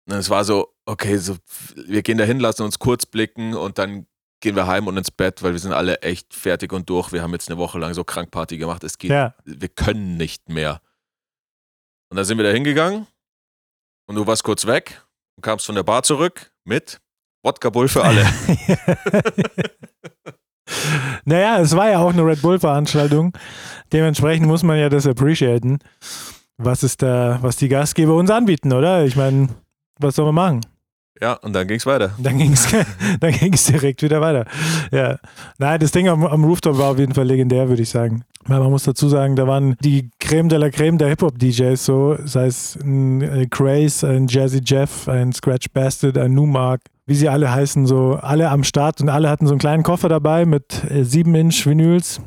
und 0.07 0.15
es 0.15 0.29
war 0.29 0.43
so, 0.45 0.73
okay, 0.85 1.17
so, 1.17 1.35
wir 1.75 2.03
gehen 2.03 2.17
da 2.17 2.23
hin, 2.23 2.39
lassen 2.39 2.63
uns 2.63 2.79
kurz 2.79 3.05
blicken 3.05 3.55
und 3.55 3.77
dann 3.77 4.05
gehen 4.39 4.55
wir 4.55 4.67
heim 4.67 4.87
und 4.87 4.95
ins 4.97 5.11
Bett, 5.11 5.41
weil 5.41 5.53
wir 5.53 5.59
sind 5.59 5.73
alle 5.73 6.01
echt 6.01 6.33
fertig 6.33 6.71
und 6.71 6.89
durch. 6.89 7.11
Wir 7.11 7.23
haben 7.23 7.33
jetzt 7.33 7.49
eine 7.49 7.57
Woche 7.57 7.79
lang 7.79 7.93
so 7.93 8.03
Krankparty 8.03 8.57
gemacht. 8.57 8.83
Es 8.83 8.97
geht, 8.97 9.09
Ja, 9.09 9.33
wir 9.45 9.69
können 9.69 10.15
nicht 10.15 10.49
mehr. 10.49 10.81
Und 12.09 12.17
dann 12.17 12.25
sind 12.25 12.37
wir 12.37 12.45
da 12.45 12.51
hingegangen 12.51 13.07
und 14.05 14.15
du 14.15 14.25
warst 14.27 14.43
kurz 14.43 14.65
weg 14.67 15.03
und 15.35 15.41
kamst 15.41 15.65
von 15.65 15.75
der 15.75 15.83
Bar 15.83 16.03
zurück 16.03 16.51
mit 16.63 17.01
Wodka 17.47 17.69
Bull 17.69 17.87
für 17.87 18.03
alle. 18.03 18.25
naja, 21.23 21.61
es 21.61 21.73
war 21.73 21.89
ja 21.89 21.99
auch 21.99 22.11
eine 22.11 22.25
Red 22.25 22.41
Bull-Veranstaltung. 22.41 23.31
Dementsprechend 23.93 24.47
muss 24.47 24.63
man 24.63 24.77
ja 24.77 24.89
das 24.89 25.07
appreciaten, 25.07 25.79
was 26.57 26.83
ist 26.83 27.01
da, 27.01 27.39
was 27.41 27.55
die 27.55 27.69
Gastgeber 27.69 28.15
uns 28.15 28.29
anbieten, 28.29 28.73
oder? 28.73 29.05
Ich 29.05 29.15
meine, 29.15 29.47
was 29.97 30.15
soll 30.15 30.25
man 30.25 30.35
machen? 30.35 30.61
ja, 31.21 31.33
und 31.33 31.53
dann 31.53 31.67
ging's 31.67 31.85
weiter. 31.85 32.11
Dann 32.17 32.37
ging 32.37 32.53
es 32.53 32.67
dann 33.19 33.31
ging's 33.31 33.65
direkt 33.65 34.01
wieder 34.01 34.21
weiter. 34.21 34.45
Ja. 34.91 35.17
Nein, 35.57 35.79
das 35.79 35.91
Ding 35.91 36.07
am, 36.07 36.25
am 36.25 36.43
Rooftop 36.43 36.77
war 36.77 36.91
auf 36.91 36.99
jeden 36.99 37.13
Fall 37.13 37.25
legendär, 37.25 37.69
würde 37.69 37.81
ich 37.81 37.89
sagen. 37.89 38.23
Weil 38.45 38.59
man 38.59 38.71
muss 38.71 38.83
dazu 38.83 39.09
sagen, 39.09 39.35
da 39.35 39.47
waren 39.47 39.75
die 39.81 40.09
Creme 40.19 40.49
de 40.49 40.57
la 40.57 40.69
Creme 40.69 40.97
der 40.97 41.09
Hip-Hop-DJs 41.09 41.83
so, 41.83 42.17
sei 42.23 42.47
es 42.47 42.77
ein 42.77 43.21
äh, 43.21 43.47
Craze, 43.47 44.07
ein 44.07 44.27
Jazzy 44.27 44.61
Jeff, 44.63 45.07
ein 45.07 45.33
Scratch 45.33 45.69
Bastard, 45.73 46.17
ein 46.17 46.33
Numark, 46.33 46.81
wie 47.07 47.15
sie 47.15 47.29
alle 47.29 47.51
heißen, 47.51 47.87
so 47.87 48.19
alle 48.21 48.49
am 48.49 48.63
Start 48.63 49.01
und 49.01 49.09
alle 49.09 49.29
hatten 49.29 49.47
so 49.47 49.53
einen 49.53 49.59
kleinen 49.59 49.83
Koffer 49.83 50.09
dabei 50.09 50.45
mit 50.45 50.83
äh, 50.89 51.01
7-Inch-Vinyls, 51.01 52.21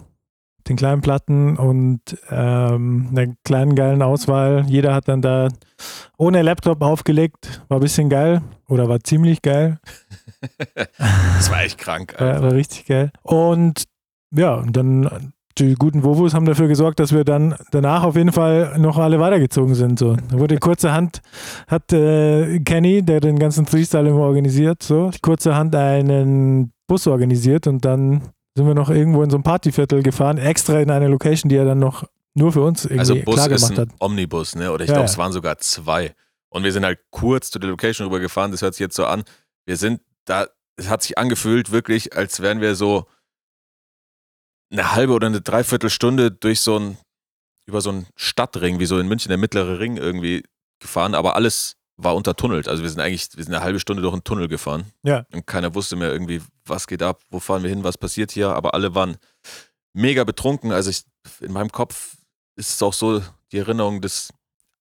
den 0.69 0.77
kleinen 0.77 1.03
Platten 1.03 1.57
und 1.57 2.01
ähm, 2.31 3.09
einer 3.11 3.35
kleinen 3.45 3.75
geilen 3.75 4.03
Auswahl. 4.03 4.65
Jeder 4.67 4.95
hat 4.95 5.07
dann 5.09 5.21
da 5.23 5.49
ohne 6.17 6.43
Laptop 6.43 6.83
aufgelegt, 6.83 7.63
war 7.69 7.79
ein 7.79 7.83
bisschen 7.83 8.09
geil 8.09 8.41
oder 8.69 8.89
war 8.89 9.01
ziemlich 9.01 9.43
geil. 9.43 9.79
Das 11.37 11.51
war 11.51 11.63
echt 11.63 11.77
krank. 11.77 12.17
Ja, 12.19 12.29
Alter. 12.29 12.43
war 12.43 12.53
richtig 12.53 12.87
geil. 12.87 13.11
Und 13.23 13.85
ja, 14.35 14.55
und 14.55 14.75
dann 14.75 15.33
die 15.59 15.75
guten 15.75 16.03
Vovos 16.03 16.33
haben 16.35 16.47
dafür 16.47 16.69
gesorgt, 16.69 17.01
dass 17.01 17.13
wir 17.13 17.25
dann 17.25 17.55
danach 17.71 18.05
auf 18.05 18.17
jeden 18.17 18.33
Fall 18.33 18.79
noch 18.79 18.99
alle 18.99 19.21
weitergezogen 19.21 19.75
sind. 19.75 19.99
So. 19.99 20.17
Da 20.17 20.39
wurde 20.39 20.59
kurzerhand, 20.59 21.21
hat 21.67 21.93
äh, 21.93 22.61
Kenny, 22.61 23.03
der 23.03 23.21
den 23.21 23.39
ganzen 23.39 23.67
Freestyle 23.67 24.09
immer 24.09 24.21
organisiert, 24.21 24.83
so 24.83 25.11
kurzerhand 25.23 25.75
einen 25.75 26.73
Bus 26.87 27.07
organisiert 27.07 27.67
und 27.67 27.85
dann 27.85 28.23
sind 28.57 28.67
wir 28.67 28.75
noch 28.75 28.91
irgendwo 28.91 29.23
in 29.23 29.31
so 29.31 29.37
ein 29.37 29.43
Partyviertel 29.43 30.03
gefahren, 30.03 30.39
extra 30.39 30.81
in 30.81 30.91
eine 30.91 31.09
Location, 31.09 31.49
die 31.49 31.57
er 31.57 31.65
dann 31.65 31.79
noch 31.79 32.05
nur 32.35 32.53
für 32.53 32.63
uns 32.63 32.85
irgendwie 32.85 32.99
Also 33.01 33.15
Bus 33.17 33.35
klar 33.35 33.51
ist 33.51 33.69
gemacht 33.69 33.79
ein 33.81 33.89
hat. 33.91 33.97
Omnibus, 34.01 34.55
ne? 34.55 34.73
Oder 34.73 34.85
ich 34.85 34.89
Ja, 34.89 34.95
glaube, 34.95 35.07
ja. 35.07 35.11
es 35.13 35.19
waren 35.19 35.33
sogar 35.33 35.59
zwei. 35.59 36.15
Und 36.49 36.65
wir 36.65 36.73
sind 36.73 36.85
halt 36.85 36.99
kurz 37.11 37.51
zu 37.51 37.59
der 37.59 37.71
Location 37.71 38.07
rübergefahren. 38.09 38.51
Das 38.51 38.63
hört 38.63 38.75
sich 38.75 38.81
jetzt 38.81 38.97
so 38.97 39.05
an. 39.05 39.23
Wir 39.67 39.77
sind 39.77 40.01
da, 40.25 40.47
es 40.77 40.89
hat 40.89 41.03
sich 41.03 41.17
angefühlt 41.19 41.71
wirklich, 41.71 42.17
als 42.17 42.41
wären 42.41 42.61
wir 42.61 42.75
so 42.75 43.07
eine 44.71 44.93
halbe 44.93 45.13
oder 45.13 45.27
eine 45.27 45.41
Dreiviertelstunde 45.41 46.31
durch 46.31 46.61
so 46.61 46.79
ein, 46.79 46.99
über 47.67 47.81
so 47.81 47.91
einen 47.91 48.07
Stadtring, 48.17 48.79
wie 48.79 48.87
so 48.87 48.99
in 48.99 49.09
München 49.09 49.29
der 49.29 49.39
mittlere 49.39 49.79
Ring 49.79 49.97
irgendwie 49.97 50.43
gefahren, 50.81 51.15
aber 51.15 51.37
alles 51.37 51.77
war 51.97 52.17
untertunnelt. 52.17 52.69
Also 52.69 52.83
wir 52.83 52.91
sind 52.91 53.01
eigentlich, 53.01 53.29
wir 53.37 53.45
sind 53.45 53.55
eine 53.55 53.63
halbe 53.63 53.81
Stunde 53.81 54.03
durch 54.03 54.15
einen 54.15 54.25
Tunnel 54.25 54.49
gefahren. 54.49 54.85
Ja. 55.03 55.27
Und 55.33 55.47
keiner 55.47 55.75
wusste 55.75 55.97
mehr 55.97 56.11
irgendwie, 56.11 56.41
was 56.65 56.87
geht 56.87 57.03
ab, 57.03 57.23
wo 57.31 57.41
fahren 57.41 57.63
wir 57.63 57.71
hin, 57.71 57.85
was 57.85 57.99
passiert 57.99 58.31
hier, 58.31 58.51
aber 58.51 58.75
alle 58.75 58.95
waren 58.95 59.17
mega 59.93 60.25
betrunken. 60.25 60.73
Also 60.73 60.91
ich, 60.91 61.03
in 61.41 61.53
meinem 61.53 61.71
Kopf 61.71 62.17
ist 62.57 62.71
es 62.71 62.83
auch 62.83 62.95
so 62.95 63.23
die 63.53 63.59
Erinnerung, 63.59 64.01
dass 64.01 64.33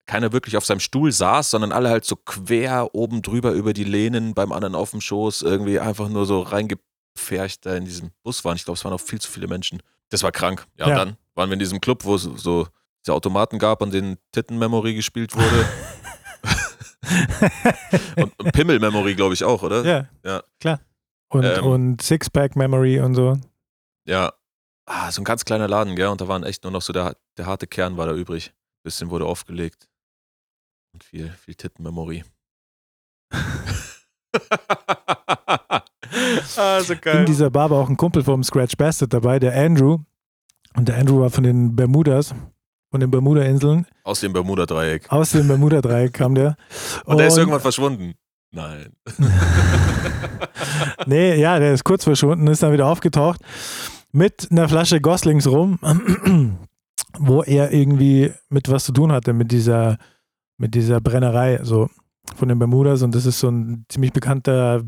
keiner 0.05 0.31
wirklich 0.31 0.57
auf 0.57 0.65
seinem 0.65 0.79
Stuhl 0.79 1.11
saß, 1.11 1.51
sondern 1.51 1.71
alle 1.71 1.89
halt 1.89 2.03
so 2.05 2.15
quer 2.15 2.95
oben 2.95 3.21
drüber 3.21 3.51
über 3.51 3.73
die 3.73 3.83
Lehnen 3.83 4.33
beim 4.33 4.51
anderen 4.51 4.75
auf 4.75 4.91
dem 4.91 5.01
Schoß 5.01 5.43
irgendwie 5.43 5.79
einfach 5.79 6.09
nur 6.09 6.25
so 6.25 6.39
reingepfercht 7.19 7.65
da 7.65 7.75
in 7.75 7.85
diesem 7.85 8.11
Bus 8.23 8.43
waren. 8.45 8.55
Ich 8.55 8.65
glaube, 8.65 8.77
es 8.77 8.83
waren 8.85 8.93
auch 8.93 9.01
viel 9.01 9.19
zu 9.19 9.29
viele 9.29 9.47
Menschen. 9.47 9.81
Das 10.09 10.23
war 10.23 10.31
krank. 10.31 10.65
Ja, 10.77 10.87
Ja. 10.87 10.93
und 10.93 10.97
dann 11.09 11.17
waren 11.35 11.49
wir 11.49 11.53
in 11.53 11.59
diesem 11.59 11.79
Club, 11.81 12.03
wo 12.05 12.15
es 12.15 12.23
so 12.23 12.67
diese 13.05 13.13
Automaten 13.13 13.59
gab, 13.59 13.81
an 13.81 13.91
denen 13.91 14.17
Titten-Memory 14.31 14.95
gespielt 14.95 15.35
wurde. 15.35 15.69
und, 18.17 18.39
und 18.39 18.51
Pimmel 18.53 18.79
Memory, 18.79 19.15
glaube 19.15 19.33
ich, 19.33 19.43
auch, 19.43 19.61
oder? 19.63 19.83
Ja, 19.85 20.09
Ja. 20.23 20.43
klar. 20.59 20.79
Und, 21.31 21.43
Ähm. 21.45 21.63
und 21.65 22.01
Sixpack 22.01 22.55
Memory 22.55 22.99
und 22.99 23.13
so. 23.15 23.37
Ja. 24.05 24.33
Ah, 24.85 25.11
so 25.11 25.21
ein 25.21 25.25
ganz 25.25 25.45
kleiner 25.45 25.67
Laden, 25.67 25.95
gell? 25.95 26.07
Und 26.07 26.19
da 26.21 26.27
waren 26.27 26.43
echt 26.43 26.63
nur 26.63 26.71
noch 26.71 26.81
so 26.81 26.91
der, 26.91 27.15
der 27.37 27.45
harte 27.45 27.67
Kern 27.67 27.97
war 27.97 28.07
da 28.07 28.13
übrig. 28.13 28.51
Bisschen 28.83 29.11
wurde 29.11 29.25
aufgelegt. 29.25 29.87
Und 30.93 31.03
viel, 31.03 31.29
viel 31.29 31.53
Titten-Memory. 31.53 32.23
ah, 36.57 36.81
so 36.81 36.93
In 36.93 37.25
dieser 37.25 37.49
Bar 37.49 37.69
war 37.69 37.79
auch 37.79 37.89
ein 37.89 37.97
Kumpel 37.97 38.23
vom 38.23 38.43
Scratch 38.43 38.75
Bastard 38.77 39.13
dabei, 39.13 39.39
der 39.39 39.55
Andrew. 39.55 39.99
Und 40.75 40.87
der 40.87 40.97
Andrew 40.97 41.19
war 41.19 41.29
von 41.29 41.43
den 41.43 41.75
Bermudas, 41.75 42.33
von 42.91 42.99
den 42.99 43.11
Bermuda-Inseln. 43.11 43.85
Aus 44.03 44.19
dem 44.19 44.33
Bermuda-Dreieck. 44.33 45.11
Aus 45.11 45.31
dem 45.31 45.47
Bermuda-Dreieck 45.47 46.13
kam 46.13 46.35
der. 46.35 46.55
Und 47.05 47.17
der 47.17 47.27
ist 47.27 47.37
irgendwann 47.37 47.61
verschwunden. 47.61 48.13
Nein. 48.51 48.93
Nee, 51.05 51.39
ja, 51.39 51.59
der 51.59 51.73
ist 51.73 51.83
kurz 51.83 52.03
verschwunden, 52.03 52.47
ist 52.47 52.63
dann 52.63 52.73
wieder 52.73 52.87
aufgetaucht 52.87 53.41
mit 54.11 54.47
einer 54.51 54.67
Flasche 54.67 55.01
Goslings 55.01 55.47
rum, 55.47 55.79
wo 57.19 57.43
er 57.43 57.71
irgendwie 57.71 58.31
mit 58.49 58.69
was 58.69 58.85
zu 58.85 58.91
tun 58.91 59.11
hatte, 59.11 59.33
mit 59.33 59.51
dieser, 59.51 59.97
mit 60.57 60.75
dieser 60.75 60.99
Brennerei, 60.99 61.59
so 61.63 61.89
von 62.35 62.47
den 62.47 62.59
Bermudas. 62.59 63.01
Und 63.01 63.13
das 63.15 63.25
ist 63.25 63.39
so 63.39 63.49
ein 63.49 63.85
ziemlich 63.89 64.13
bekannter 64.13 64.83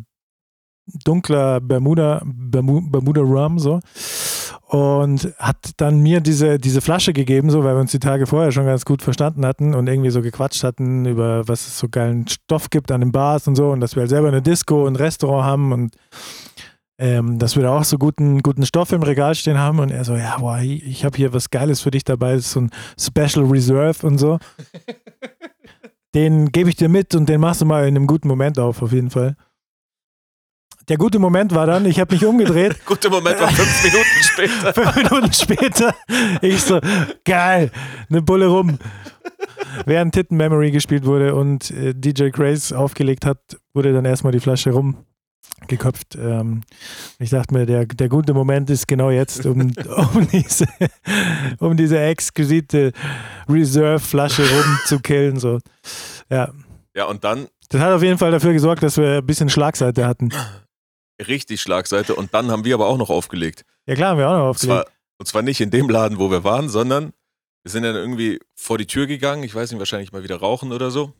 dunkler 1.04 1.60
Bermuda, 1.60 2.22
Bermu, 2.26 2.82
Bermuda 2.90 3.22
Rum, 3.22 3.60
so. 3.60 3.80
Und 4.68 5.34
hat 5.38 5.58
dann 5.78 6.00
mir 6.00 6.22
diese, 6.22 6.58
diese 6.58 6.80
Flasche 6.80 7.12
gegeben, 7.12 7.50
so, 7.50 7.64
weil 7.64 7.76
wir 7.76 7.82
uns 7.82 7.92
die 7.92 8.00
Tage 8.00 8.26
vorher 8.26 8.52
schon 8.52 8.66
ganz 8.66 8.86
gut 8.86 9.02
verstanden 9.02 9.46
hatten 9.46 9.74
und 9.74 9.88
irgendwie 9.88 10.12
so 10.12 10.22
gequatscht 10.22 10.64
hatten 10.64 11.06
über, 11.06 11.48
was 11.48 11.68
es 11.68 11.78
so 11.78 11.90
geilen 11.90 12.26
Stoff 12.28 12.70
gibt 12.70 12.92
an 12.92 13.02
den 13.02 13.12
Bars 13.12 13.48
und 13.48 13.56
so 13.56 13.72
und 13.72 13.82
dass 13.82 13.96
wir 13.96 14.02
halt 14.02 14.10
selber 14.10 14.30
eine 14.30 14.42
Disco 14.42 14.88
und 14.88 14.94
ein 14.94 14.96
Restaurant 14.96 15.46
haben 15.46 15.74
und 15.74 15.96
ähm, 17.02 17.40
dass 17.40 17.56
wir 17.56 17.64
da 17.64 17.78
auch 17.78 17.84
so 17.84 17.98
guten, 17.98 18.44
guten 18.44 18.66
Stoff 18.66 18.92
im 18.92 19.02
Regal 19.02 19.34
stehen 19.34 19.58
haben 19.58 19.80
und 19.80 19.90
er 19.90 20.06
so, 20.06 20.16
ja, 20.16 20.38
boah, 20.38 20.60
ich, 20.60 20.86
ich 20.86 21.04
habe 21.04 21.18
hier 21.18 21.34
was 21.34 21.50
Geiles 21.50 21.82
für 21.82 21.92
dich 21.92 22.04
dabei, 22.04 22.36
das 22.36 22.46
ist 22.46 22.52
so 22.52 22.62
ein 22.62 22.72
Special 22.98 23.46
Reserve 23.46 24.06
und 24.06 24.20
so. 24.20 24.38
den 26.14 26.52
gebe 26.52 26.70
ich 26.70 26.76
dir 26.76 26.90
mit 26.90 27.16
und 27.16 27.28
den 27.28 27.42
machst 27.42 27.62
du 27.62 27.66
mal 27.66 27.88
in 27.88 27.96
einem 27.96 28.06
guten 28.08 28.28
Moment 28.28 28.60
auf, 28.60 28.82
auf 28.82 28.92
jeden 28.92 29.10
Fall. 29.10 29.36
Der 30.90 30.98
gute 30.98 31.20
Moment 31.20 31.54
war 31.54 31.66
dann, 31.68 31.86
ich 31.86 32.00
habe 32.00 32.14
mich 32.14 32.26
umgedreht, 32.26 32.78
Guter 32.86 33.10
Moment 33.10 33.40
war 33.40 33.50
fünf 33.50 33.84
Minuten 33.84 34.24
später. 34.24 34.74
fünf 34.74 34.96
Minuten 34.96 35.34
später, 35.34 35.96
ich 36.42 36.62
so, 36.62 36.80
geil, 37.26 37.72
eine 38.10 38.22
Bulle 38.22 38.48
rum. 38.48 38.78
Während 39.86 40.14
Titten 40.14 40.38
Memory 40.38 40.72
gespielt 40.72 41.06
wurde 41.06 41.36
und 41.36 41.72
äh, 41.72 41.94
DJ 41.96 42.30
Grace 42.30 42.74
aufgelegt 42.74 43.26
hat, 43.26 43.40
wurde 43.74 43.94
dann 43.94 44.06
erstmal 44.06 44.32
die 44.34 44.40
Flasche 44.40 44.72
rum 44.72 44.98
geköpft. 45.68 46.16
Ähm, 46.16 46.62
ich 47.20 47.30
dachte 47.30 47.54
mir, 47.54 47.66
der, 47.66 47.86
der 47.86 48.10
gute 48.10 48.34
Moment 48.34 48.70
ist 48.70 48.88
genau 48.88 49.12
jetzt, 49.12 49.46
um, 49.46 49.62
um 50.14 50.28
diese, 50.32 50.68
um 51.60 51.78
diese 51.78 52.00
exquisite 52.00 52.92
Reserve-Flasche 53.48 54.44
rumzukillen. 54.44 55.40
So. 55.40 55.60
Ja, 56.30 56.50
Ja, 56.96 57.06
und 57.06 57.24
dann 57.24 57.48
das 57.70 57.80
hat 57.80 57.94
auf 57.94 58.04
jeden 58.04 58.18
Fall 58.18 58.32
dafür 58.32 58.52
gesorgt, 58.52 58.84
dass 58.84 58.98
wir 58.98 59.20
ein 59.20 59.26
bisschen 59.26 59.50
Schlagseite 59.50 60.06
hatten. 60.06 60.30
Richtig 61.28 61.62
Schlagseite. 61.62 62.16
Und 62.16 62.34
dann 62.34 62.52
haben 62.52 62.66
wir 62.66 62.76
aber 62.76 62.88
auch 62.88 62.98
noch 62.98 63.10
aufgelegt. 63.10 63.64
Ja 63.86 63.96
klar, 63.96 64.12
haben 64.12 64.18
wir 64.20 64.30
auch 64.30 64.38
noch 64.38 64.50
Und 64.50 64.60
zwar, 64.60 64.80
aufgelegt. 64.82 64.98
und 65.20 65.26
zwar 65.28 65.42
nicht 65.42 65.62
in 65.62 65.70
dem 65.72 65.90
Laden, 65.90 66.20
wo 66.20 66.30
wir 66.32 66.44
waren, 66.44 66.70
sondern 66.70 67.14
wir 67.64 67.72
sind 67.72 67.84
dann 67.84 67.96
irgendwie 67.96 68.40
vor 68.56 68.78
die 68.78 68.88
Tür 68.88 69.08
gegangen. 69.08 69.44
Ich 69.44 69.54
weiß 69.54 69.72
nicht, 69.72 69.80
wahrscheinlich 69.80 70.12
mal 70.12 70.24
wieder 70.24 70.38
rauchen 70.38 70.72
oder 70.72 70.92
so. 70.92 71.14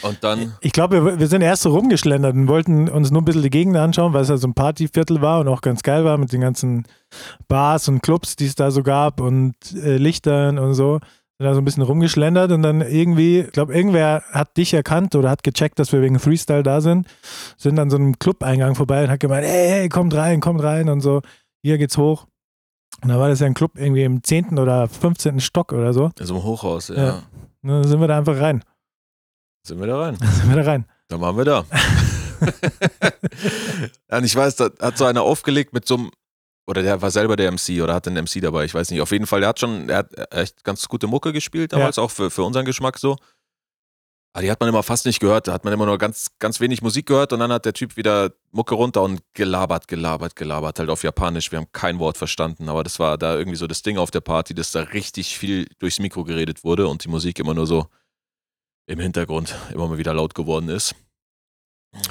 Und 0.00 0.24
dann, 0.24 0.56
Ich 0.60 0.72
glaube, 0.72 1.04
wir, 1.04 1.18
wir 1.18 1.26
sind 1.26 1.42
erst 1.42 1.62
so 1.62 1.70
rumgeschlendert 1.70 2.34
und 2.34 2.48
wollten 2.48 2.88
uns 2.88 3.10
nur 3.10 3.20
ein 3.20 3.24
bisschen 3.24 3.42
die 3.42 3.50
Gegend 3.50 3.76
anschauen, 3.76 4.14
weil 4.14 4.22
es 4.22 4.28
ja 4.30 4.36
so 4.38 4.46
ein 4.48 4.54
Partyviertel 4.54 5.20
war 5.20 5.40
und 5.40 5.48
auch 5.48 5.60
ganz 5.60 5.82
geil 5.82 6.04
war 6.04 6.16
mit 6.16 6.32
den 6.32 6.40
ganzen 6.40 6.84
Bars 7.46 7.88
und 7.88 8.00
Clubs, 8.02 8.36
die 8.36 8.46
es 8.46 8.54
da 8.54 8.70
so 8.70 8.82
gab 8.82 9.20
und 9.20 9.54
äh, 9.74 9.96
Lichtern 9.98 10.58
und 10.58 10.74
so. 10.74 11.00
Da 11.42 11.54
so 11.54 11.60
ein 11.60 11.64
bisschen 11.64 11.82
rumgeschlendert 11.82 12.52
und 12.52 12.62
dann 12.62 12.80
irgendwie, 12.80 13.40
ich 13.40 13.52
glaube, 13.52 13.74
irgendwer 13.74 14.22
hat 14.30 14.56
dich 14.56 14.72
erkannt 14.74 15.14
oder 15.14 15.30
hat 15.30 15.42
gecheckt, 15.42 15.78
dass 15.78 15.92
wir 15.92 16.00
wegen 16.00 16.18
Freestyle 16.18 16.62
da 16.62 16.80
sind, 16.80 17.06
sind 17.56 17.78
an 17.78 17.90
so 17.90 17.96
einem 17.96 18.18
Club-Eingang 18.18 18.74
vorbei 18.74 19.04
und 19.04 19.10
hat 19.10 19.20
gemeint, 19.20 19.46
hey, 19.46 19.68
hey, 19.68 19.88
kommt 19.88 20.14
rein, 20.14 20.40
kommt 20.40 20.62
rein 20.62 20.88
und 20.88 21.00
so, 21.00 21.22
hier 21.62 21.78
geht's 21.78 21.98
hoch. 21.98 22.26
Und 23.02 23.08
da 23.08 23.18
war 23.18 23.28
das 23.28 23.40
ja 23.40 23.46
ein 23.46 23.54
Club 23.54 23.72
irgendwie 23.76 24.04
im 24.04 24.22
10. 24.22 24.58
oder 24.58 24.88
15. 24.88 25.40
Stock 25.40 25.72
oder 25.72 25.92
so. 25.92 26.10
so 26.18 26.34
im 26.36 26.42
Hochhaus, 26.42 26.88
ja, 26.88 26.94
Ja. 26.96 27.22
Und 27.62 27.68
dann 27.68 27.84
sind 27.84 28.00
wir 28.00 28.08
da 28.08 28.18
einfach 28.18 28.38
rein. 28.38 28.62
sind 29.66 29.80
wir 29.80 29.86
da 29.86 29.98
rein. 30.00 30.16
Dann 30.18 30.30
sind 30.30 30.48
wir 30.48 30.62
da 30.62 30.70
rein. 30.70 30.86
Dann 31.08 31.20
waren 31.20 31.36
wir 31.36 31.44
da. 31.44 31.64
ja, 34.10 34.18
und 34.18 34.24
ich 34.24 34.34
weiß, 34.34 34.56
da 34.56 34.70
hat 34.80 34.98
so 34.98 35.04
einer 35.04 35.22
aufgelegt 35.22 35.72
mit 35.72 35.86
so 35.86 35.96
einem, 35.96 36.10
oder 36.66 36.82
der 36.82 37.02
war 37.02 37.10
selber 37.10 37.36
der 37.36 37.50
MC 37.50 37.82
oder 37.82 37.94
hatte 37.94 38.10
einen 38.10 38.24
MC 38.24 38.40
dabei, 38.40 38.64
ich 38.64 38.74
weiß 38.74 38.90
nicht. 38.90 39.00
Auf 39.00 39.10
jeden 39.10 39.26
Fall, 39.26 39.40
der 39.40 39.50
hat 39.50 39.58
schon, 39.60 39.88
er 39.88 39.98
hat 39.98 40.32
echt 40.32 40.64
ganz 40.64 40.88
gute 40.88 41.06
Mucke 41.06 41.32
gespielt 41.32 41.72
damals, 41.72 41.98
auch 41.98 42.10
für, 42.10 42.30
für 42.30 42.44
unseren 42.44 42.64
Geschmack 42.64 42.98
so. 42.98 43.16
Aber 44.34 44.42
die 44.42 44.50
hat 44.50 44.60
man 44.60 44.68
immer 44.70 44.82
fast 44.82 45.04
nicht 45.04 45.20
gehört, 45.20 45.46
da 45.46 45.52
hat 45.52 45.64
man 45.64 45.74
immer 45.74 45.84
nur 45.84 45.98
ganz, 45.98 46.28
ganz 46.38 46.58
wenig 46.58 46.80
Musik 46.80 47.04
gehört 47.06 47.34
und 47.34 47.40
dann 47.40 47.52
hat 47.52 47.66
der 47.66 47.74
Typ 47.74 47.98
wieder 47.98 48.32
Mucke 48.50 48.74
runter 48.74 49.02
und 49.02 49.20
gelabert, 49.34 49.88
gelabert, 49.88 50.36
gelabert, 50.36 50.78
halt 50.78 50.88
auf 50.88 51.02
Japanisch. 51.02 51.52
Wir 51.52 51.58
haben 51.58 51.70
kein 51.72 51.98
Wort 51.98 52.16
verstanden, 52.16 52.70
aber 52.70 52.82
das 52.82 52.98
war 52.98 53.18
da 53.18 53.36
irgendwie 53.36 53.58
so 53.58 53.66
das 53.66 53.82
Ding 53.82 53.98
auf 53.98 54.10
der 54.10 54.22
Party, 54.22 54.54
dass 54.54 54.72
da 54.72 54.80
richtig 54.80 55.36
viel 55.36 55.68
durchs 55.80 55.98
Mikro 55.98 56.24
geredet 56.24 56.64
wurde 56.64 56.88
und 56.88 57.04
die 57.04 57.08
Musik 57.08 57.40
immer 57.40 57.52
nur 57.52 57.66
so 57.66 57.88
im 58.86 59.00
Hintergrund 59.00 59.54
immer 59.72 59.88
mal 59.88 59.98
wieder 59.98 60.14
laut 60.14 60.34
geworden 60.34 60.68
ist. 60.68 60.94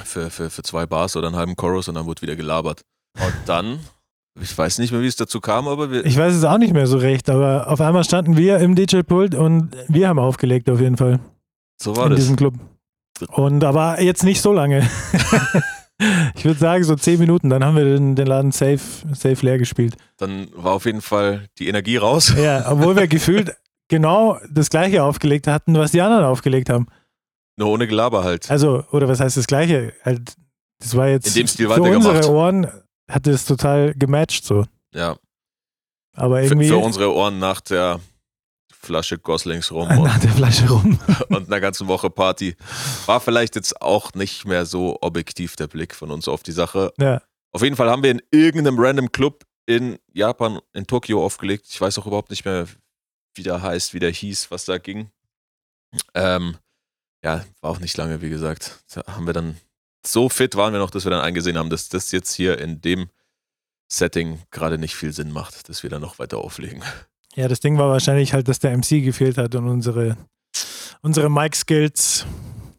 Für, 0.04 0.30
für, 0.30 0.48
für 0.48 0.62
zwei 0.62 0.86
Bars 0.86 1.16
oder 1.16 1.26
einen 1.26 1.36
halben 1.36 1.56
Chorus 1.56 1.88
und 1.88 1.96
dann 1.96 2.06
wurde 2.06 2.22
wieder 2.22 2.36
gelabert. 2.36 2.84
Und 3.18 3.34
dann, 3.46 3.80
ich 4.40 4.56
weiß 4.56 4.78
nicht 4.78 4.92
mehr, 4.92 5.02
wie 5.02 5.06
es 5.06 5.16
dazu 5.16 5.40
kam, 5.40 5.68
aber 5.68 5.90
wir, 5.90 6.04
Ich 6.06 6.16
weiß 6.16 6.34
es 6.34 6.44
auch 6.44 6.58
nicht 6.58 6.72
mehr 6.72 6.86
so 6.86 6.96
recht, 6.96 7.28
aber 7.28 7.68
auf 7.68 7.80
einmal 7.80 8.04
standen 8.04 8.36
wir 8.36 8.58
im 8.58 8.74
DJ-Pult 8.74 9.34
und 9.34 9.70
wir 9.88 10.08
haben 10.08 10.18
aufgelegt 10.18 10.70
auf 10.70 10.80
jeden 10.80 10.96
Fall 10.96 11.20
so 11.80 11.96
war 11.96 12.04
in 12.04 12.10
das. 12.10 12.20
diesem 12.20 12.36
Club. 12.36 12.54
Und 13.28 13.62
aber 13.64 14.00
jetzt 14.00 14.24
nicht 14.24 14.40
so 14.40 14.52
lange. 14.52 14.88
ich 16.34 16.44
würde 16.44 16.58
sagen 16.58 16.84
so 16.84 16.96
zehn 16.96 17.18
Minuten, 17.18 17.50
dann 17.50 17.64
haben 17.64 17.76
wir 17.76 17.84
den, 17.84 18.14
den 18.16 18.26
Laden 18.26 18.52
safe, 18.52 18.80
safe 19.12 19.44
leer 19.44 19.58
gespielt. 19.58 19.94
Dann 20.16 20.48
war 20.54 20.72
auf 20.72 20.86
jeden 20.86 21.02
Fall 21.02 21.46
die 21.58 21.68
Energie 21.68 21.96
raus. 21.96 22.34
Ja, 22.36 22.70
obwohl 22.70 22.96
wir 22.96 23.06
gefühlt 23.06 23.54
genau 23.88 24.38
das 24.50 24.70
gleiche 24.70 25.02
aufgelegt 25.02 25.46
hatten, 25.46 25.74
was 25.74 25.92
die 25.92 26.00
anderen 26.00 26.24
aufgelegt 26.24 26.70
haben. 26.70 26.86
Nur 27.56 27.68
ohne 27.68 27.86
Gelaber 27.86 28.24
halt. 28.24 28.50
Also, 28.50 28.84
oder 28.92 29.08
was 29.08 29.20
heißt 29.20 29.36
das 29.36 29.46
gleiche? 29.46 29.92
Halt, 30.04 30.34
das 30.80 30.96
war 30.96 31.08
jetzt 31.08 31.28
In 31.28 31.34
dem 31.34 31.46
Stil 31.46 31.68
für 31.68 31.82
unsere 31.82 32.30
Ohren 32.30 32.66
hat 33.10 33.26
es 33.26 33.44
total 33.44 33.94
gematcht 33.94 34.44
so. 34.44 34.64
Ja, 34.94 35.16
Aber 36.14 36.38
für, 36.38 36.44
irgendwie 36.44 36.68
für 36.68 36.78
unsere 36.78 37.14
Ohren 37.14 37.38
nach 37.38 37.60
der 37.60 38.00
Flasche 38.72 39.18
Goslings 39.18 39.70
rum 39.70 39.88
und, 39.96 40.04
nach 40.04 40.18
der 40.18 40.32
Flasche 40.32 40.68
rum. 40.68 40.98
und 41.28 41.46
einer 41.46 41.60
ganzen 41.60 41.88
Woche 41.88 42.10
Party 42.10 42.56
war 43.06 43.20
vielleicht 43.20 43.54
jetzt 43.54 43.80
auch 43.80 44.12
nicht 44.14 44.44
mehr 44.44 44.66
so 44.66 44.98
objektiv 45.00 45.56
der 45.56 45.68
Blick 45.68 45.94
von 45.94 46.10
uns 46.10 46.28
auf 46.28 46.42
die 46.42 46.52
Sache. 46.52 46.92
Ja. 46.98 47.22
Auf 47.52 47.62
jeden 47.62 47.76
Fall 47.76 47.90
haben 47.90 48.02
wir 48.02 48.10
in 48.10 48.22
irgendeinem 48.30 48.78
random 48.78 49.12
Club 49.12 49.44
in 49.66 49.98
Japan, 50.12 50.60
in 50.72 50.86
Tokio 50.86 51.24
aufgelegt. 51.24 51.66
Ich 51.68 51.80
weiß 51.80 51.98
auch 51.98 52.06
überhaupt 52.06 52.30
nicht 52.30 52.44
mehr, 52.44 52.66
wie 53.34 53.42
der 53.42 53.62
heißt, 53.62 53.94
wie 53.94 54.00
der 54.00 54.10
hieß, 54.10 54.50
was 54.50 54.64
da 54.64 54.78
ging. 54.78 55.10
Ähm, 56.14 56.56
ja, 57.22 57.44
war 57.60 57.70
auch 57.70 57.78
nicht 57.78 57.96
lange, 57.96 58.20
wie 58.20 58.30
gesagt. 58.30 58.82
Da 58.92 59.04
haben 59.06 59.26
wir 59.26 59.32
dann, 59.32 59.56
so 60.06 60.28
fit 60.28 60.56
waren 60.56 60.72
wir 60.72 60.80
noch, 60.80 60.90
dass 60.90 61.04
wir 61.04 61.10
dann 61.10 61.20
eingesehen 61.20 61.58
haben, 61.58 61.70
dass 61.70 61.88
das 61.88 62.10
jetzt 62.12 62.32
hier 62.34 62.58
in 62.58 62.80
dem 62.80 63.08
Setting 63.90 64.40
gerade 64.50 64.78
nicht 64.78 64.96
viel 64.96 65.12
Sinn 65.12 65.30
macht, 65.30 65.68
dass 65.68 65.82
wir 65.82 65.90
dann 65.90 66.02
noch 66.02 66.18
weiter 66.18 66.38
auflegen. 66.38 66.82
Ja, 67.34 67.48
das 67.48 67.60
Ding 67.60 67.78
war 67.78 67.88
wahrscheinlich 67.88 68.32
halt, 68.32 68.48
dass 68.48 68.58
der 68.58 68.76
MC 68.76 69.02
gefehlt 69.02 69.38
hat 69.38 69.54
und 69.54 69.68
unsere, 69.68 70.16
unsere 71.02 71.30
Mic-Skills 71.30 72.26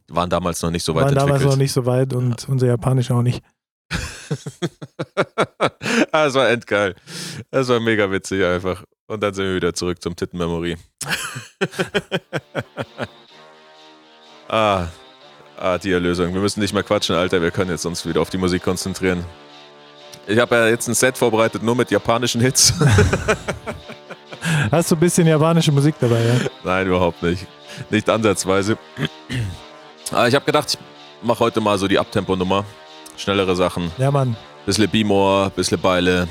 Waren 0.09 0.30
damals 0.30 0.61
noch 0.61 0.71
nicht 0.71 0.84
so 0.84 0.95
weit 0.95 1.05
waren 1.05 1.15
damals 1.15 1.32
entwickelt. 1.32 1.51
noch 1.51 1.57
nicht 1.57 1.71
so 1.71 1.86
weit 1.86 2.13
und 2.13 2.47
unser 2.49 2.67
Japanisch 2.67 3.11
auch 3.11 3.21
nicht. 3.21 3.43
ah, 6.11 6.26
es 6.26 6.34
war 6.34 6.49
endgeil. 6.49 6.95
Es 7.51 7.67
war 7.67 7.80
mega 7.80 8.11
witzig 8.11 8.43
einfach. 8.43 8.84
Und 9.07 9.21
dann 9.21 9.34
sind 9.34 9.45
wir 9.45 9.55
wieder 9.55 9.74
zurück 9.74 10.01
zum 10.01 10.15
Titten-Memory. 10.15 10.78
ah, 14.49 14.88
ah, 15.64 15.78
die 15.78 15.91
Erlösung. 15.91 16.34
Wir 16.34 16.41
müssen 16.41 16.59
nicht 16.59 16.74
mehr 16.74 16.84
quatschen, 16.84 17.16
Alter. 17.16 17.41
Wir 17.41 17.51
können 17.51 17.72
jetzt 17.72 17.86
uns 17.86 18.05
wieder 18.05 18.22
auf 18.22 18.30
die 18.30 18.38
Musik 18.38 18.64
konzentrieren. 18.64 19.24
Ich 20.28 20.38
habe 20.38 20.55
ja 20.55 20.68
jetzt 20.68 20.88
ein 20.88 20.93
Set 20.93 21.18
vorbereitet, 21.18 21.64
nur 21.64 21.76
mit 21.76 21.89
japanischen 21.89 22.41
Hits. 22.41 22.74
Hast 24.72 24.91
du 24.91 24.95
ein 24.95 24.99
bisschen 24.99 25.28
japanische 25.28 25.72
Musik 25.72 25.95
dabei, 25.99 26.20
ja? 26.20 26.34
Nein, 26.64 26.88
überhaupt 26.88 27.24
nicht. 27.24 27.47
Nicht 27.89 28.09
ansatzweise. 28.09 28.78
Aber 30.11 30.28
ich 30.28 30.36
habe 30.36 30.45
gedacht, 30.45 30.74
ich 30.74 31.28
mache 31.28 31.39
heute 31.39 31.59
mal 31.59 31.78
so 31.78 31.88
die 31.88 31.97
Abtempo-Nummer. 31.97 32.64
Schnellere 33.18 33.55
Sachen. 33.55 33.91
Ja, 33.97 34.11
Mann. 34.11 34.36
Bisschen 34.66 34.89
B-More, 34.89 35.49
bisschen 35.49 35.80
Beile. 35.80 36.28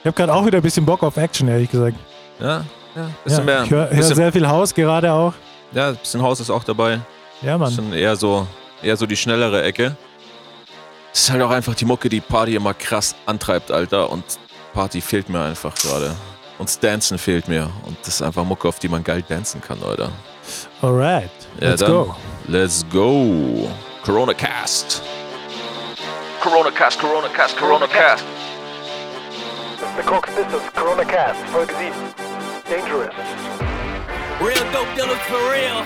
Ich 0.00 0.06
habe 0.06 0.16
gerade 0.16 0.34
auch 0.34 0.44
wieder 0.44 0.58
ein 0.58 0.62
bisschen 0.62 0.84
Bock 0.84 1.02
auf 1.02 1.16
Action, 1.16 1.48
ehrlich 1.48 1.70
gesagt. 1.70 1.96
Ja, 2.40 2.64
ja. 2.96 3.10
Bisschen 3.24 3.38
ja, 3.40 3.44
mehr. 3.44 3.62
ich 3.64 3.70
höre 3.70 3.90
hör 3.90 4.02
sehr 4.02 4.32
viel 4.32 4.48
Haus 4.48 4.74
gerade 4.74 5.12
auch. 5.12 5.34
ja, 5.72 5.92
bisschen 5.92 6.22
Haus 6.22 6.40
ist 6.40 6.50
auch 6.50 6.64
dabei. 6.64 7.00
Ja, 7.42 7.58
Mann. 7.58 7.72
Schon 7.72 7.92
eher 7.92 8.16
so, 8.16 8.46
eher 8.82 8.96
so 8.96 9.06
die 9.06 9.16
schnellere 9.16 9.62
Ecke. 9.62 9.96
Das 11.12 11.22
ist 11.22 11.30
halt 11.30 11.42
auch 11.42 11.50
einfach 11.50 11.74
die 11.74 11.84
Mucke, 11.84 12.08
die 12.08 12.20
Party 12.20 12.54
immer 12.54 12.72
krass 12.72 13.14
antreibt, 13.26 13.70
Alter. 13.70 14.10
Und 14.10 14.24
Party 14.72 15.00
fehlt 15.00 15.28
mir 15.28 15.42
einfach 15.42 15.74
gerade. 15.74 16.14
Und 16.58 16.68
das 16.68 16.78
Dancen 16.78 17.18
fehlt 17.18 17.48
mir. 17.48 17.70
Und 17.84 17.98
das 18.02 18.14
ist 18.14 18.22
einfach 18.22 18.44
Mucke, 18.44 18.68
auf 18.68 18.78
die 18.78 18.88
man 18.88 19.02
geil 19.02 19.22
dancen 19.28 19.60
kann, 19.60 19.82
Alter. 19.82 20.10
Alright. 20.80 21.30
Ja, 21.60 21.70
Let's 21.70 21.80
dann, 21.80 21.90
go. 21.90 22.16
Let's 22.48 22.86
go. 22.90 23.70
Corona 24.04 24.32
Cast. 24.32 25.02
Corona 26.40 26.70
Cast, 26.70 26.98
Corona 26.98 27.28
Cast, 27.28 27.56
Corona 27.56 27.86
Cast. 27.86 28.24
Mr. 29.80 30.02
Cox, 30.04 30.28
this 30.34 30.46
is 30.46 30.72
Corona 30.74 31.04
Cast, 31.04 31.40
Folge 31.52 31.74
7. 31.74 31.92
Dangerous. 32.68 33.14
Real 34.40 34.72
dope 34.72 34.88
dealers 34.96 35.18
for 35.28 35.38
real. 35.52 35.84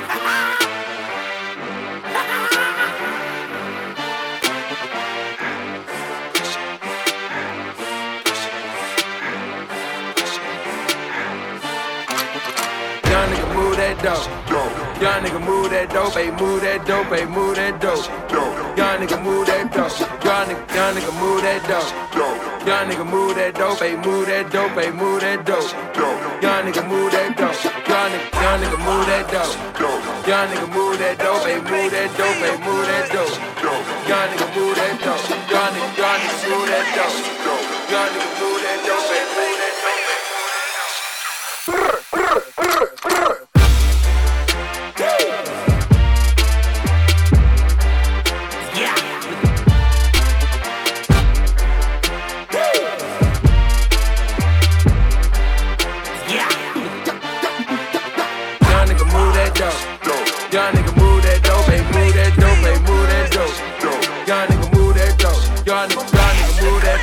That 14.03 14.47
dope. 14.49 15.03
Young 15.03 15.23
nigga 15.25 15.41
move 15.45 15.71
that 15.71 15.91
dope, 15.91 16.15
ayy, 16.15 16.33
move 16.41 16.63
that 16.63 16.87
dope, 16.87 17.07
ayy, 17.13 17.29
move 17.29 17.57
that 17.57 17.81
dope. 17.81 18.09
Young 18.77 18.99
nigga 19.01 19.23
move 19.23 19.47
that 19.47 19.73
dope. 19.73 19.93
Young 20.25 20.47
nigga, 20.49 20.75
young 20.75 20.95
nigga 20.97 21.13
move 21.21 21.43
that 21.43 21.61
dope. 21.69 21.93
Young 22.67 22.89
nigga 22.89 23.05
move 23.07 23.35
that 23.37 23.55
dope, 23.55 23.79
ayy, 23.79 23.97
move 24.05 24.27
that 24.27 24.51
dope, 24.51 24.73
ayy, 24.73 24.93
move 24.95 25.21
that 25.21 25.45
dope. 25.45 25.71
Young 26.43 26.65
nigga 26.65 26.83
move 26.89 27.13
that 27.13 27.37
dope. 27.37 27.57
Young 27.87 28.11
nigga, 28.13 28.29
young 28.41 28.59
nigga 28.61 28.79
move 28.85 29.07
that 29.07 29.25
dope. 29.31 29.55
Young 30.27 30.49
nigga 30.51 30.67
move 30.75 30.99
that 30.99 31.19
dope, 31.19 31.45
ayy, 31.47 31.61
move 31.63 31.91
that 31.93 32.11
dope, 32.17 32.41
ayy, 32.41 32.57
move 32.65 32.87
that 32.89 33.07
dope. 33.13 33.37
Young 34.09 34.29
nigga 34.33 34.47
move 34.57 34.75
that 34.77 34.97
dope. 35.05 35.29
Young 35.53 35.73
nigga, 35.77 36.01
young 36.01 36.21
nigga 36.25 36.41
move 36.49 36.69
that 36.73 36.87
dope. 36.97 37.17
Young 37.93 38.11
nigga 38.13 38.31
move 38.41 38.61
that 38.65 38.79
dope, 38.89 39.13
ayy, 39.13 39.26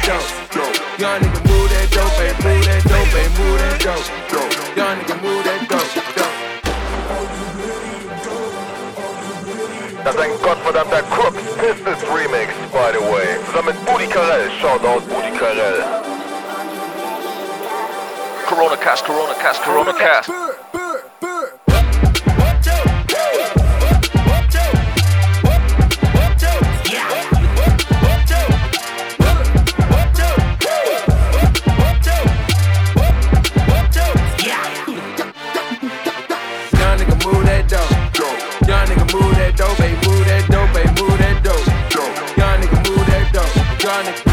dope. 0.06 0.44
Young 1.00 1.22
nigga 1.22 1.40
move 1.48 1.70
that 1.70 1.88
dope, 1.92 2.20
ayy, 2.20 2.34
move 2.44 2.66
that 2.66 2.84
dope, 2.84 3.16
ayy, 3.16 3.30
move 3.38 3.60
that 3.60 3.80
dope. 3.84 4.78
Young 4.78 4.98
nigga 5.00 5.16
move 5.22 5.44
that 5.46 5.62
dope, 5.70 5.94
dope. 6.16 6.44
Das 10.04 10.16
ist 10.16 10.22
ein 10.22 10.32
gottverdammter 10.42 11.02
Crooks 11.04 11.42
Pistols 11.58 12.04
Remix, 12.14 12.52
by 12.74 12.92
the 12.92 13.00
way. 13.00 13.40
Zusammen 13.46 13.68
mit 13.68 13.86
Budi 13.86 14.08
Carell. 14.08 14.52
Shoutout 14.60 15.08
Budi 15.08 15.32
Carell. 15.38 15.82
Corona 18.46 18.76
Cast, 18.76 19.06
Corona 19.06 19.34
Cast, 19.36 19.64
Corona 19.64 19.94
Cast. 19.94 20.30
Dope. 44.02 44.33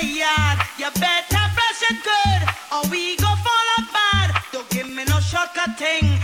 You 0.00 0.90
better 1.00 1.44
good, 2.04 2.42
or 2.72 2.88
we 2.88 3.16
fall 3.34 3.68
apart. 3.78 4.30
Don't 4.52 4.68
give 4.70 4.88
me 4.88 5.04
no 5.04 5.18
thing. 5.76 6.20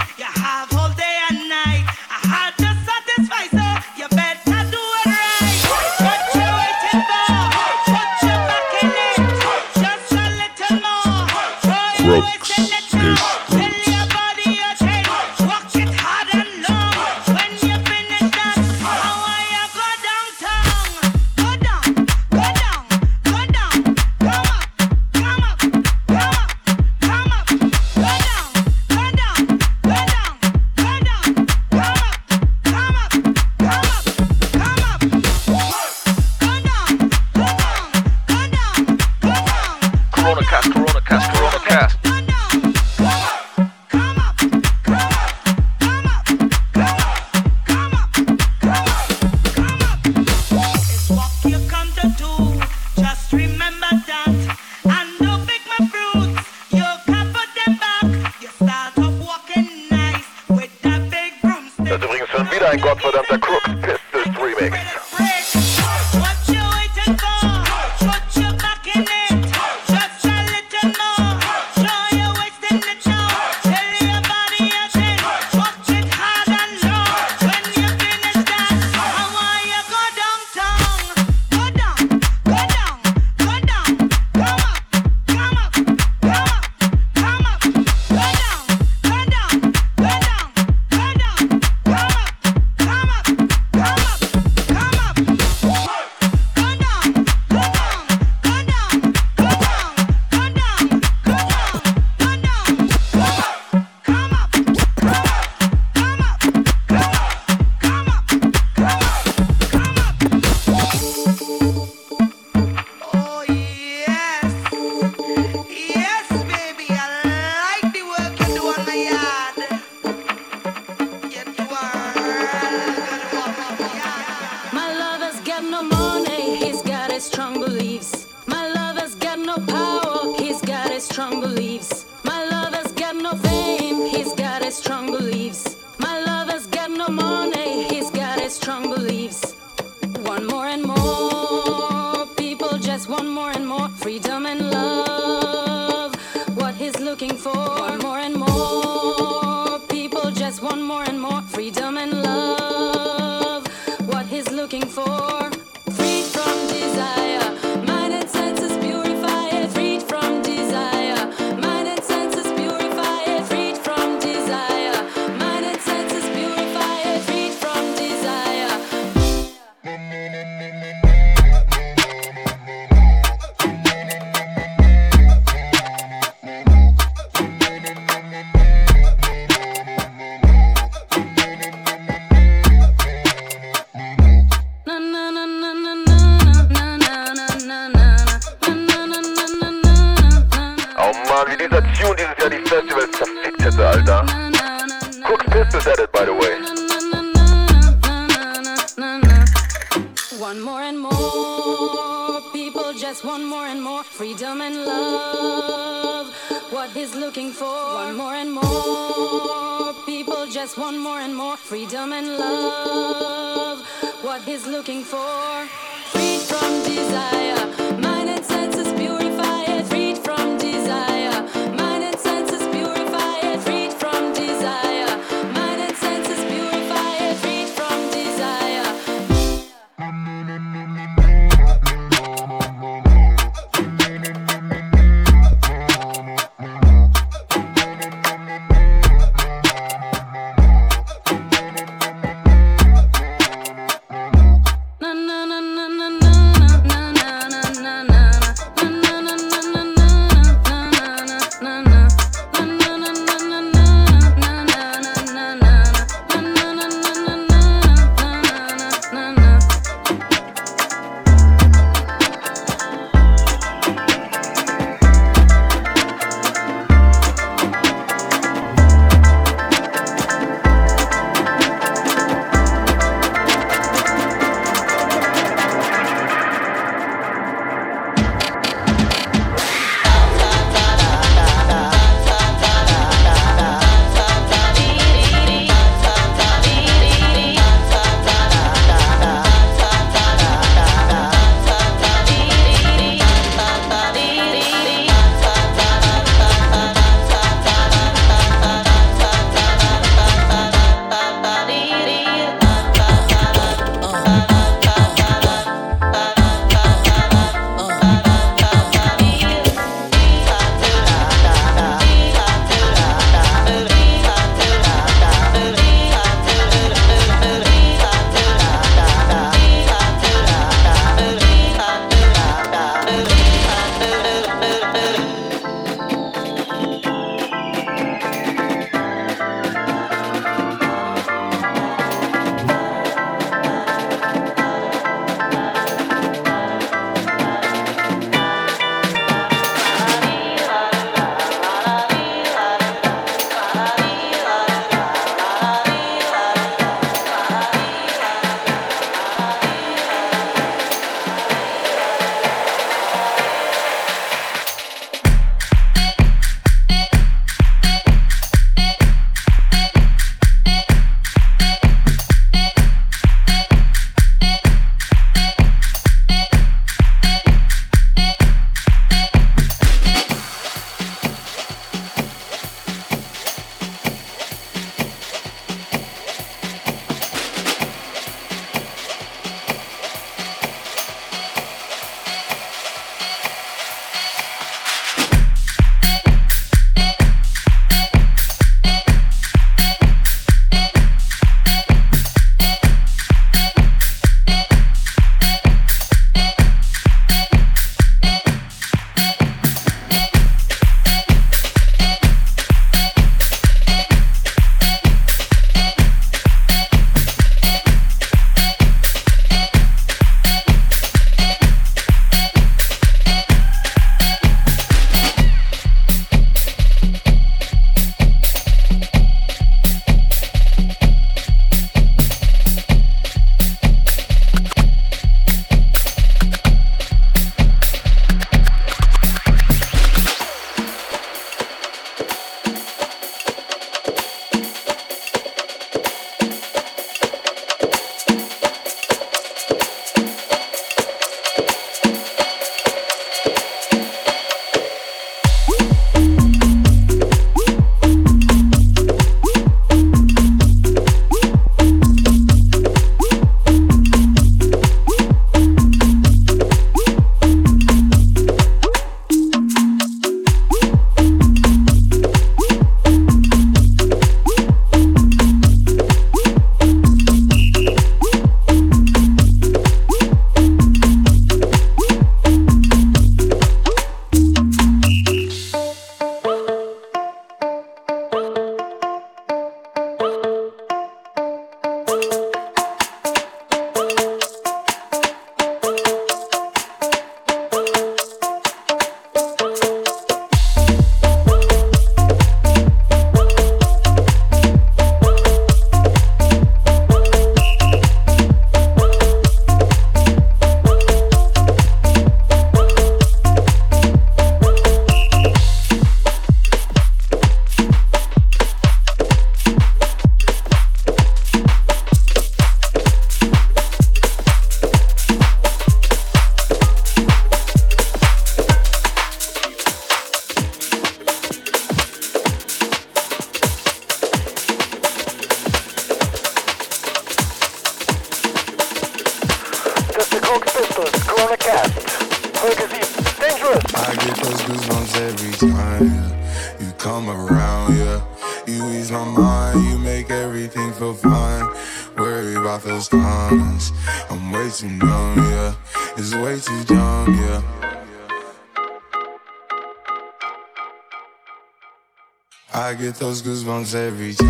Every 553.93 554.44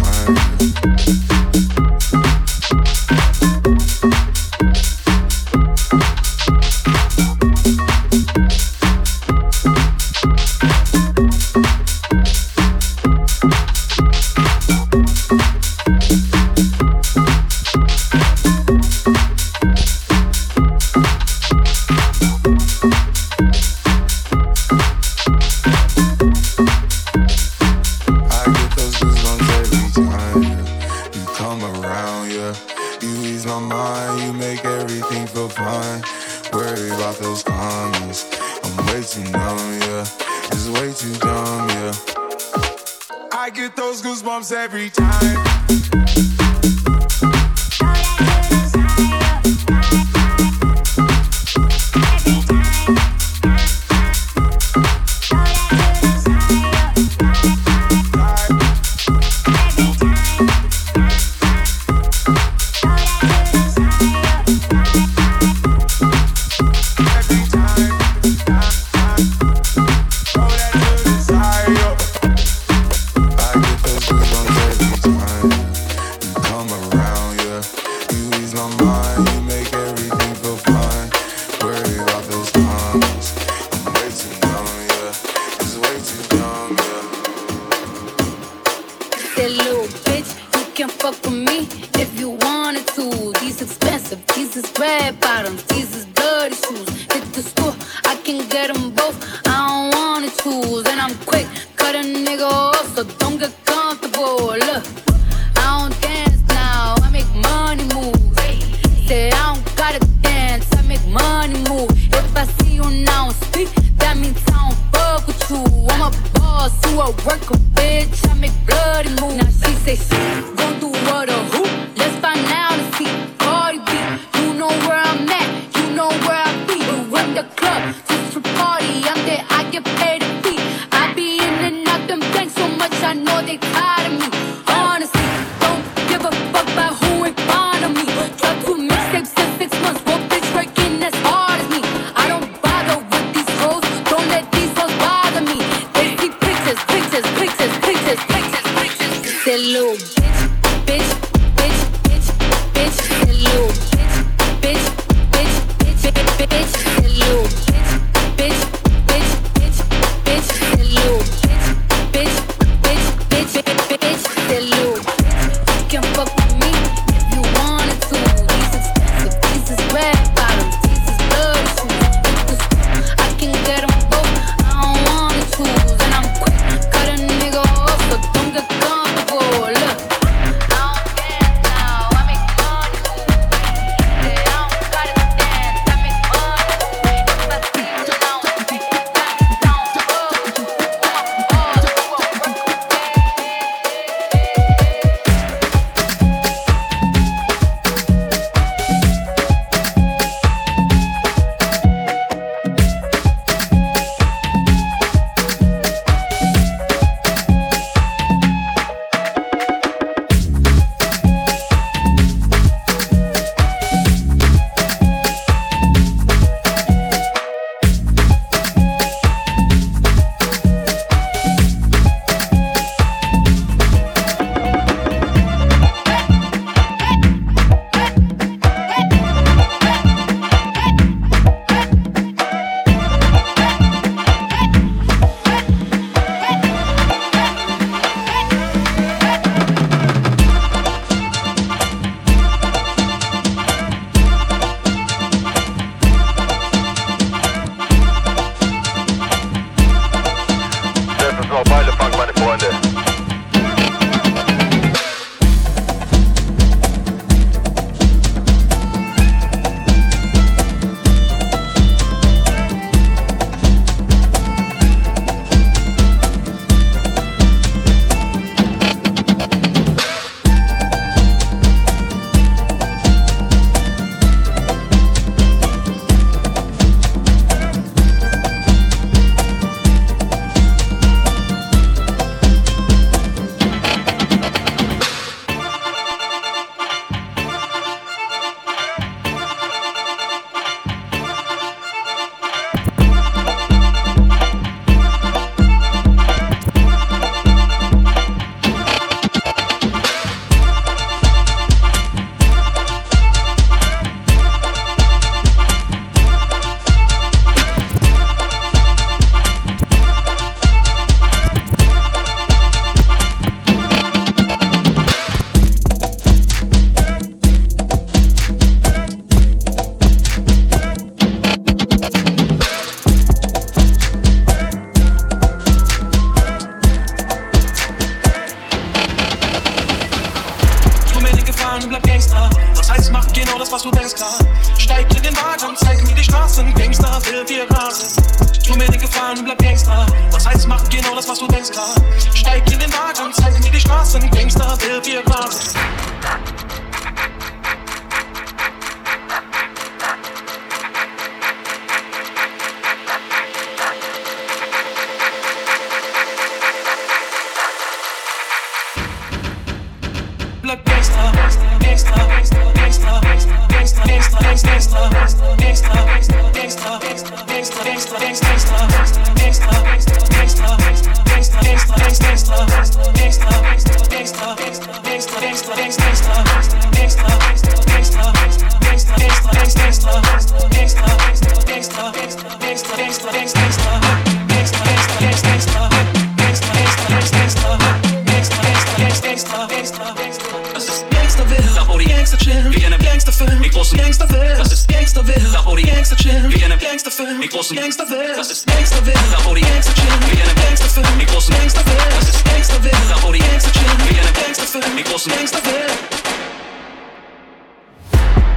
Gangsterfilm. 397.24 397.40
Die 397.40 397.48
großen 397.48 397.76
Gangsterville, 397.76 398.36
das 398.36 398.50
ist 398.50 398.66
Gangsterville, 398.66 399.18
da 399.32 399.44
wo 399.44 399.54
die 399.54 399.62
Gangster 399.62 399.94
chillen, 399.94 400.20
wie 400.30 400.36
in 400.36 400.42
einem 400.42 400.56
Gangsterfilm. 400.56 401.18
Die 401.18 401.26
großen 401.26 401.54
Gangsterville, 401.54 402.06
das 402.10 402.28
ist 402.28 402.44
Gangsterville, 402.44 402.96
da 403.08 403.22
wo 403.22 403.32
die 403.32 403.38
Gangster 403.38 403.72
chillen, 403.72 403.98
wie 404.04 404.14
in 404.14 404.20
einem 404.20 404.34
Gangsterfilm. 404.34 404.96
Die 404.96 405.04
großen 405.04 405.32
Gangsterville. 405.32 405.86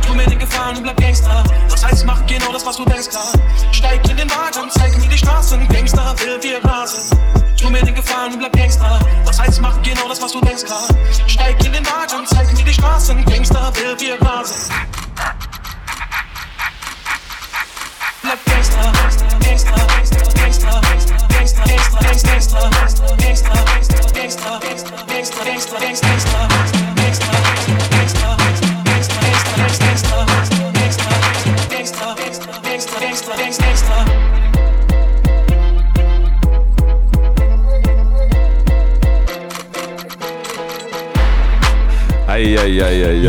Tu 0.06 0.14
mir 0.14 0.26
den 0.26 0.40
Gefallen 0.40 0.78
und 0.78 0.84
bleib 0.84 0.98
Gangster. 0.98 1.44
Das 1.70 1.86
heißt, 1.86 2.06
mach 2.06 2.26
genau 2.26 2.52
das, 2.52 2.66
was 2.66 2.78
du 2.78 2.86
denkst, 2.86 3.10
klar. 3.10 3.32
Steig 3.72 4.10
in 4.10 4.18
den 4.18 4.30
Wagen, 4.30 4.70
zeig 4.72 4.98
mir 4.98 5.08
die 5.08 5.18
Straßen. 5.18 5.68
Gangster 5.70 6.16
will 6.20 6.40
wir 6.42 6.64
rasen. 6.66 7.18
Tu 7.60 7.70
mir 7.70 7.84
den 7.84 7.96
Gefallen 7.96 8.34
und 8.34 8.40
bleib 8.40 8.54
Gangster. 8.54 9.00
Das 9.26 9.40
heißt, 9.40 9.62
mach 9.62 9.82
genau 9.82 10.08
das, 10.10 10.22
was 10.22 10.32
du 10.32 10.42
denkst, 10.42 10.66
klar. 10.66 10.88
Steig 11.28 11.64
in 11.66 11.74
den 11.74 11.86
Wagen, 11.86 12.26
zeig 12.28 12.52
mir 12.54 12.64
die 12.64 12.74
Straßen. 12.74 13.24
Gangster 13.26 13.72
will 13.76 13.96
wir 14.00 14.22
rasen. 14.22 14.72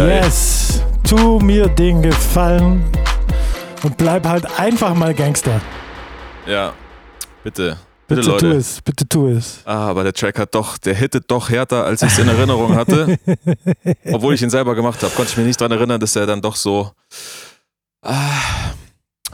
Yes, 0.09 0.83
tu 1.03 1.39
mir 1.41 1.67
den 1.69 2.03
Gefallen 2.03 2.98
und 3.85 3.97
bleib 3.97 4.27
halt 4.27 4.59
einfach 4.59 4.95
mal 4.95 5.15
Gangster. 5.15 5.61
Ja, 6.47 6.73
bitte. 7.45 7.79
Bitte, 8.07 8.21
Bitte 8.23 8.39
tu 8.39 8.47
Leute. 8.47 8.57
es, 8.57 8.81
bitte 8.81 9.07
tu 9.07 9.29
es. 9.29 9.61
Ah, 9.67 9.89
aber 9.89 10.03
der 10.03 10.15
Track 10.15 10.39
hat 10.39 10.55
doch, 10.55 10.79
der 10.79 10.95
hittet 10.95 11.31
doch 11.31 11.51
härter, 11.51 11.85
als 11.85 12.01
ich 12.01 12.11
es 12.11 12.19
in 12.19 12.27
Erinnerung 12.29 12.75
hatte. 12.75 13.19
Obwohl 14.13 14.33
ich 14.33 14.41
ihn 14.41 14.49
selber 14.49 14.75
gemacht 14.75 15.03
habe, 15.03 15.13
konnte 15.15 15.31
ich 15.33 15.37
mich 15.37 15.45
nicht 15.47 15.61
dran 15.61 15.71
erinnern, 15.73 16.01
dass 16.01 16.17
er 16.17 16.25
dann 16.25 16.41
doch 16.41 16.57
so. 16.57 16.91
Ah, 18.01 18.41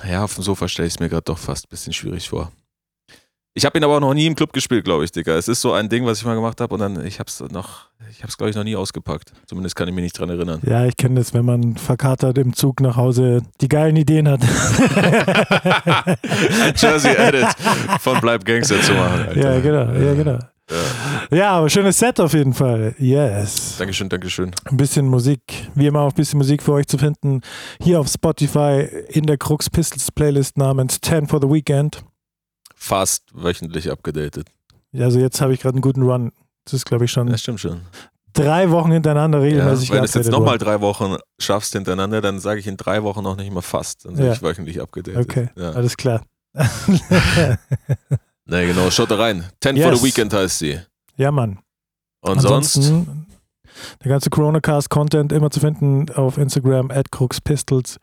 ja, 0.08 0.24
auf 0.24 0.34
dem 0.34 0.42
Sofa 0.42 0.66
stelle 0.66 0.88
ich 0.88 0.94
es 0.94 0.98
mir 1.00 1.08
gerade 1.08 1.22
doch 1.22 1.38
fast 1.38 1.66
ein 1.66 1.68
bisschen 1.70 1.92
schwierig 1.92 2.28
vor. 2.28 2.50
Ich 3.56 3.64
habe 3.64 3.78
ihn 3.78 3.84
aber 3.84 3.96
auch 3.96 4.00
noch 4.00 4.14
nie 4.14 4.26
im 4.26 4.34
Club 4.34 4.52
gespielt, 4.52 4.84
glaube 4.84 5.04
ich, 5.04 5.12
Digga. 5.12 5.36
Es 5.36 5.46
ist 5.46 5.60
so 5.60 5.72
ein 5.72 5.88
Ding, 5.88 6.04
was 6.04 6.18
ich 6.18 6.24
mal 6.24 6.34
gemacht 6.34 6.60
habe 6.60 6.74
und 6.74 6.80
dann, 6.80 7.06
ich 7.06 7.20
habe 7.20 7.28
es 7.28 7.38
noch, 7.52 7.86
ich 8.10 8.18
habe 8.18 8.28
es, 8.28 8.36
glaube 8.36 8.50
ich, 8.50 8.56
noch 8.56 8.64
nie 8.64 8.74
ausgepackt. 8.74 9.32
Zumindest 9.46 9.76
kann 9.76 9.86
ich 9.86 9.94
mich 9.94 10.02
nicht 10.02 10.18
dran 10.18 10.28
erinnern. 10.28 10.60
Ja, 10.66 10.84
ich 10.86 10.96
kenne 10.96 11.20
das, 11.20 11.32
wenn 11.34 11.44
man 11.44 11.76
verkatert 11.76 12.36
im 12.38 12.52
Zug 12.54 12.80
nach 12.80 12.96
Hause 12.96 13.42
die 13.60 13.68
geilen 13.68 13.94
Ideen 13.94 14.28
hat. 14.28 14.40
Ein 16.04 16.74
Jersey-Edit 16.76 17.46
von 18.00 18.20
Bleib 18.20 18.44
Gangster 18.44 18.80
zu 18.80 18.92
machen. 18.92 19.28
Alter. 19.28 19.40
ja, 19.40 19.60
genau, 19.60 19.92
ja, 20.04 20.14
genau. 20.14 20.38
Ja. 20.68 21.36
Ja, 21.36 21.50
aber 21.52 21.70
schönes 21.70 21.96
Set 21.96 22.18
auf 22.18 22.32
jeden 22.32 22.54
Fall. 22.54 22.96
Yes. 22.98 23.76
Dankeschön, 23.78 24.08
Dankeschön. 24.08 24.50
Ein 24.64 24.76
bisschen 24.76 25.06
Musik, 25.06 25.40
wie 25.76 25.86
immer 25.86 26.00
auch 26.00 26.10
ein 26.10 26.14
bisschen 26.16 26.38
Musik 26.38 26.60
für 26.60 26.72
euch 26.72 26.88
zu 26.88 26.98
finden. 26.98 27.42
Hier 27.80 28.00
auf 28.00 28.08
Spotify 28.08 28.88
in 29.10 29.26
der 29.26 29.36
Crux 29.38 29.70
Pistols 29.70 30.10
Playlist 30.10 30.58
namens 30.58 31.00
10 31.00 31.28
for 31.28 31.40
the 31.40 31.48
Weekend. 31.48 32.02
Fast 32.84 33.22
wöchentlich 33.32 33.90
abgedatet. 33.90 34.48
Also 34.96 35.18
jetzt 35.18 35.40
habe 35.40 35.54
ich 35.54 35.60
gerade 35.60 35.74
einen 35.76 35.82
guten 35.82 36.02
Run. 36.02 36.32
Das 36.64 36.74
ist, 36.74 36.84
glaube 36.86 37.04
ich, 37.06 37.10
schon 37.10 37.26
Das 37.28 37.40
stimmt 37.40 37.60
schon. 37.60 37.80
drei 38.32 38.70
Wochen 38.70 38.92
hintereinander 38.92 39.38
Ja, 39.38 39.44
regelmäßig 39.44 39.90
wenn 39.90 39.98
du 39.98 40.04
es 40.04 40.14
jetzt 40.14 40.30
nochmal 40.30 40.58
drei 40.58 40.80
Wochen 40.80 41.16
schaffst 41.38 41.72
hintereinander, 41.72 42.20
dann 42.20 42.40
sage 42.40 42.60
ich 42.60 42.66
in 42.66 42.76
drei 42.76 43.02
Wochen 43.02 43.22
noch 43.22 43.36
nicht 43.36 43.52
mal 43.52 43.62
fast. 43.62 44.04
Dann 44.04 44.16
sage 44.16 44.28
Ja. 44.28 44.34
ich 44.34 44.42
wöchentlich 44.42 44.80
abgedatet. 44.80 45.20
Okay, 45.28 45.48
Ja. 45.56 45.70
alles 45.72 45.96
klar. 45.96 46.22
Nee, 48.46 48.66
genau, 48.66 48.90
schaut 48.90 49.10
da 49.10 49.16
rein. 49.16 49.46
10 49.62 49.76
for 49.78 49.90
Yes. 49.92 50.00
the 50.00 50.06
Weekend 50.06 50.34
heißt 50.34 50.58
sie. 50.58 50.78
ja, 51.16 51.30
Mann. 51.32 51.58
Und 52.20 52.40
sonst? 52.40 52.76
Ansonsten 52.76 53.26
der 54.04 54.08
ganze 54.10 54.30
Coronacast-Content 54.30 55.32
immer 55.32 55.50
zu 55.50 55.60
finden 55.60 56.10
auf 56.14 56.36
Instagram 56.38 56.90
at 56.90 57.10
Crux 57.10 57.40
Pistols. 57.40 57.98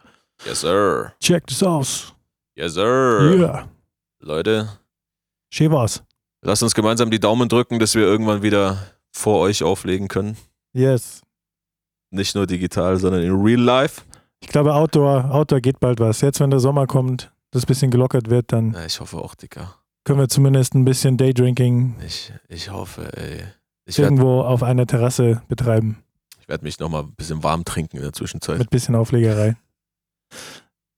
Yes, 0.46 0.62
sir. 0.62 1.14
Check 1.20 1.46
das 1.48 1.62
aus. 1.64 2.14
Yes, 2.56 2.74
sir. 2.74 3.36
Yeah. 3.38 3.68
Leute, 4.22 4.70
Schön 5.54 5.72
war's. 5.72 6.04
lasst 6.42 6.64
uns 6.64 6.74
gemeinsam 6.76 7.10
die 7.12 7.20
Daumen 7.20 7.50
drücken, 7.50 7.80
dass 7.80 7.96
wir 7.96 8.04
irgendwann 8.04 8.42
wieder 8.44 8.78
vor 9.12 9.40
euch 9.40 9.64
auflegen 9.64 10.08
können. 10.08 10.38
Yes. 10.74 11.22
Nicht 12.12 12.36
nur 12.36 12.46
digital, 12.46 12.98
sondern 12.98 13.24
in 13.24 13.32
real 13.34 13.60
life. 13.60 14.02
Ich 14.42 14.48
glaube, 14.50 14.74
Outdoor, 14.74 15.32
Outdoor 15.34 15.60
geht 15.60 15.80
bald 15.80 16.00
was. 16.00 16.22
Jetzt, 16.22 16.40
wenn 16.40 16.50
der 16.52 16.60
Sommer 16.60 16.88
kommt, 16.88 17.32
das 17.52 17.66
bisschen 17.66 17.92
gelockert 17.92 18.30
wird, 18.30 18.52
dann 18.54 18.74
Ja, 18.74 18.86
ich 18.86 19.00
hoffe 19.00 19.18
auch, 19.18 19.36
Dicker. 19.36 19.76
können 20.04 20.20
wir 20.20 20.30
zumindest 20.30 20.76
ein 20.76 20.86
bisschen 20.86 21.18
Daydrinking 21.18 21.96
Ich, 22.06 22.32
ich 22.48 22.72
hoffe, 22.72 23.12
ey. 23.18 23.44
Ich 23.86 23.98
werde 23.98 24.14
irgendwo 24.14 24.42
auf 24.42 24.62
einer 24.64 24.86
Terrasse 24.88 25.42
betreiben. 25.48 26.04
werd 26.48 26.62
mich 26.64 26.80
nochmal 26.80 27.04
ein 27.04 27.14
bisschen 27.16 27.44
warm 27.44 27.66
trinken 27.66 27.98
in 27.98 28.04
der 28.04 28.14
Zwischenzeit. 28.14 28.60
Mit 28.60 28.70
bisschen 28.70 28.96
Auflegerei. 28.96 29.58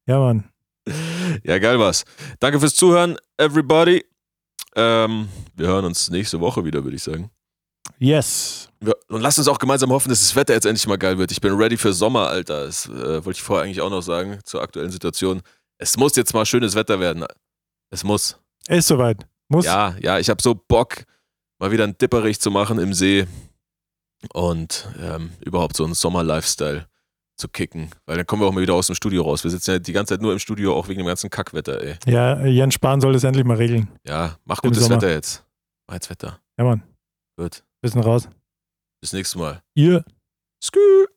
Ja, 0.06 0.20
Mann. 0.20 0.44
Ja, 1.44 1.60
geil 1.60 1.80
was. 1.80 2.06
Danke 2.40 2.60
fürs 2.60 2.76
Zuhören, 2.76 3.18
everybody. 3.38 4.06
Ähm, 4.76 5.30
wir 5.56 5.68
hören 5.68 5.86
uns 5.86 6.10
nächste 6.10 6.40
Woche 6.40 6.66
wieder, 6.66 6.84
würde 6.84 6.96
ich 6.96 7.04
sagen. 7.04 7.30
Yes. 8.00 8.70
Ja, 8.84 8.94
und 9.10 9.22
lasst 9.22 9.38
uns 9.38 9.48
auch 9.48 9.60
gemeinsam 9.60 9.92
hoffen, 9.92 10.10
dass 10.10 10.20
das 10.20 10.36
Wetter 10.36 10.54
jetzt 10.54 10.66
endlich 10.66 10.88
mal 10.88 10.98
geil 10.98 11.18
wird. 11.18 11.32
Ich 11.32 11.42
bin 11.42 11.54
ready 11.54 11.78
für 11.78 11.94
Sommer, 11.94 12.28
Alter. 12.28 12.66
Das 12.66 12.88
äh, 12.88 13.26
wollte 13.26 13.38
ich 13.38 13.42
vorher 13.42 13.66
eigentlich 13.66 13.82
auch 13.82 13.90
noch 13.90 14.02
sagen 14.02 14.40
zur 14.44 14.62
aktuellen 14.62 14.92
Situation. 14.92 15.42
Es 15.78 15.98
muss 15.98 16.16
jetzt 16.16 16.34
mal 16.34 16.46
schönes 16.46 16.76
Wetter 16.76 17.00
werden. 17.00 17.26
Es 17.90 18.04
muss. 18.04 18.38
Ist 18.68 18.88
soweit. 18.88 19.26
Muss. 19.50 19.66
Ja, 19.66 19.96
ja, 20.02 20.20
ich 20.20 20.30
habe 20.30 20.42
so 20.42 20.56
Bock, 20.56 21.04
mal 21.60 21.72
wieder 21.72 21.84
einen 21.84 21.98
Dipperich 21.98 22.40
zu 22.40 22.50
machen 22.52 22.80
im 22.80 22.94
See 22.94 23.28
und 24.34 24.88
ähm, 25.00 25.32
überhaupt 25.42 25.76
so 25.76 25.84
einen 25.84 25.94
Sommer-Lifestyle 25.94 26.88
zu 27.36 27.48
kicken. 27.48 27.90
Weil 28.06 28.18
dann 28.18 28.26
kommen 28.26 28.42
wir 28.42 28.48
auch 28.48 28.54
mal 28.54 28.62
wieder 28.62 28.76
aus 28.76 28.88
dem 28.88 28.96
Studio 28.96 29.24
raus. 29.24 29.44
Wir 29.44 29.52
sitzen 29.52 29.72
ja 29.72 29.80
die 29.80 29.94
ganze 29.94 30.14
Zeit 30.14 30.22
nur 30.22 30.34
im 30.34 30.40
Studio, 30.40 30.76
auch 30.76 30.88
wegen 30.88 31.00
dem 31.00 31.08
ganzen 31.08 31.30
Kackwetter, 31.30 31.82
ey. 31.82 31.96
Ja, 32.06 32.46
Jens 32.46 32.76
Spahn 32.76 33.02
soll 33.02 33.14
das 33.14 33.24
endlich 33.24 33.46
mal 33.46 33.58
regeln. 33.58 33.90
Ja, 34.08 34.38
mach 34.46 34.62
Im 34.64 34.70
gutes 34.70 34.84
Sommer. 34.84 34.98
Wetter 34.98 35.12
jetzt. 35.12 35.44
Mach 35.88 35.96
jetzt 35.96 36.10
Wetter. 36.10 36.40
Ja, 36.58 36.64
Mann. 36.64 36.84
Gut. 37.38 37.64
Bisschen 37.82 38.02
raus. 38.02 38.30
Bis 39.02 39.14
nächstes 39.14 39.36
Mal. 39.40 39.62
Ihr. 39.76 40.06
Skü. 40.64 41.08